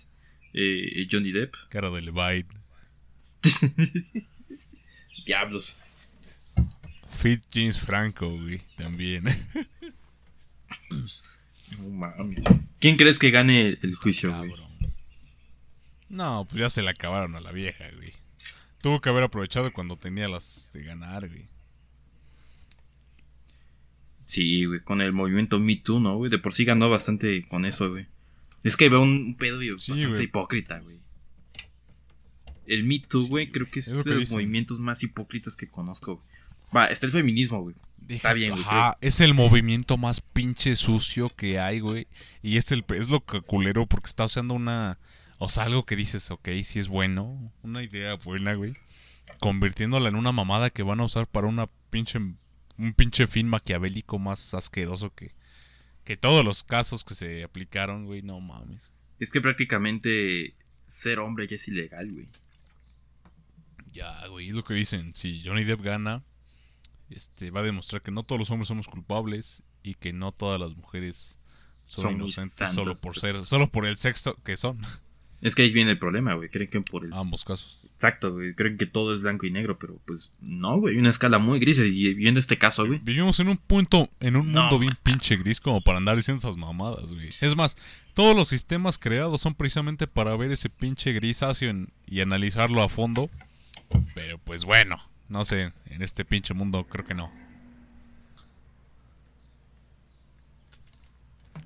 eh, 0.60 1.08
Johnny 1.10 1.32
Depp. 1.32 1.56
Cara 1.70 1.90
de 1.90 2.02
Levine. 2.02 2.48
Diablos. 5.26 5.78
Fit 7.12 7.44
James 7.52 7.80
Franco, 7.80 8.30
güey, 8.30 8.62
también. 8.76 9.24
no 11.80 11.90
mames. 11.90 12.44
¿Quién 12.80 12.98
crees 12.98 13.20
que 13.20 13.32
gane 13.32 13.78
el 13.82 13.96
juicio, 13.96 14.36
güey? 14.36 14.54
No, 16.10 16.48
pues 16.50 16.62
ya 16.62 16.70
se 16.70 16.82
le 16.82 16.90
acabaron 16.90 17.36
a 17.36 17.42
la 17.42 17.52
vieja, 17.52 17.86
güey. 17.96 18.14
Tuvo 18.82 19.02
que 19.02 19.10
haber 19.10 19.24
aprovechado 19.24 19.72
cuando 19.74 19.96
tenía 19.98 20.28
las 20.28 20.72
de 20.74 20.84
ganar, 20.84 21.28
güey. 21.28 21.48
Sí, 24.24 24.66
güey, 24.66 24.82
con 24.82 25.02
el 25.02 25.14
movimiento 25.14 25.60
Me 25.60 25.76
Too, 25.76 26.00
¿no, 26.00 26.18
güey? 26.18 26.32
De 26.32 26.40
por 26.40 26.54
sí 26.54 26.66
ganó 26.66 26.90
bastante 26.90 27.48
con 27.48 27.66
eso, 27.66 27.90
güey. 27.90 28.08
Es 28.68 28.78
que 28.78 28.90
veo 28.90 29.02
un 29.02 29.36
pedo 29.36 29.60
bastante 29.74 30.24
hipócrita, 30.24 30.80
güey. 30.80 31.00
El 32.66 32.84
Me 32.84 33.00
Too, 33.00 33.28
güey, 33.28 33.50
creo 33.50 33.70
que 33.72 33.80
es, 33.80 34.04
de 34.04 34.16
los 34.16 34.32
movimientos 34.32 34.80
más 34.80 35.02
hipócritas 35.04 35.56
que 35.56 35.70
conozco. 35.70 36.22
Va, 36.76 36.88
está 36.88 37.06
el 37.06 37.14
feminismo, 37.14 37.62
güey. 37.62 37.76
está 38.10 38.34
bien, 38.34 38.52
güey. 38.52 38.64
Ajá, 38.64 38.98
es 39.00 39.22
el 39.22 39.34
movimiento 39.34 39.96
más 39.96 40.20
pinche 40.20 40.76
sucio 40.76 41.30
que 41.30 41.60
hay, 41.60 41.80
güey. 41.80 42.08
Y 42.42 42.58
es, 42.58 42.74
el, 42.74 42.84
es 42.90 43.10
lo 43.10 43.24
que 43.24 43.40
culero 43.42 43.86
porque 43.86 44.08
está 44.08 44.26
usando 44.26 44.54
una... 44.54 45.00
O 45.40 45.48
sea, 45.48 45.64
algo 45.64 45.86
que 45.86 45.96
dices, 45.96 46.30
ok, 46.30 46.50
si 46.64 46.80
es 46.80 46.90
bueno. 46.90 47.54
Una 47.62 47.84
idea 47.84 48.16
buena, 48.16 48.56
güey. 48.56 48.76
Convirtiéndola 49.40 50.10
en 50.10 50.16
una 50.16 50.34
mamada 50.34 50.70
que 50.72 50.84
van 50.84 51.00
a 51.00 51.06
usar 51.06 51.28
para 51.28 51.48
una 51.48 51.68
pinche 51.90 52.20
un 52.78 52.94
pinche 52.94 53.28
fin 53.28 53.48
maquiavélico 53.48 54.20
más 54.20 54.54
asqueroso 54.54 55.14
que, 55.14 55.34
que 56.08 56.16
todos 56.16 56.46
los 56.46 56.64
casos 56.64 57.04
que 57.04 57.16
se 57.16 57.44
aplicaron, 57.44 58.06
güey, 58.06 58.22
no 58.22 58.40
mames. 58.40 58.92
Es 59.20 59.30
que 59.30 59.42
prácticamente 59.42 60.56
ser 60.86 61.20
hombre 61.20 61.50
ya 61.50 61.56
es 61.56 61.68
ilegal, 61.68 62.10
güey. 62.10 62.28
Ya, 63.92 64.26
güey, 64.28 64.48
es 64.48 64.56
lo 64.56 64.64
que 64.64 64.74
dicen. 64.74 65.14
Si 65.14 65.44
Johnny 65.44 65.66
Depp 65.66 65.82
gana, 65.82 66.24
este, 67.10 67.52
va 67.52 67.60
a 67.60 67.64
demostrar 67.64 68.02
que 68.02 68.12
no 68.12 68.24
todos 68.24 68.40
los 68.40 68.50
hombres 68.52 68.70
somos 68.70 68.88
culpables 68.88 69.64
y 69.84 69.96
que 69.96 70.14
no 70.14 70.32
todas 70.32 70.62
las 70.62 70.78
mujeres 70.78 71.40
son, 71.84 72.14
inocentes 72.14 72.72
solo 72.72 72.96
por 72.96 73.20
ser, 73.20 73.46
solo 73.46 73.70
por 73.70 73.86
el 73.86 73.98
sexo 73.98 74.42
que 74.46 74.56
son. 74.56 74.80
Es 75.42 75.54
que 75.54 75.62
ahí 75.62 75.72
viene 75.72 75.92
el 75.92 76.00
problema, 76.00 76.34
güey. 76.34 76.50
Creen 76.50 76.70
que 76.70 76.82
por 76.82 77.06
el. 77.06 77.14
Ambos 77.14 77.46
casos. 77.46 77.80
Exacto, 77.94 78.34
güey. 78.34 78.56
Creen 78.56 78.78
que 78.78 78.88
todo 78.88 79.16
es 79.16 79.22
blanco 79.22 79.46
y 79.46 79.52
negro, 79.52 79.78
pero 79.78 80.00
pues 80.06 80.32
no, 80.42 80.80
güey. 80.80 80.96
Hay 80.96 81.00
una 81.00 81.12
escala 81.12 81.38
muy 81.38 81.60
gris. 81.60 81.78
Y 81.80 82.14
viendo 82.16 82.40
este 82.40 82.58
caso, 82.58 82.88
güey. 82.88 83.00
Vivimos 83.04 83.40
en 83.40 83.50
un 83.50 83.58
punto, 83.58 84.10
en 84.20 84.36
un 84.36 84.52
mundo 84.52 84.80
bien 84.80 84.98
pinche 85.04 85.38
gris 85.38 85.62
como 85.62 85.82
para 85.82 86.00
andar 86.00 86.16
diciendo 86.16 86.40
esas 86.40 86.58
mamadas, 86.58 87.14
güey. 87.14 87.30
Es 87.42 87.56
más, 87.56 87.78
todos 88.16 88.36
los 88.36 88.48
sistemas 88.48 88.98
creados 88.98 89.40
son 89.42 89.54
precisamente 89.54 90.08
para 90.08 90.36
ver 90.36 90.52
ese 90.52 90.70
pinche 90.70 91.14
grisáceo 91.14 91.72
y 92.08 92.22
analizarlo 92.22 92.82
a 92.82 92.90
fondo. 92.90 93.30
Pero 94.16 94.40
pues 94.40 94.66
bueno, 94.66 94.98
no 95.30 95.46
sé, 95.46 95.72
en 95.86 96.02
este 96.02 96.26
pinche 96.26 96.56
mundo 96.56 96.86
creo 96.86 97.06
que 97.06 97.14
no. 97.14 97.32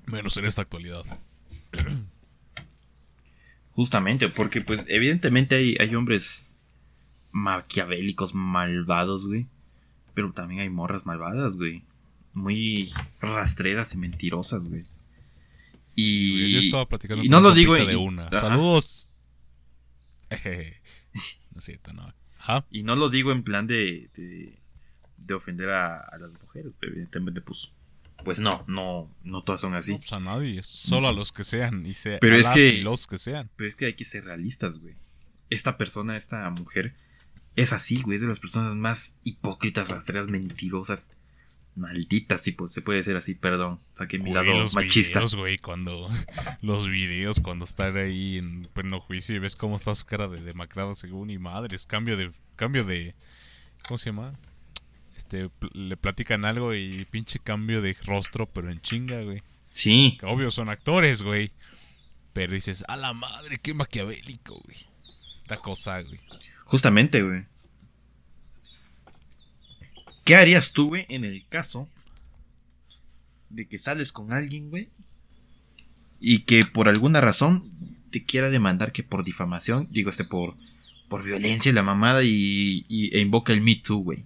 Menos 0.06 0.36
en 0.36 0.44
esta 0.44 0.62
actualidad. 0.62 1.04
Justamente, 3.74 4.28
porque 4.28 4.60
pues 4.60 4.84
evidentemente 4.88 5.56
hay, 5.56 5.76
hay 5.80 5.94
hombres 5.94 6.58
maquiavélicos, 7.30 8.34
malvados, 8.34 9.26
güey. 9.26 9.46
Pero 10.14 10.32
también 10.32 10.60
hay 10.60 10.68
morras 10.68 11.06
malvadas, 11.06 11.56
güey. 11.56 11.84
Muy 12.34 12.92
rastreras 13.20 13.94
y 13.94 13.98
mentirosas, 13.98 14.68
güey. 14.68 14.84
Y, 15.94 16.52
yo 16.52 16.58
estaba 16.58 16.88
platicando 16.88 17.24
y 17.24 17.28
no 17.28 17.40
lo 17.40 17.52
digo 17.52 17.74
de 17.74 17.96
una. 17.96 18.28
Saludos. 18.30 19.10
no 20.30 21.58
es 21.58 21.64
cierto, 21.64 21.92
no. 21.92 22.12
Y 22.70 22.82
no 22.82 22.96
lo 22.96 23.08
digo 23.08 23.32
en 23.32 23.42
plan 23.42 23.66
de, 23.66 24.10
de, 24.14 25.34
ofender 25.34 25.70
a, 25.70 26.16
las 26.18 26.32
mujeres, 26.40 26.72
evidentemente, 26.80 27.40
pues 27.40 27.72
pues 28.24 28.40
no, 28.40 28.64
no, 28.66 29.10
no 29.22 29.42
todas 29.42 29.60
son 29.60 29.74
así. 29.74 29.92
No, 29.92 29.98
pues 29.98 30.12
a 30.12 30.20
nadie, 30.20 30.62
solo 30.62 31.08
a 31.08 31.12
los 31.12 31.32
que 31.32 31.44
sean 31.44 31.84
y 31.86 31.94
sea, 31.94 32.18
pero 32.20 32.36
es 32.36 32.48
que, 32.50 32.80
los 32.80 33.06
que 33.06 33.18
sean. 33.18 33.50
Pero 33.56 33.68
es 33.68 33.76
que 33.76 33.86
hay 33.86 33.94
que 33.94 34.04
ser 34.04 34.24
realistas, 34.24 34.78
güey. 34.78 34.94
Esta 35.50 35.76
persona, 35.76 36.16
esta 36.16 36.48
mujer, 36.50 36.94
es 37.56 37.72
así, 37.72 38.00
güey, 38.02 38.16
es 38.16 38.22
de 38.22 38.28
las 38.28 38.40
personas 38.40 38.74
más 38.74 39.18
hipócritas, 39.24 39.88
rastreras, 39.88 40.28
mentirosas, 40.28 41.10
malditas, 41.74 42.42
si 42.42 42.56
se 42.68 42.82
puede 42.82 42.98
decir 42.98 43.16
así, 43.16 43.34
perdón, 43.34 43.80
saqué 43.94 44.18
mi 44.18 44.32
lado 44.32 44.52
los 44.58 44.74
machista. 44.74 45.20
Videos, 45.20 45.34
güey, 45.34 45.58
cuando 45.58 46.08
los 46.60 46.88
videos 46.88 47.40
cuando 47.40 47.64
están 47.64 47.96
ahí 47.96 48.38
en 48.38 48.68
pleno 48.72 49.00
juicio 49.00 49.34
y 49.34 49.38
ves 49.38 49.56
cómo 49.56 49.76
está 49.76 49.94
su 49.94 50.04
cara 50.04 50.28
de 50.28 50.42
demacrada 50.42 50.94
según 50.94 51.30
y 51.30 51.38
madres, 51.38 51.86
cambio 51.86 52.16
de 52.16 52.30
cambio 52.56 52.84
de 52.84 53.14
¿cómo 53.86 53.98
se 53.98 54.10
llama? 54.10 54.38
Este, 55.16 55.50
le 55.72 55.96
platican 55.96 56.44
algo 56.44 56.74
y 56.74 57.04
pinche 57.10 57.38
cambio 57.38 57.82
de 57.82 57.96
rostro, 58.04 58.46
pero 58.46 58.70
en 58.70 58.80
chinga, 58.80 59.22
güey. 59.22 59.42
Sí. 59.72 60.16
Que 60.18 60.26
obvio 60.26 60.50
son 60.50 60.68
actores, 60.68 61.22
güey. 61.22 61.52
Pero 62.32 62.54
dices, 62.54 62.84
a 62.88 62.96
la 62.96 63.12
madre, 63.12 63.58
qué 63.58 63.74
maquiavélico, 63.74 64.60
güey. 64.64 64.76
Esta 65.38 65.56
cosa, 65.58 66.00
güey. 66.02 66.20
Justamente, 66.64 67.22
güey. 67.22 67.44
¿Qué 70.24 70.36
harías 70.36 70.72
tú, 70.72 70.88
güey, 70.88 71.06
en 71.08 71.24
el 71.24 71.46
caso 71.48 71.88
de 73.50 73.66
que 73.66 73.76
sales 73.76 74.12
con 74.12 74.32
alguien, 74.32 74.70
güey? 74.70 74.88
Y 76.20 76.40
que 76.40 76.64
por 76.64 76.88
alguna 76.88 77.20
razón 77.20 77.68
te 78.10 78.24
quiera 78.24 78.48
demandar 78.48 78.92
que 78.92 79.02
por 79.02 79.24
difamación, 79.24 79.88
digo, 79.90 80.10
este, 80.10 80.24
por, 80.24 80.54
por 81.08 81.24
violencia 81.24 81.70
y 81.70 81.74
la 81.74 81.82
mamada 81.82 82.22
y, 82.22 82.86
y 82.88 83.14
e 83.16 83.20
invoca 83.20 83.52
el 83.52 83.60
Me 83.60 83.74
Too, 83.76 83.98
güey 83.98 84.24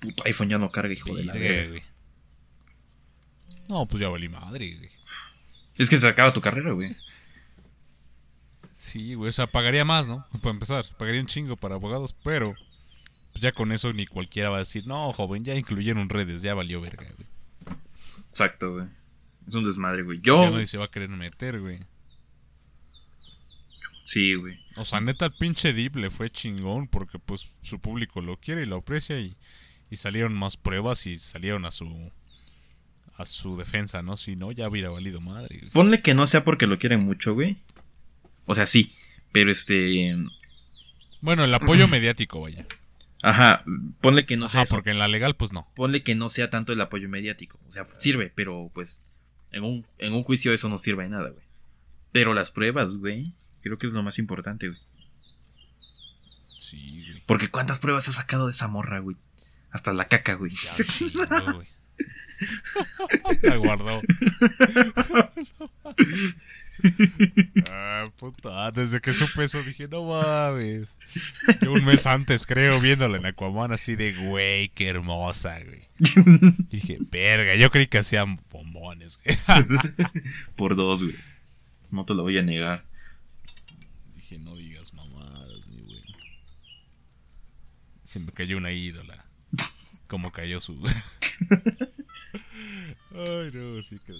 puto 0.00 0.24
iPhone 0.24 0.48
ya 0.48 0.58
no 0.58 0.70
carga, 0.70 0.92
hijo 0.92 1.14
de 1.14 1.24
la 1.24 1.32
verga. 1.32 1.82
No, 3.68 3.86
pues 3.86 4.00
ya 4.00 4.08
valí 4.08 4.28
madre, 4.28 4.76
güey. 4.76 4.90
Es 5.76 5.90
que 5.90 5.96
se 5.96 6.08
acaba 6.08 6.32
tu 6.32 6.40
carrera, 6.40 6.72
güey. 6.72 6.96
Sí, 8.74 9.14
güey, 9.14 9.28
o 9.28 9.32
sea, 9.32 9.46
pagaría 9.46 9.84
más, 9.84 10.08
¿no? 10.08 10.26
Para 10.40 10.52
empezar, 10.52 10.84
pagaría 10.98 11.20
un 11.20 11.26
chingo 11.26 11.56
para 11.56 11.74
abogados, 11.74 12.14
pero 12.24 12.54
pues 13.32 13.42
ya 13.42 13.52
con 13.52 13.72
eso 13.72 13.92
ni 13.92 14.06
cualquiera 14.06 14.50
va 14.50 14.56
a 14.56 14.60
decir, 14.60 14.86
no, 14.86 15.12
joven, 15.12 15.44
ya 15.44 15.54
incluyeron 15.54 16.08
redes, 16.08 16.42
ya 16.42 16.54
valió 16.54 16.80
verga, 16.80 17.06
güey. 17.16 17.76
Exacto, 18.30 18.72
güey. 18.72 18.86
Es 19.46 19.54
un 19.54 19.64
desmadre, 19.64 20.02
güey. 20.02 20.20
Yo. 20.20 20.44
Ya 20.44 20.50
nadie 20.50 20.66
se 20.66 20.78
va 20.78 20.84
a 20.84 20.90
querer 20.90 21.08
meter, 21.08 21.60
güey. 21.60 21.80
Sí, 24.04 24.34
güey. 24.34 24.58
O 24.76 24.84
sea, 24.84 25.00
neta, 25.00 25.26
el 25.26 25.34
pinche 25.38 25.72
Deep 25.72 25.96
le 25.96 26.10
fue 26.10 26.30
chingón 26.30 26.88
porque, 26.88 27.18
pues, 27.18 27.50
su 27.62 27.78
público 27.78 28.20
lo 28.20 28.38
quiere 28.38 28.62
y 28.62 28.66
lo 28.66 28.76
aprecia 28.76 29.20
y 29.20 29.36
y 29.90 29.96
salieron 29.96 30.34
más 30.34 30.56
pruebas 30.56 31.06
y 31.06 31.18
salieron 31.18 31.64
a 31.64 31.70
su 31.70 32.10
a 33.18 33.26
su 33.26 33.56
defensa, 33.56 34.00
¿no? 34.00 34.16
Si 34.16 34.36
no, 34.36 34.52
ya 34.52 34.68
hubiera 34.68 34.90
valido 34.90 35.20
madre. 35.20 35.68
Ponle 35.72 36.00
que 36.02 36.14
no 36.14 36.26
sea 36.28 36.44
porque 36.44 36.68
lo 36.68 36.78
quieren 36.78 37.00
mucho, 37.00 37.34
güey. 37.34 37.58
O 38.46 38.54
sea, 38.54 38.64
sí, 38.64 38.94
pero 39.32 39.50
este... 39.50 40.16
Bueno, 41.20 41.42
el 41.44 41.52
apoyo 41.52 41.88
mediático, 41.88 42.40
vaya. 42.40 42.64
Ajá, 43.20 43.64
ponle 44.00 44.24
que 44.24 44.36
no 44.36 44.46
Ajá, 44.46 44.64
sea... 44.64 44.76
porque 44.76 44.90
en 44.90 45.00
la 45.00 45.08
legal, 45.08 45.34
pues 45.34 45.52
no. 45.52 45.68
Ponle 45.74 46.04
que 46.04 46.14
no 46.14 46.28
sea 46.28 46.48
tanto 46.48 46.72
el 46.72 46.80
apoyo 46.80 47.08
mediático. 47.08 47.58
O 47.66 47.72
sea, 47.72 47.84
sirve, 47.84 48.32
pero 48.34 48.70
pues 48.72 49.02
en 49.50 49.64
un, 49.64 49.84
en 49.98 50.12
un 50.12 50.22
juicio 50.22 50.52
eso 50.52 50.68
no 50.68 50.78
sirve 50.78 51.02
de 51.02 51.10
nada, 51.10 51.30
güey. 51.30 51.44
Pero 52.12 52.34
las 52.34 52.52
pruebas, 52.52 52.98
güey, 52.98 53.34
creo 53.62 53.78
que 53.78 53.88
es 53.88 53.92
lo 53.92 54.04
más 54.04 54.20
importante, 54.20 54.68
güey. 54.68 54.80
Sí, 56.56 57.04
güey. 57.04 57.22
Porque 57.26 57.48
¿cuántas 57.48 57.80
pruebas 57.80 58.08
ha 58.08 58.12
sacado 58.12 58.46
de 58.46 58.52
esa 58.52 58.68
morra, 58.68 59.00
güey? 59.00 59.16
Hasta 59.70 59.92
la 59.92 60.06
caca, 60.06 60.34
güey. 60.34 60.52
Ya, 60.52 60.72
güey. 61.52 61.66
la 63.42 63.56
guardó. 63.56 64.00
ah, 67.66 68.10
puta. 68.18 68.70
Desde 68.72 69.00
que 69.00 69.12
supe 69.12 69.44
eso 69.44 69.62
dije, 69.62 69.88
no 69.88 70.04
mames. 70.04 70.96
un 71.68 71.84
mes 71.84 72.06
antes, 72.06 72.46
creo, 72.46 72.80
viéndola 72.80 73.18
en 73.18 73.26
Aquaman, 73.26 73.72
así 73.72 73.96
de, 73.96 74.12
güey, 74.14 74.68
qué 74.70 74.88
hermosa, 74.88 75.58
güey. 75.64 75.80
dije, 76.70 76.98
verga, 77.10 77.56
yo 77.56 77.70
creí 77.70 77.86
que 77.86 77.98
hacían 77.98 78.40
bombones, 78.50 79.18
güey. 79.24 79.36
Por 80.56 80.76
dos, 80.76 81.04
güey. 81.04 81.16
No 81.90 82.04
te 82.04 82.14
lo 82.14 82.22
voy 82.22 82.38
a 82.38 82.42
negar. 82.42 82.84
Dije, 84.14 84.38
no 84.38 84.54
digas 84.56 84.94
mamadas, 84.94 85.66
mi 85.68 85.80
güey. 85.80 86.02
Se 88.04 88.20
me 88.20 88.32
cayó 88.32 88.56
una 88.56 88.72
ídola. 88.72 89.18
Como 90.08 90.32
cayó 90.32 90.60
su. 90.60 90.72
Ay, 93.14 93.50
no, 93.52 93.82
sí 93.82 94.00
que. 94.04 94.14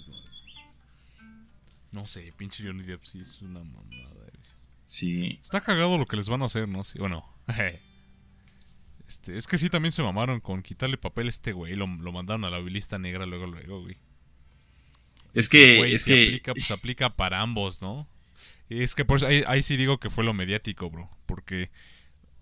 No 1.91 2.05
sé, 2.05 2.31
pinche 2.37 2.63
Johnny 2.63 2.83
Depp 2.83 3.03
sí 3.03 3.19
es 3.19 3.41
una 3.41 3.63
mamada. 3.63 4.29
Sí. 4.85 5.39
Está 5.43 5.61
cagado 5.61 5.97
lo 5.97 6.05
que 6.05 6.17
les 6.17 6.29
van 6.29 6.43
a 6.43 6.45
hacer, 6.45 6.67
¿no? 6.69 6.83
Sí, 6.83 6.99
bueno. 6.99 7.27
Este, 9.07 9.35
es 9.35 9.47
que 9.47 9.57
sí 9.57 9.71
también 9.71 9.91
se 9.91 10.03
mamaron 10.03 10.39
con 10.39 10.61
quitarle 10.61 10.95
papel 10.95 11.25
a 11.25 11.29
este 11.29 11.51
güey. 11.51 11.73
Lo, 11.73 11.87
lo 11.87 12.11
mandaron 12.11 12.45
a 12.45 12.51
la 12.51 12.59
lista 12.59 12.99
negra 12.99 13.25
luego, 13.25 13.47
luego, 13.47 13.81
güey. 13.81 13.97
Es 15.33 15.49
que. 15.49 15.91
es 15.91 16.05
que... 16.05 16.27
Aplica, 16.27 16.53
pues 16.53 16.69
aplica 16.69 17.15
para 17.15 17.41
ambos, 17.41 17.81
¿no? 17.81 18.07
Es 18.69 18.93
que 18.93 19.05
por 19.05 19.17
eso 19.17 19.25
ahí, 19.25 19.43
ahí 19.47 19.63
sí 19.63 19.77
digo 19.77 19.99
que 19.99 20.11
fue 20.11 20.23
lo 20.23 20.35
mediático, 20.35 20.91
bro. 20.91 21.09
Porque. 21.25 21.71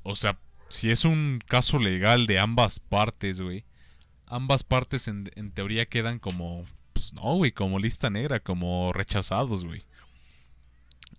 O 0.03 0.17
sea, 0.17 0.37
si 0.69 0.91
es 0.91 1.05
un 1.05 1.41
caso 1.47 1.79
legal 1.79 2.27
de 2.27 2.39
ambas 2.39 2.79
partes, 2.79 3.41
güey, 3.41 3.63
ambas 4.25 4.63
partes 4.63 5.07
en, 5.07 5.25
teoría 5.51 5.85
quedan 5.85 6.19
como, 6.19 6.65
pues 6.93 7.13
no, 7.13 7.35
güey, 7.35 7.51
como 7.51 7.79
lista 7.79 8.09
negra, 8.09 8.39
como 8.39 8.93
rechazados, 8.93 9.65
güey. 9.65 9.81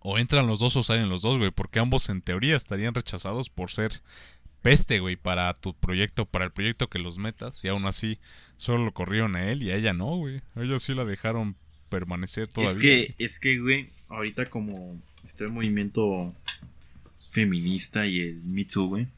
O 0.01 0.19
entran 0.19 0.47
los 0.47 0.59
dos 0.59 0.77
o 0.77 0.83
salen 0.83 1.09
los 1.09 1.23
dos, 1.23 1.39
güey, 1.39 1.51
porque 1.51 1.81
ambos 1.81 2.09
en 2.09 2.21
teoría 2.21 2.57
estarían 2.57 2.95
rechazados 2.95 3.51
por 3.51 3.71
ser 3.71 3.93
peste, 4.63 5.01
güey, 5.01 5.17
para 5.17 5.53
tu 5.55 5.75
proyecto, 5.75 6.27
para 6.27 6.45
el 6.45 6.53
proyecto 6.53 6.89
que 6.89 6.99
los 6.99 7.19
metas, 7.19 7.65
y 7.65 7.69
aún 7.69 7.87
así 7.87 8.19
solo 8.57 8.85
lo 8.85 8.93
corrieron 8.93 9.37
a 9.37 9.51
él 9.51 9.63
y 9.63 9.71
a 9.71 9.77
ella 9.77 9.93
no, 9.93 10.17
güey. 10.17 10.41
Ellos 10.57 10.83
sí 10.83 10.95
la 10.95 11.05
dejaron 11.05 11.57
permanecer 11.89 12.49
todavía. 12.49 12.73
Es 12.73 12.79
que, 12.79 13.15
es 13.19 13.41
que, 13.41 13.59
güey, 13.59 13.89
ahorita 14.09 14.51
como 14.51 15.01
este 15.25 15.47
movimiento 15.49 16.35
feminista 17.29 18.07
y 18.07 18.21
el 18.21 18.43
Me 18.43 18.65
Too, 18.65 18.87
güey, 18.87 19.09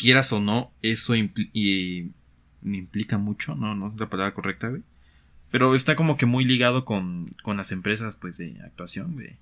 quieras 0.00 0.32
o 0.32 0.40
no, 0.40 0.72
eso 0.82 1.14
implica 1.14 3.18
mucho, 3.18 3.54
no, 3.54 3.74
no 3.74 3.88
es 3.88 3.98
la 3.98 4.08
palabra 4.08 4.34
correcta, 4.34 4.68
güey. 4.68 4.82
Pero 5.50 5.74
está 5.74 5.96
como 5.96 6.16
que 6.16 6.26
muy 6.26 6.44
ligado 6.44 6.84
con, 6.84 7.30
las 7.44 7.72
empresas, 7.72 8.16
pues, 8.16 8.38
de 8.38 8.60
actuación, 8.64 9.14
güey. 9.14 9.36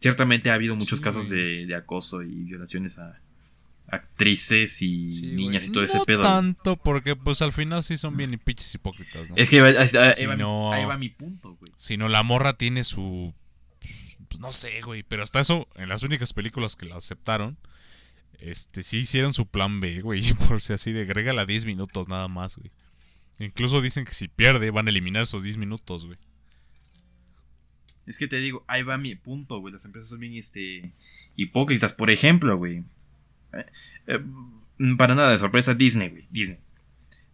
Ciertamente 0.00 0.50
ha 0.50 0.54
habido 0.54 0.76
muchos 0.76 1.00
casos 1.00 1.30
de, 1.30 1.74
acoso 1.74 2.22
y 2.22 2.44
violaciones 2.44 2.98
a 2.98 3.18
actrices 3.86 4.82
y 4.82 5.32
niñas 5.34 5.66
y 5.66 5.72
todo 5.72 5.84
ese 5.84 6.00
pedo. 6.04 6.18
No 6.18 6.24
tanto, 6.24 6.76
porque 6.76 7.16
pues 7.16 7.42
al 7.42 7.52
final 7.52 7.82
sí 7.82 7.96
son 7.96 8.16
bien 8.16 8.38
pinches 8.42 8.74
hipócritas, 8.74 9.28
¿no? 9.28 9.36
Es 9.36 9.50
que 9.50 9.60
ahí, 9.60 10.26
va, 10.26 10.98
mi 10.98 11.08
punto, 11.08 11.56
güey. 11.56 11.72
Si 11.76 11.96
no, 11.96 12.08
la 12.08 12.22
morra 12.22 12.54
tiene 12.54 12.84
su... 12.84 13.34
Pues 14.28 14.40
no 14.40 14.52
sé, 14.52 14.80
güey, 14.82 15.04
pero 15.04 15.22
hasta 15.22 15.40
eso, 15.40 15.68
en 15.76 15.88
las 15.88 16.02
únicas 16.02 16.32
películas 16.32 16.76
que 16.76 16.86
la 16.86 16.96
aceptaron, 16.96 17.56
este, 18.40 18.82
sí 18.82 18.98
hicieron 18.98 19.34
su 19.34 19.46
plan 19.46 19.80
B, 19.80 20.00
güey. 20.00 20.22
Por 20.48 20.60
si 20.60 20.72
así 20.72 20.92
de 20.92 21.02
agrégala 21.02 21.46
10 21.46 21.66
minutos 21.66 22.08
nada 22.08 22.28
más, 22.28 22.56
güey. 22.56 22.70
Incluso 23.38 23.80
dicen 23.80 24.04
que 24.04 24.14
si 24.14 24.28
pierde 24.28 24.70
van 24.70 24.86
a 24.86 24.90
eliminar 24.90 25.22
esos 25.22 25.42
10 25.42 25.56
minutos, 25.56 26.06
güey. 26.06 26.18
Es 28.06 28.18
que 28.18 28.28
te 28.28 28.36
digo, 28.36 28.64
ahí 28.66 28.82
va 28.82 28.98
mi 28.98 29.14
punto, 29.14 29.58
güey. 29.60 29.72
Las 29.72 29.84
empresas 29.84 30.10
son 30.10 30.20
bien 30.20 30.34
este, 30.34 30.92
hipócritas. 31.36 31.92
Por 31.92 32.10
ejemplo, 32.10 32.56
güey. 32.56 32.84
Eh, 33.52 33.66
eh, 34.06 34.20
para 34.98 35.14
nada 35.14 35.32
de 35.32 35.38
sorpresa, 35.38 35.74
Disney, 35.74 36.10
güey. 36.10 36.26
Disney. 36.30 36.58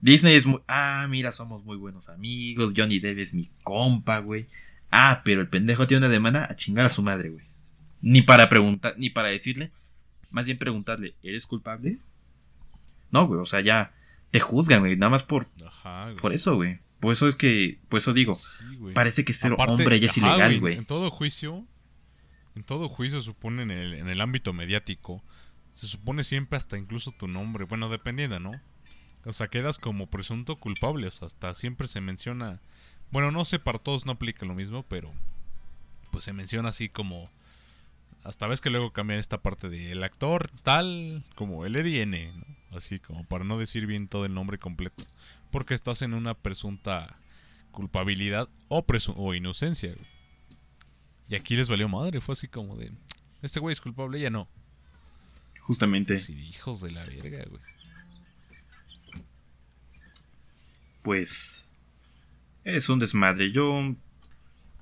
Disney 0.01 0.35
es 0.35 0.47
muy. 0.47 0.61
Ah, 0.67 1.07
mira, 1.09 1.33
somos 1.33 1.65
muy 1.65 1.77
buenos 1.77 2.09
amigos. 2.09 2.73
Johnny 2.77 3.01
Depp 3.01 3.19
es 3.19 3.35
mi 3.35 3.51
compa, 3.63 4.19
güey. 4.19 4.47
Ah, 4.91 5.23
pero 5.25 5.41
el 5.41 5.49
pendejo 5.49 5.87
tiene 5.87 6.07
una 6.07 6.13
demanda 6.13 6.47
a 6.49 6.57
chingar 6.57 6.87
a 6.87 6.91
su 6.91 7.03
madre, 7.03 7.31
güey. 7.31 7.45
Ni 8.01 8.23
para 8.23 8.49
preguntar, 8.49 8.95
ni 8.97 9.11
para 9.11 9.29
decirle. 9.29 9.71
Más 10.31 10.47
bien 10.47 10.59
preguntarle, 10.59 11.15
¿eres 11.23 11.47
culpable? 11.47 11.99
No, 13.11 13.27
güey, 13.27 13.41
o 13.41 13.47
sea, 13.47 13.61
ya 13.61 13.93
te 14.31 14.41
juzgan, 14.41 14.81
güey. 14.81 14.97
Nada 14.97 15.11
más 15.11 15.25
por. 15.25 15.49
Por 16.21 16.33
eso, 16.33 16.57
güey. 16.57 16.79
Por 17.01 17.13
eso 17.13 17.29
es 17.29 17.37
que. 17.37 17.79
Por 17.89 17.99
eso 17.99 18.13
digo. 18.13 18.39
parece 18.95 19.25
que 19.25 19.33
ser 19.33 19.55
hombre 19.57 20.01
ya 20.01 20.07
es 20.07 20.17
ilegal, 20.17 20.61
güey. 20.61 20.77
En 20.77 20.87
todo 20.87 21.11
juicio. 21.11 21.67
En 22.57 22.65
todo 22.65 22.89
juicio, 22.89 23.21
supone 23.21 23.63
en 23.63 23.71
el, 23.71 23.95
en 23.95 24.09
el 24.09 24.21
ámbito 24.21 24.53
mediático. 24.53 25.23
Se 25.73 25.87
supone 25.87 26.25
siempre 26.25 26.57
hasta 26.57 26.77
incluso 26.77 27.13
tu 27.13 27.29
nombre. 27.29 27.65
Bueno, 27.65 27.89
dependiendo, 27.89 28.41
¿no? 28.41 28.53
O 29.25 29.33
sea, 29.33 29.49
quedas 29.49 29.79
como 29.79 30.09
presunto 30.09 30.57
culpable. 30.57 31.07
O 31.07 31.11
sea, 31.11 31.27
hasta 31.27 31.55
siempre 31.55 31.87
se 31.87 32.01
menciona. 32.01 32.61
Bueno, 33.11 33.31
no 33.31 33.45
sé, 33.45 33.59
para 33.59 33.79
todos 33.79 34.07
no 34.07 34.13
aplica 34.13 34.47
lo 34.47 34.55
mismo, 34.55 34.85
pero. 34.89 35.13
Pues 36.11 36.25
se 36.25 36.33
menciona 36.33 36.69
así 36.69 36.89
como. 36.89 37.31
Hasta 38.23 38.47
ves 38.47 38.61
que 38.61 38.71
luego 38.71 38.93
cambian 38.93 39.19
esta 39.19 39.43
parte 39.43 39.69
de 39.69 39.93
el 39.93 40.05
actor 40.05 40.51
tal 40.63 41.25
como 41.35 41.65
el 41.65 41.77
N, 41.77 42.33
¿no? 42.33 42.77
Así 42.77 42.99
como 42.99 43.25
para 43.25 43.45
no 43.45 43.59
decir 43.59 43.87
bien 43.87 44.09
todo 44.09 44.25
el 44.25 44.35
nombre 44.35 44.59
completo. 44.59 45.05
Porque 45.51 45.75
estás 45.75 46.03
en 46.03 46.15
una 46.15 46.35
presunta 46.35 47.19
culpabilidad 47.71 48.49
o, 48.69 48.85
o 49.17 49.35
inocencia. 49.35 49.95
Y 51.29 51.35
aquí 51.35 51.57
les 51.57 51.69
valió 51.69 51.89
madre. 51.89 52.21
Fue 52.21 52.35
así 52.35 52.49
como 52.49 52.77
de. 52.77 52.93
Este 53.43 53.61
güey 53.61 53.73
es 53.73 53.81
culpable, 53.81 54.21
ya 54.21 54.31
no. 54.31 54.49
Justamente. 55.61 56.17
Sí, 56.17 56.35
hijos 56.49 56.81
de 56.81 56.91
la 56.93 57.05
verga, 57.05 57.45
güey. 57.49 57.63
Pues. 61.03 61.67
Es 62.65 62.89
un 62.89 62.99
desmadre. 62.99 63.51
Yo. 63.51 63.95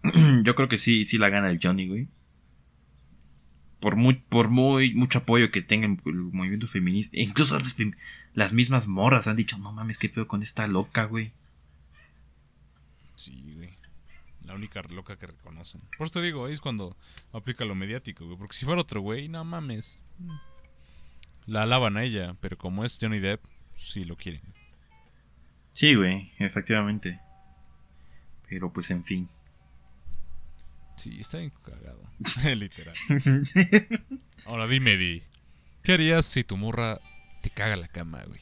yo 0.42 0.54
creo 0.54 0.68
que 0.68 0.78
sí, 0.78 1.04
sí 1.04 1.18
la 1.18 1.28
gana 1.28 1.50
el 1.50 1.60
Johnny, 1.62 1.86
güey. 1.86 2.08
Por 3.80 3.96
muy, 3.96 4.14
por 4.14 4.48
muy 4.48 4.94
mucho 4.94 5.18
apoyo 5.18 5.50
que 5.50 5.62
tenga 5.62 5.86
el 5.86 6.14
movimiento 6.14 6.66
feminista. 6.66 7.16
E 7.16 7.22
incluso 7.22 7.58
las, 8.34 8.52
mismas 8.52 8.88
morras 8.88 9.26
han 9.28 9.36
dicho, 9.36 9.58
no 9.58 9.72
mames, 9.72 9.98
qué 9.98 10.08
pedo 10.08 10.26
con 10.26 10.42
esta 10.42 10.66
loca, 10.66 11.04
güey. 11.04 11.32
Sí, 13.14 13.54
güey. 13.56 13.70
La 14.44 14.54
única 14.54 14.82
loca 14.82 15.16
que 15.16 15.26
reconocen. 15.26 15.80
Por 15.96 16.06
eso 16.06 16.20
te 16.20 16.26
digo, 16.26 16.46
ahí 16.46 16.54
es 16.54 16.60
cuando 16.60 16.96
aplica 17.32 17.64
lo 17.64 17.74
mediático, 17.74 18.24
güey. 18.24 18.38
Porque 18.38 18.56
si 18.56 18.64
fuera 18.64 18.80
otro 18.80 19.00
güey, 19.00 19.28
no 19.28 19.44
mames. 19.44 20.00
La 21.46 21.62
alaban 21.62 21.96
a 21.96 22.04
ella, 22.04 22.36
pero 22.40 22.58
como 22.58 22.84
es 22.84 22.98
Johnny 23.00 23.20
Depp, 23.20 23.44
sí 23.74 24.04
lo 24.04 24.16
quieren. 24.16 24.42
Sí, 25.72 25.94
güey, 25.94 26.32
efectivamente. 26.38 27.20
Pero 28.48 28.72
pues 28.72 28.90
en 28.90 29.04
fin. 29.04 29.28
Sí, 30.98 31.16
está 31.20 31.38
bien 31.38 31.52
cagado. 31.64 32.02
Literal. 32.56 32.94
Ahora 34.46 34.66
dime, 34.66 34.96
Di. 34.96 35.22
¿Qué 35.82 35.92
harías 35.92 36.26
si 36.26 36.42
tu 36.42 36.56
morra 36.56 37.00
te 37.40 37.50
caga 37.50 37.76
la 37.76 37.88
cama, 37.88 38.22
güey? 38.24 38.40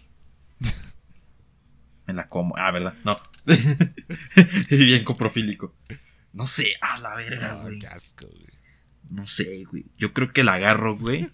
Me 2.07 2.15
la 2.15 2.29
como. 2.29 2.57
Ah, 2.57 2.71
¿verdad? 2.71 2.95
No. 3.05 3.17
es 3.47 4.69
bien 4.79 5.05
coprofílico. 5.05 5.75
No 6.33 6.47
sé, 6.47 6.75
a 6.81 6.99
la 6.99 7.15
verga, 7.17 7.63
güey. 7.63 7.79
qué 7.79 7.89
asco, 7.89 8.27
güey. 8.27 8.47
No 9.11 9.27
sé, 9.27 9.65
güey. 9.65 9.87
Yo 9.99 10.13
creo 10.13 10.33
que 10.33 10.45
la 10.45 10.55
agarro, 10.55 10.97
güey. 10.97 11.31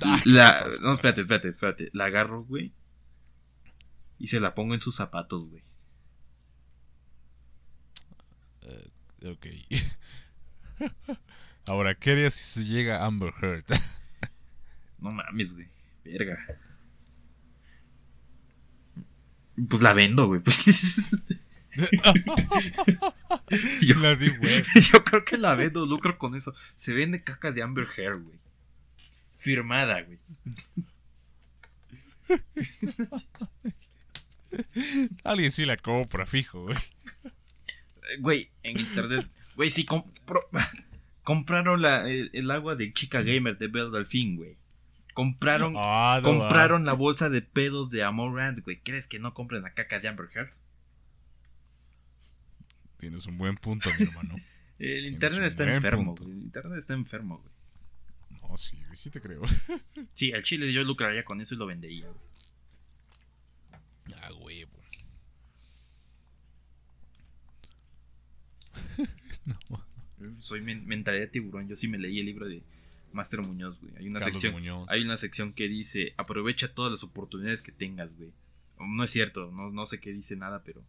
Ah, 0.00 0.20
la, 0.24 0.64
no, 0.80 0.92
espérate, 0.92 1.22
espérate, 1.22 1.48
espérate. 1.48 1.90
La 1.92 2.06
agarro, 2.06 2.44
güey. 2.44 2.72
Y 4.18 4.28
se 4.28 4.40
la 4.40 4.54
pongo 4.54 4.74
en 4.74 4.80
sus 4.80 4.94
zapatos, 4.96 5.48
güey. 5.48 5.62
Ok. 9.24 9.46
Ahora, 11.66 11.94
¿qué 11.94 12.12
harías 12.12 12.34
si 12.34 12.44
se 12.44 12.68
llega 12.68 13.04
Amber 13.04 13.32
Heard? 13.40 13.64
no 14.98 15.12
mames, 15.12 15.54
güey. 15.54 15.68
Verga. 16.04 16.38
Pues 19.68 19.82
la 19.82 19.92
vendo, 19.92 20.26
güey. 20.26 20.40
Pues... 21.74 21.90
yo, 23.80 23.98
la 23.98 24.14
di, 24.14 24.28
güey. 24.28 24.62
yo 24.92 25.02
creo 25.04 25.24
que 25.24 25.38
la 25.38 25.54
vendo, 25.54 25.86
lucro 25.86 26.18
con 26.18 26.34
eso. 26.34 26.54
Se 26.74 26.92
vende 26.92 27.22
caca 27.22 27.50
de 27.50 27.62
Amber 27.62 27.88
Heard, 27.96 28.22
güey. 28.22 28.38
Firmada, 29.38 30.02
güey. 30.02 30.18
Alguien 35.24 35.50
sí 35.50 35.64
la 35.64 35.78
compra, 35.78 36.26
fijo, 36.26 36.64
güey. 36.64 36.76
Güey, 38.20 38.50
en 38.62 38.80
internet. 38.80 39.28
Güey, 39.56 39.70
sí, 39.70 39.86
compraron 41.22 41.82
la, 41.82 42.08
el, 42.08 42.50
agua 42.50 42.74
de 42.74 42.92
Chica 42.92 43.22
Gamer 43.22 43.58
de 43.58 43.68
Belle 43.68 43.90
Delfín, 43.90 44.36
güey. 44.36 44.56
Compraron, 45.14 45.74
ah, 45.76 46.20
compraron 46.22 46.86
la 46.86 46.94
bolsa 46.94 47.28
de 47.28 47.42
pedos 47.42 47.90
de 47.90 48.02
Amorant, 48.02 48.60
güey. 48.64 48.80
¿Crees 48.80 49.08
que 49.08 49.18
no 49.18 49.34
compren 49.34 49.62
la 49.62 49.74
caca 49.74 50.00
de 50.00 50.08
Amber 50.08 50.30
Heard? 50.34 50.50
Tienes 52.96 53.26
un 53.26 53.36
buen 53.36 53.56
punto, 53.56 53.90
mi 53.98 54.06
hermano. 54.06 54.36
el 54.78 55.08
internet 55.08 55.44
está 55.44 55.70
enfermo, 55.70 56.14
güey. 56.14 56.30
El 56.30 56.42
internet 56.42 56.78
está 56.78 56.94
enfermo, 56.94 57.38
güey. 57.38 57.52
No, 58.40 58.56
sí, 58.56 58.82
sí 58.94 59.10
te 59.10 59.20
creo. 59.20 59.42
sí, 60.14 60.32
al 60.32 60.44
chile 60.44 60.72
yo 60.72 60.82
lucraría 60.82 61.24
con 61.24 61.40
eso 61.40 61.54
y 61.54 61.58
lo 61.58 61.66
vendería, 61.66 62.06
güey. 62.06 62.32
Ah, 64.20 64.32
huevo. 64.34 64.81
No. 69.44 69.58
Soy 70.40 70.60
mentalidad 70.60 71.24
de 71.24 71.28
tiburón. 71.28 71.68
Yo 71.68 71.76
sí 71.76 71.88
me 71.88 71.98
leí 71.98 72.20
el 72.20 72.26
libro 72.26 72.46
de 72.46 72.62
Master 73.12 73.40
Muñoz, 73.40 73.80
güey. 73.80 73.92
Hay 73.96 74.08
una 74.08 74.20
sección. 74.20 74.54
Hay 74.88 75.02
una 75.02 75.16
sección 75.16 75.52
que 75.52 75.68
dice 75.68 76.14
aprovecha 76.16 76.74
todas 76.74 76.92
las 76.92 77.04
oportunidades 77.04 77.62
que 77.62 77.72
tengas, 77.72 78.16
güey. 78.16 78.32
No 78.78 79.04
es 79.04 79.10
cierto, 79.10 79.50
no, 79.52 79.70
no 79.70 79.86
sé 79.86 80.00
qué 80.00 80.12
dice 80.12 80.34
nada, 80.34 80.62
pero 80.64 80.82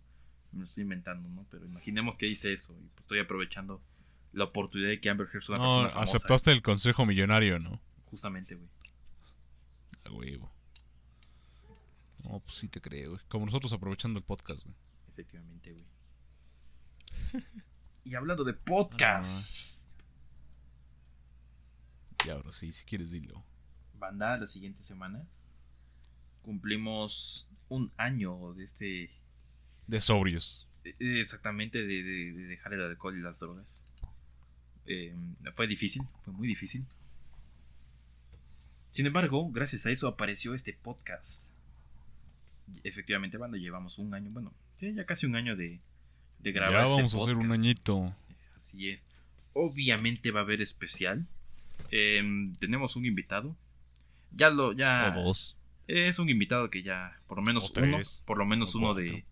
me 0.52 0.60
lo 0.60 0.66
estoy 0.66 0.84
inventando, 0.84 1.30
¿no? 1.30 1.46
Pero 1.52 1.66
imaginemos 1.66 2.18
que 2.18 2.26
dice 2.26 2.54
eso. 2.54 2.74
Y 2.74 2.88
pues 2.88 3.02
estoy 3.02 3.20
aprovechando 3.20 3.82
la 4.32 4.46
oportunidad 4.46 4.90
de 4.90 5.00
que 5.00 5.10
Amber 5.10 5.28
Heard 5.28 5.44
es 5.44 5.50
una 5.50 5.58
no, 5.60 5.82
aceptaste 5.82 6.52
el 6.52 6.62
consejo 6.62 7.06
millonario, 7.06 7.60
¿no? 7.60 7.80
Justamente, 8.06 8.56
güey. 8.56 8.70
A 10.06 10.12
huevo. 10.12 10.52
No, 12.26 12.40
pues 12.40 12.56
sí 12.56 12.68
te 12.68 12.82
creo, 12.82 13.12
güey. 13.12 13.22
Como 13.28 13.46
nosotros 13.46 13.72
aprovechando 13.74 14.20
el 14.20 14.26
podcast, 14.26 14.64
güey. 14.64 14.76
Efectivamente, 15.10 15.74
güey. 15.74 17.44
Y 18.04 18.16
hablando 18.16 18.44
de 18.44 18.54
podcast. 18.54 19.90
Y 22.26 22.30
ahora 22.30 22.52
sí, 22.52 22.72
si 22.72 22.86
quieres 22.86 23.12
dilo. 23.12 23.44
Banda, 23.98 24.38
la 24.38 24.46
siguiente 24.46 24.82
semana 24.82 25.26
cumplimos 26.44 27.50
un 27.70 27.92
año 27.98 28.54
de 28.54 28.64
este... 28.64 29.10
De 29.88 30.00
sobrios. 30.00 30.68
Eh, 30.84 30.94
exactamente, 31.00 31.86
de, 31.86 32.34
dejar 32.48 32.74
el 32.74 32.82
alcohol 32.82 33.18
y 33.18 33.22
las 33.22 33.40
drogas. 33.40 33.84
Eh, 34.86 35.16
fue 35.56 35.68
difícil, 35.68 36.04
fue 36.24 36.34
muy 36.34 36.48
difícil. 36.48 36.86
Sin 38.92 39.08
embargo, 39.08 39.50
gracias 39.52 39.86
a 39.86 39.92
eso 39.92 40.08
apareció 40.08 40.54
este 40.54 40.74
podcast. 40.74 41.50
Efectivamente, 42.84 43.38
banda, 43.38 43.58
llevamos 43.58 43.98
un 43.98 44.14
año, 44.14 44.30
bueno, 44.32 44.54
ya 44.80 45.06
casi 45.06 45.26
un 45.26 45.36
año 45.36 45.56
de, 45.56 45.80
de 46.44 46.52
grabar. 46.52 46.74
Ya 46.74 46.84
este 46.84 46.96
vamos 46.96 47.16
a 47.16 47.18
hacer 47.18 47.38
un 47.38 47.52
añito. 47.52 48.14
Así 48.56 48.90
es. 48.90 49.08
Obviamente 49.54 50.32
va 50.32 50.42
a 50.42 50.44
haber 50.44 50.62
especial. 50.62 51.26
Em, 51.90 52.56
tenemos 52.56 52.96
un 52.96 53.06
invitado. 53.06 53.56
Ya 54.32 54.50
lo, 54.50 54.74
ya. 54.74 55.12
dos. 55.12 55.56
Es 55.88 56.20
un 56.20 56.30
invitado 56.30 56.70
que 56.70 56.84
ya, 56.84 57.20
por 57.28 57.38
lo 57.38 57.44
menos 57.44 57.72
uno, 57.76 57.98
por 58.26 58.38
lo 58.38 58.46
menos 58.46 58.74
uno 58.76 58.94
de, 58.94 59.26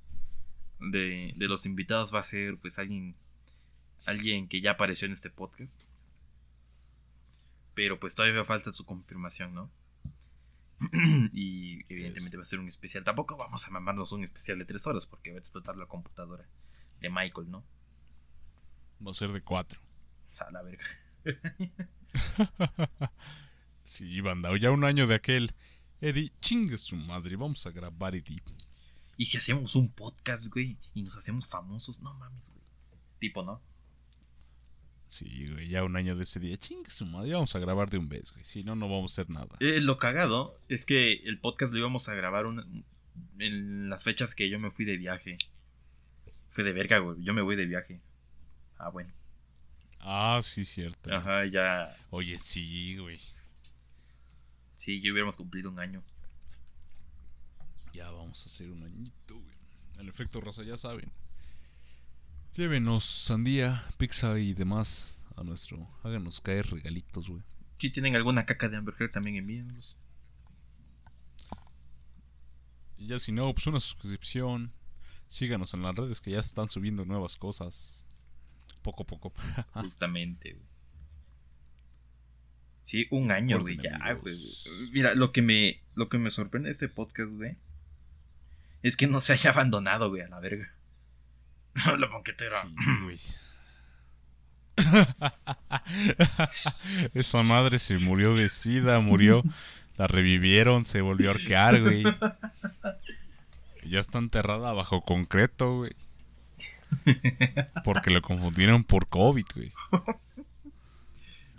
de, 0.79 1.33
de, 1.35 1.47
los 1.47 1.65
invitados 1.65 2.13
va 2.13 2.19
a 2.19 2.23
ser, 2.23 2.57
pues, 2.57 2.77
alguien, 2.77 3.15
alguien 4.05 4.47
que 4.47 4.59
ya 4.59 4.71
apareció 4.71 5.05
en 5.05 5.13
este 5.13 5.29
podcast. 5.29 5.81
Pero 7.73 7.99
pues 7.99 8.15
todavía 8.15 8.43
falta 8.43 8.73
su 8.73 8.85
confirmación, 8.85 9.53
¿no? 9.53 9.71
y 11.33 11.85
evidentemente 11.87 12.35
va 12.35 12.43
a 12.43 12.45
ser 12.45 12.59
un 12.59 12.67
especial. 12.67 13.03
Tampoco 13.05 13.37
vamos 13.37 13.65
a 13.65 13.71
mamarnos 13.71 14.11
un 14.11 14.23
especial 14.23 14.59
de 14.59 14.65
tres 14.65 14.85
horas 14.85 15.05
porque 15.05 15.31
va 15.31 15.37
a 15.37 15.39
explotar 15.39 15.77
la 15.77 15.85
computadora 15.85 16.45
de 17.01 17.09
Michael, 17.09 17.49
¿no? 17.49 17.65
Va 19.05 19.11
a 19.11 19.13
ser 19.13 19.31
de 19.31 19.41
cuatro. 19.41 19.81
O 20.29 20.33
sea, 20.33 20.49
la 20.51 20.61
verga. 20.61 20.85
sí, 23.83 24.21
banda, 24.21 24.55
ya 24.57 24.71
un 24.71 24.83
año 24.83 25.07
de 25.07 25.15
aquel. 25.15 25.53
Eddie, 25.99 26.31
chingue 26.39 26.77
su 26.77 26.95
madre, 26.95 27.35
vamos 27.35 27.65
a 27.65 27.71
grabar 27.71 28.15
Eddie. 28.15 28.41
Y 29.17 29.25
si 29.25 29.37
hacemos 29.37 29.75
un 29.75 29.91
podcast, 29.91 30.47
güey, 30.47 30.77
y 30.93 31.03
nos 31.03 31.15
hacemos 31.15 31.45
famosos, 31.45 31.99
no 31.99 32.13
mames, 32.13 32.49
güey. 32.49 32.61
Tipo, 33.19 33.43
¿no? 33.43 33.61
Sí, 35.07 35.49
güey, 35.51 35.67
ya 35.67 35.83
un 35.83 35.95
año 35.95 36.15
de 36.15 36.23
ese 36.23 36.39
día. 36.39 36.57
Chingue 36.57 36.89
su 36.89 37.05
madre, 37.05 37.33
vamos 37.33 37.53
a 37.55 37.59
grabar 37.59 37.89
de 37.89 37.97
un 37.97 38.07
vez, 38.07 38.31
güey. 38.31 38.45
Si 38.45 38.63
no, 38.63 38.75
no 38.75 38.87
vamos 38.87 39.11
a 39.11 39.21
hacer 39.21 39.29
nada. 39.29 39.49
Eh, 39.59 39.81
lo 39.81 39.97
cagado 39.97 40.57
es 40.69 40.85
que 40.85 41.13
el 41.13 41.37
podcast 41.37 41.73
lo 41.73 41.79
íbamos 41.79 42.07
a 42.07 42.15
grabar 42.15 42.45
en 43.39 43.89
las 43.89 44.03
fechas 44.03 44.33
que 44.35 44.49
yo 44.49 44.57
me 44.57 44.71
fui 44.71 44.85
de 44.85 44.97
viaje. 44.97 45.37
Fue 46.51 46.63
de 46.63 46.73
verga, 46.73 46.99
güey. 46.99 47.23
Yo 47.23 47.33
me 47.33 47.41
voy 47.41 47.55
de 47.55 47.65
viaje. 47.65 47.97
Ah, 48.77 48.89
bueno. 48.89 49.11
Ah, 49.99 50.39
sí, 50.43 50.65
cierto. 50.65 51.13
Ajá, 51.13 51.45
ya. 51.45 51.95
Oye, 52.09 52.37
sí, 52.37 52.97
güey. 52.97 53.19
Sí, 54.75 55.01
ya 55.01 55.11
hubiéramos 55.11 55.37
cumplido 55.37 55.69
un 55.69 55.79
año. 55.79 56.03
Ya 57.93 58.09
vamos 58.11 58.43
a 58.43 58.49
hacer 58.49 58.69
un 58.69 58.83
añito, 58.83 59.35
güey. 59.35 59.55
En 59.99 60.09
efecto, 60.09 60.41
Rosa, 60.41 60.63
ya 60.63 60.75
saben. 60.75 61.11
Llévenos 62.53 63.05
sandía, 63.05 63.85
pizza 63.97 64.37
y 64.37 64.53
demás 64.53 65.25
a 65.37 65.43
nuestro. 65.43 65.87
Háganos 66.03 66.41
caer 66.41 66.65
regalitos, 66.67 67.29
güey. 67.29 67.43
Si 67.77 67.91
tienen 67.91 68.15
alguna 68.15 68.45
caca 68.45 68.67
de 68.67 68.77
hamburguesa, 68.77 69.13
también 69.13 69.37
envíenlos. 69.37 69.95
Y 72.97 73.07
ya 73.07 73.19
si 73.19 73.31
no, 73.31 73.53
pues 73.53 73.67
una 73.67 73.79
suscripción. 73.79 74.73
Síganos 75.31 75.73
en 75.73 75.81
las 75.81 75.95
redes 75.95 76.19
que 76.19 76.31
ya 76.31 76.39
están 76.39 76.69
subiendo 76.69 77.05
nuevas 77.05 77.37
cosas. 77.37 78.05
Poco 78.81 79.03
a 79.03 79.07
poco. 79.07 79.31
Justamente, 79.73 80.51
güey. 80.51 80.65
Sí, 82.83 83.07
un 83.11 83.31
año, 83.31 83.61
güey, 83.61 83.77
ya, 83.77 84.11
güey. 84.11 84.35
Mira, 84.91 85.15
lo 85.15 85.31
que 85.31 85.41
me 85.41 85.79
lo 85.95 86.09
que 86.09 86.17
me 86.17 86.31
sorprende 86.31 86.67
de 86.67 86.73
este 86.73 86.89
podcast, 86.89 87.31
güey, 87.31 87.55
es 88.83 88.97
que 88.97 89.07
no 89.07 89.21
se 89.21 89.31
haya 89.31 89.51
abandonado, 89.51 90.09
güey, 90.09 90.21
a 90.21 90.27
la 90.27 90.41
verga. 90.41 90.69
la 91.97 92.07
banquetera. 92.07 92.67
Esa 97.13 97.41
madre 97.41 97.79
se 97.79 97.99
murió 97.99 98.35
de 98.35 98.49
sida, 98.49 98.99
murió. 98.99 99.43
La 99.95 100.07
revivieron, 100.07 100.83
se 100.83 100.99
volvió 100.99 101.29
a 101.29 101.35
arquear, 101.35 101.81
güey. 101.81 102.03
Ya 103.83 103.99
está 103.99 104.19
enterrada 104.19 104.73
bajo 104.73 105.01
concreto, 105.01 105.77
güey. 105.77 105.95
Porque 107.83 108.11
lo 108.11 108.21
confundieron 108.21 108.83
por 108.83 109.07
COVID, 109.07 109.45
güey. 109.55 109.71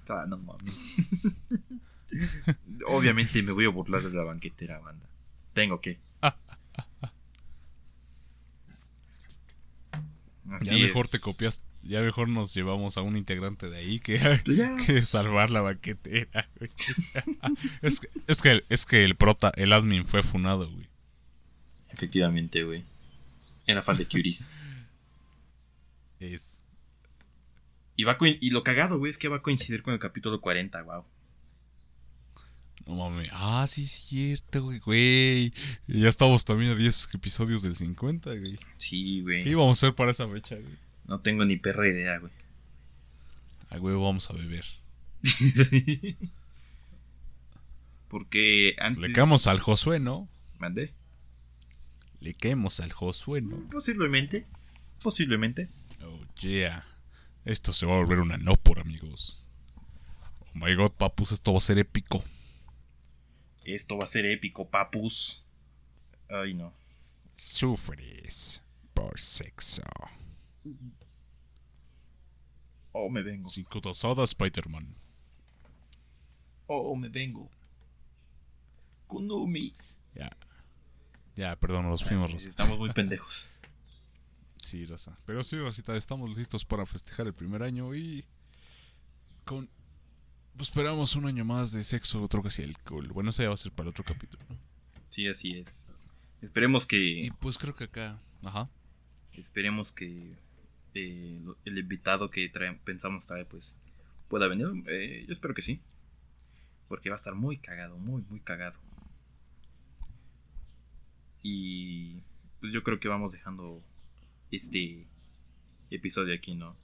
Ah, 0.08 0.26
no 0.28 0.36
mames. 0.36 0.96
Obviamente 2.86 3.42
me 3.42 3.52
voy 3.52 3.64
a 3.64 3.70
burlar 3.70 4.02
de 4.02 4.10
la 4.10 4.24
banquetera, 4.24 4.78
banda. 4.78 5.08
Tengo 5.54 5.80
que. 5.80 5.98
ya 10.60 10.76
mejor 10.76 11.08
te 11.08 11.18
copias, 11.18 11.62
ya 11.82 12.02
mejor 12.02 12.28
nos 12.28 12.52
llevamos 12.54 12.98
a 12.98 13.02
un 13.02 13.16
integrante 13.16 13.70
de 13.70 13.78
ahí 13.78 14.00
que, 14.00 14.18
que 14.86 15.04
salvar 15.04 15.50
la 15.50 15.62
baquetera. 15.62 16.48
es, 17.82 18.00
que, 18.00 18.08
es, 18.26 18.42
que, 18.42 18.64
es 18.68 18.84
que 18.84 19.04
el 19.04 19.16
prota, 19.16 19.52
el 19.56 19.72
admin 19.72 20.06
fue 20.06 20.22
funado, 20.22 20.70
güey. 20.70 20.91
Efectivamente, 21.92 22.62
güey. 22.62 22.84
Era 23.66 23.82
fan 23.82 23.96
de 23.96 24.06
Cuties. 24.06 24.50
es. 26.20 26.64
Y, 27.96 28.04
va 28.04 28.16
y 28.20 28.50
lo 28.50 28.62
cagado, 28.62 28.98
güey, 28.98 29.10
es 29.10 29.18
que 29.18 29.28
va 29.28 29.36
a 29.36 29.42
coincidir 29.42 29.82
con 29.82 29.92
el 29.94 30.00
capítulo 30.00 30.40
40, 30.40 30.82
wow. 30.82 31.04
No 32.86 32.94
mames. 32.96 33.30
Ah, 33.32 33.64
sí, 33.68 33.84
es 33.84 33.92
cierto, 33.92 34.64
güey, 34.64 34.78
güey. 34.80 35.52
Ya 35.86 36.08
estamos 36.08 36.44
también 36.44 36.72
a 36.72 36.74
10 36.74 37.10
episodios 37.14 37.62
del 37.62 37.76
50, 37.76 38.30
güey. 38.30 38.58
Sí, 38.78 39.20
güey. 39.20 39.44
¿Qué 39.44 39.50
íbamos 39.50 39.82
a 39.82 39.86
hacer 39.86 39.94
para 39.94 40.10
esa 40.10 40.26
fecha, 40.28 40.56
güey? 40.56 40.74
No 41.06 41.20
tengo 41.20 41.44
ni 41.44 41.56
perra 41.56 41.86
idea, 41.86 42.18
güey. 42.18 42.32
Ay, 43.68 43.78
güey, 43.78 43.94
vamos 43.94 44.30
a 44.30 44.34
beber. 44.34 44.64
Porque 48.08 48.74
antes... 48.78 48.98
Le 48.98 49.12
quedamos 49.12 49.46
al 49.46 49.60
Josué, 49.60 50.00
¿no? 50.00 50.28
¿Mande? 50.58 50.92
Quedemos 52.42 52.80
al 52.80 52.92
Josué, 52.92 53.40
¿no? 53.40 53.68
Posiblemente. 53.68 54.46
Posiblemente. 55.02 55.68
Oh, 56.04 56.20
yeah. 56.40 56.84
Esto 57.44 57.72
se 57.72 57.86
va 57.86 57.94
a 57.94 57.98
volver 57.98 58.20
una 58.20 58.36
no 58.36 58.54
por 58.56 58.78
amigos. 58.78 59.46
Oh 60.40 60.50
my 60.54 60.74
god, 60.74 60.92
papus, 60.92 61.32
esto 61.32 61.52
va 61.52 61.58
a 61.58 61.60
ser 61.60 61.78
épico. 61.78 62.22
Esto 63.64 63.96
va 63.96 64.04
a 64.04 64.06
ser 64.06 64.26
épico, 64.26 64.68
papus. 64.68 65.44
Ay, 66.28 66.54
no. 66.54 66.72
Sufres 67.36 68.62
por 68.94 69.18
sexo. 69.18 69.82
Oh, 72.92 73.08
me 73.08 73.22
vengo. 73.22 73.48
Cinco 73.48 73.80
dosadas, 73.80 74.30
Spider-Man. 74.30 74.86
Oh, 76.66 76.94
me 76.96 77.08
vengo. 77.08 77.48
Kunumi. 79.06 79.72
Ya. 80.14 80.30
Ya, 81.36 81.56
perdón, 81.56 81.88
los 81.88 82.04
fuimos, 82.04 82.32
Estamos 82.32 82.78
muy 82.78 82.92
pendejos. 82.92 83.48
Sí, 84.56 84.86
Rosa. 84.86 85.18
Pero 85.26 85.42
sí, 85.42 85.58
Rosita, 85.58 85.96
estamos 85.96 86.36
listos 86.36 86.64
para 86.64 86.86
festejar 86.86 87.26
el 87.26 87.34
primer 87.34 87.64
año 87.64 87.96
y. 87.96 88.24
Con 89.44 89.68
pues 90.56 90.68
esperamos 90.68 91.16
un 91.16 91.26
año 91.26 91.44
más 91.44 91.72
de 91.72 91.82
sexo, 91.82 92.22
otro 92.22 92.42
que 92.42 92.62
el 92.62 92.70
alcohol. 92.70 93.08
Bueno, 93.08 93.30
eso 93.30 93.42
ya 93.42 93.48
va 93.48 93.54
a 93.54 93.56
ser 93.56 93.72
para 93.72 93.88
otro 93.88 94.04
capítulo, 94.04 94.42
¿no? 94.48 94.56
Sí, 95.08 95.26
así 95.26 95.56
es. 95.56 95.86
Esperemos 96.42 96.86
que. 96.86 96.98
Y 96.98 97.30
pues 97.30 97.58
creo 97.58 97.74
que 97.74 97.84
acá. 97.84 98.20
Ajá. 98.42 98.68
Esperemos 99.32 99.92
que 99.92 100.36
eh, 100.94 101.40
el 101.64 101.78
invitado 101.78 102.30
que 102.30 102.50
pensamos 102.84 103.26
traer, 103.26 103.46
pues 103.46 103.76
pueda 104.28 104.46
venir. 104.46 104.68
Eh, 104.86 105.24
yo 105.26 105.32
espero 105.32 105.54
que 105.54 105.62
sí. 105.62 105.80
Porque 106.88 107.08
va 107.08 107.14
a 107.14 107.16
estar 107.16 107.34
muy 107.34 107.56
cagado, 107.56 107.96
muy, 107.96 108.22
muy 108.28 108.40
cagado. 108.40 108.78
Y 111.42 112.22
pues 112.60 112.72
yo 112.72 112.82
creo 112.82 113.00
que 113.00 113.08
vamos 113.08 113.32
dejando 113.32 113.82
este 114.50 115.06
episodio 115.90 116.34
aquí, 116.34 116.54
¿no? 116.54 116.76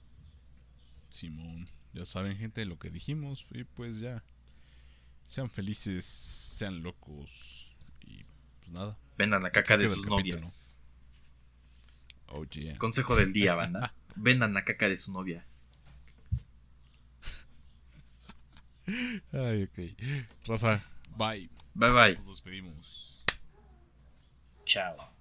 Simón. 1.09 1.69
Ya 1.93 2.05
saben, 2.05 2.37
gente, 2.37 2.65
lo 2.65 2.77
que 2.77 2.89
dijimos. 2.89 3.47
Y 3.51 3.63
pues 3.63 3.99
ya. 3.99 4.23
Sean 5.23 5.49
felices, 5.49 6.05
sean 6.05 6.83
locos. 6.83 7.71
Y 8.05 8.25
pues 8.59 8.71
nada. 8.71 8.97
Vendan 9.17 9.43
la 9.43 9.51
caca 9.51 9.77
de 9.77 9.87
sus 9.87 10.05
novias. 10.07 10.81
Oh, 12.27 12.45
yeah. 12.45 12.77
Consejo 12.77 13.15
del 13.15 13.33
día, 13.33 13.55
banda. 13.55 13.93
Vendan 14.15 14.53
la 14.53 14.63
caca 14.63 14.87
de 14.87 14.97
su 14.97 15.11
novia. 15.11 15.45
Ay, 19.31 19.63
ok. 19.63 19.79
Rosa, 20.45 20.83
bye. 21.17 21.49
Bye 21.73 21.91
bye. 21.91 22.15
Nos 22.15 22.27
despedimos. 22.27 23.18
Ciao. 24.69 25.18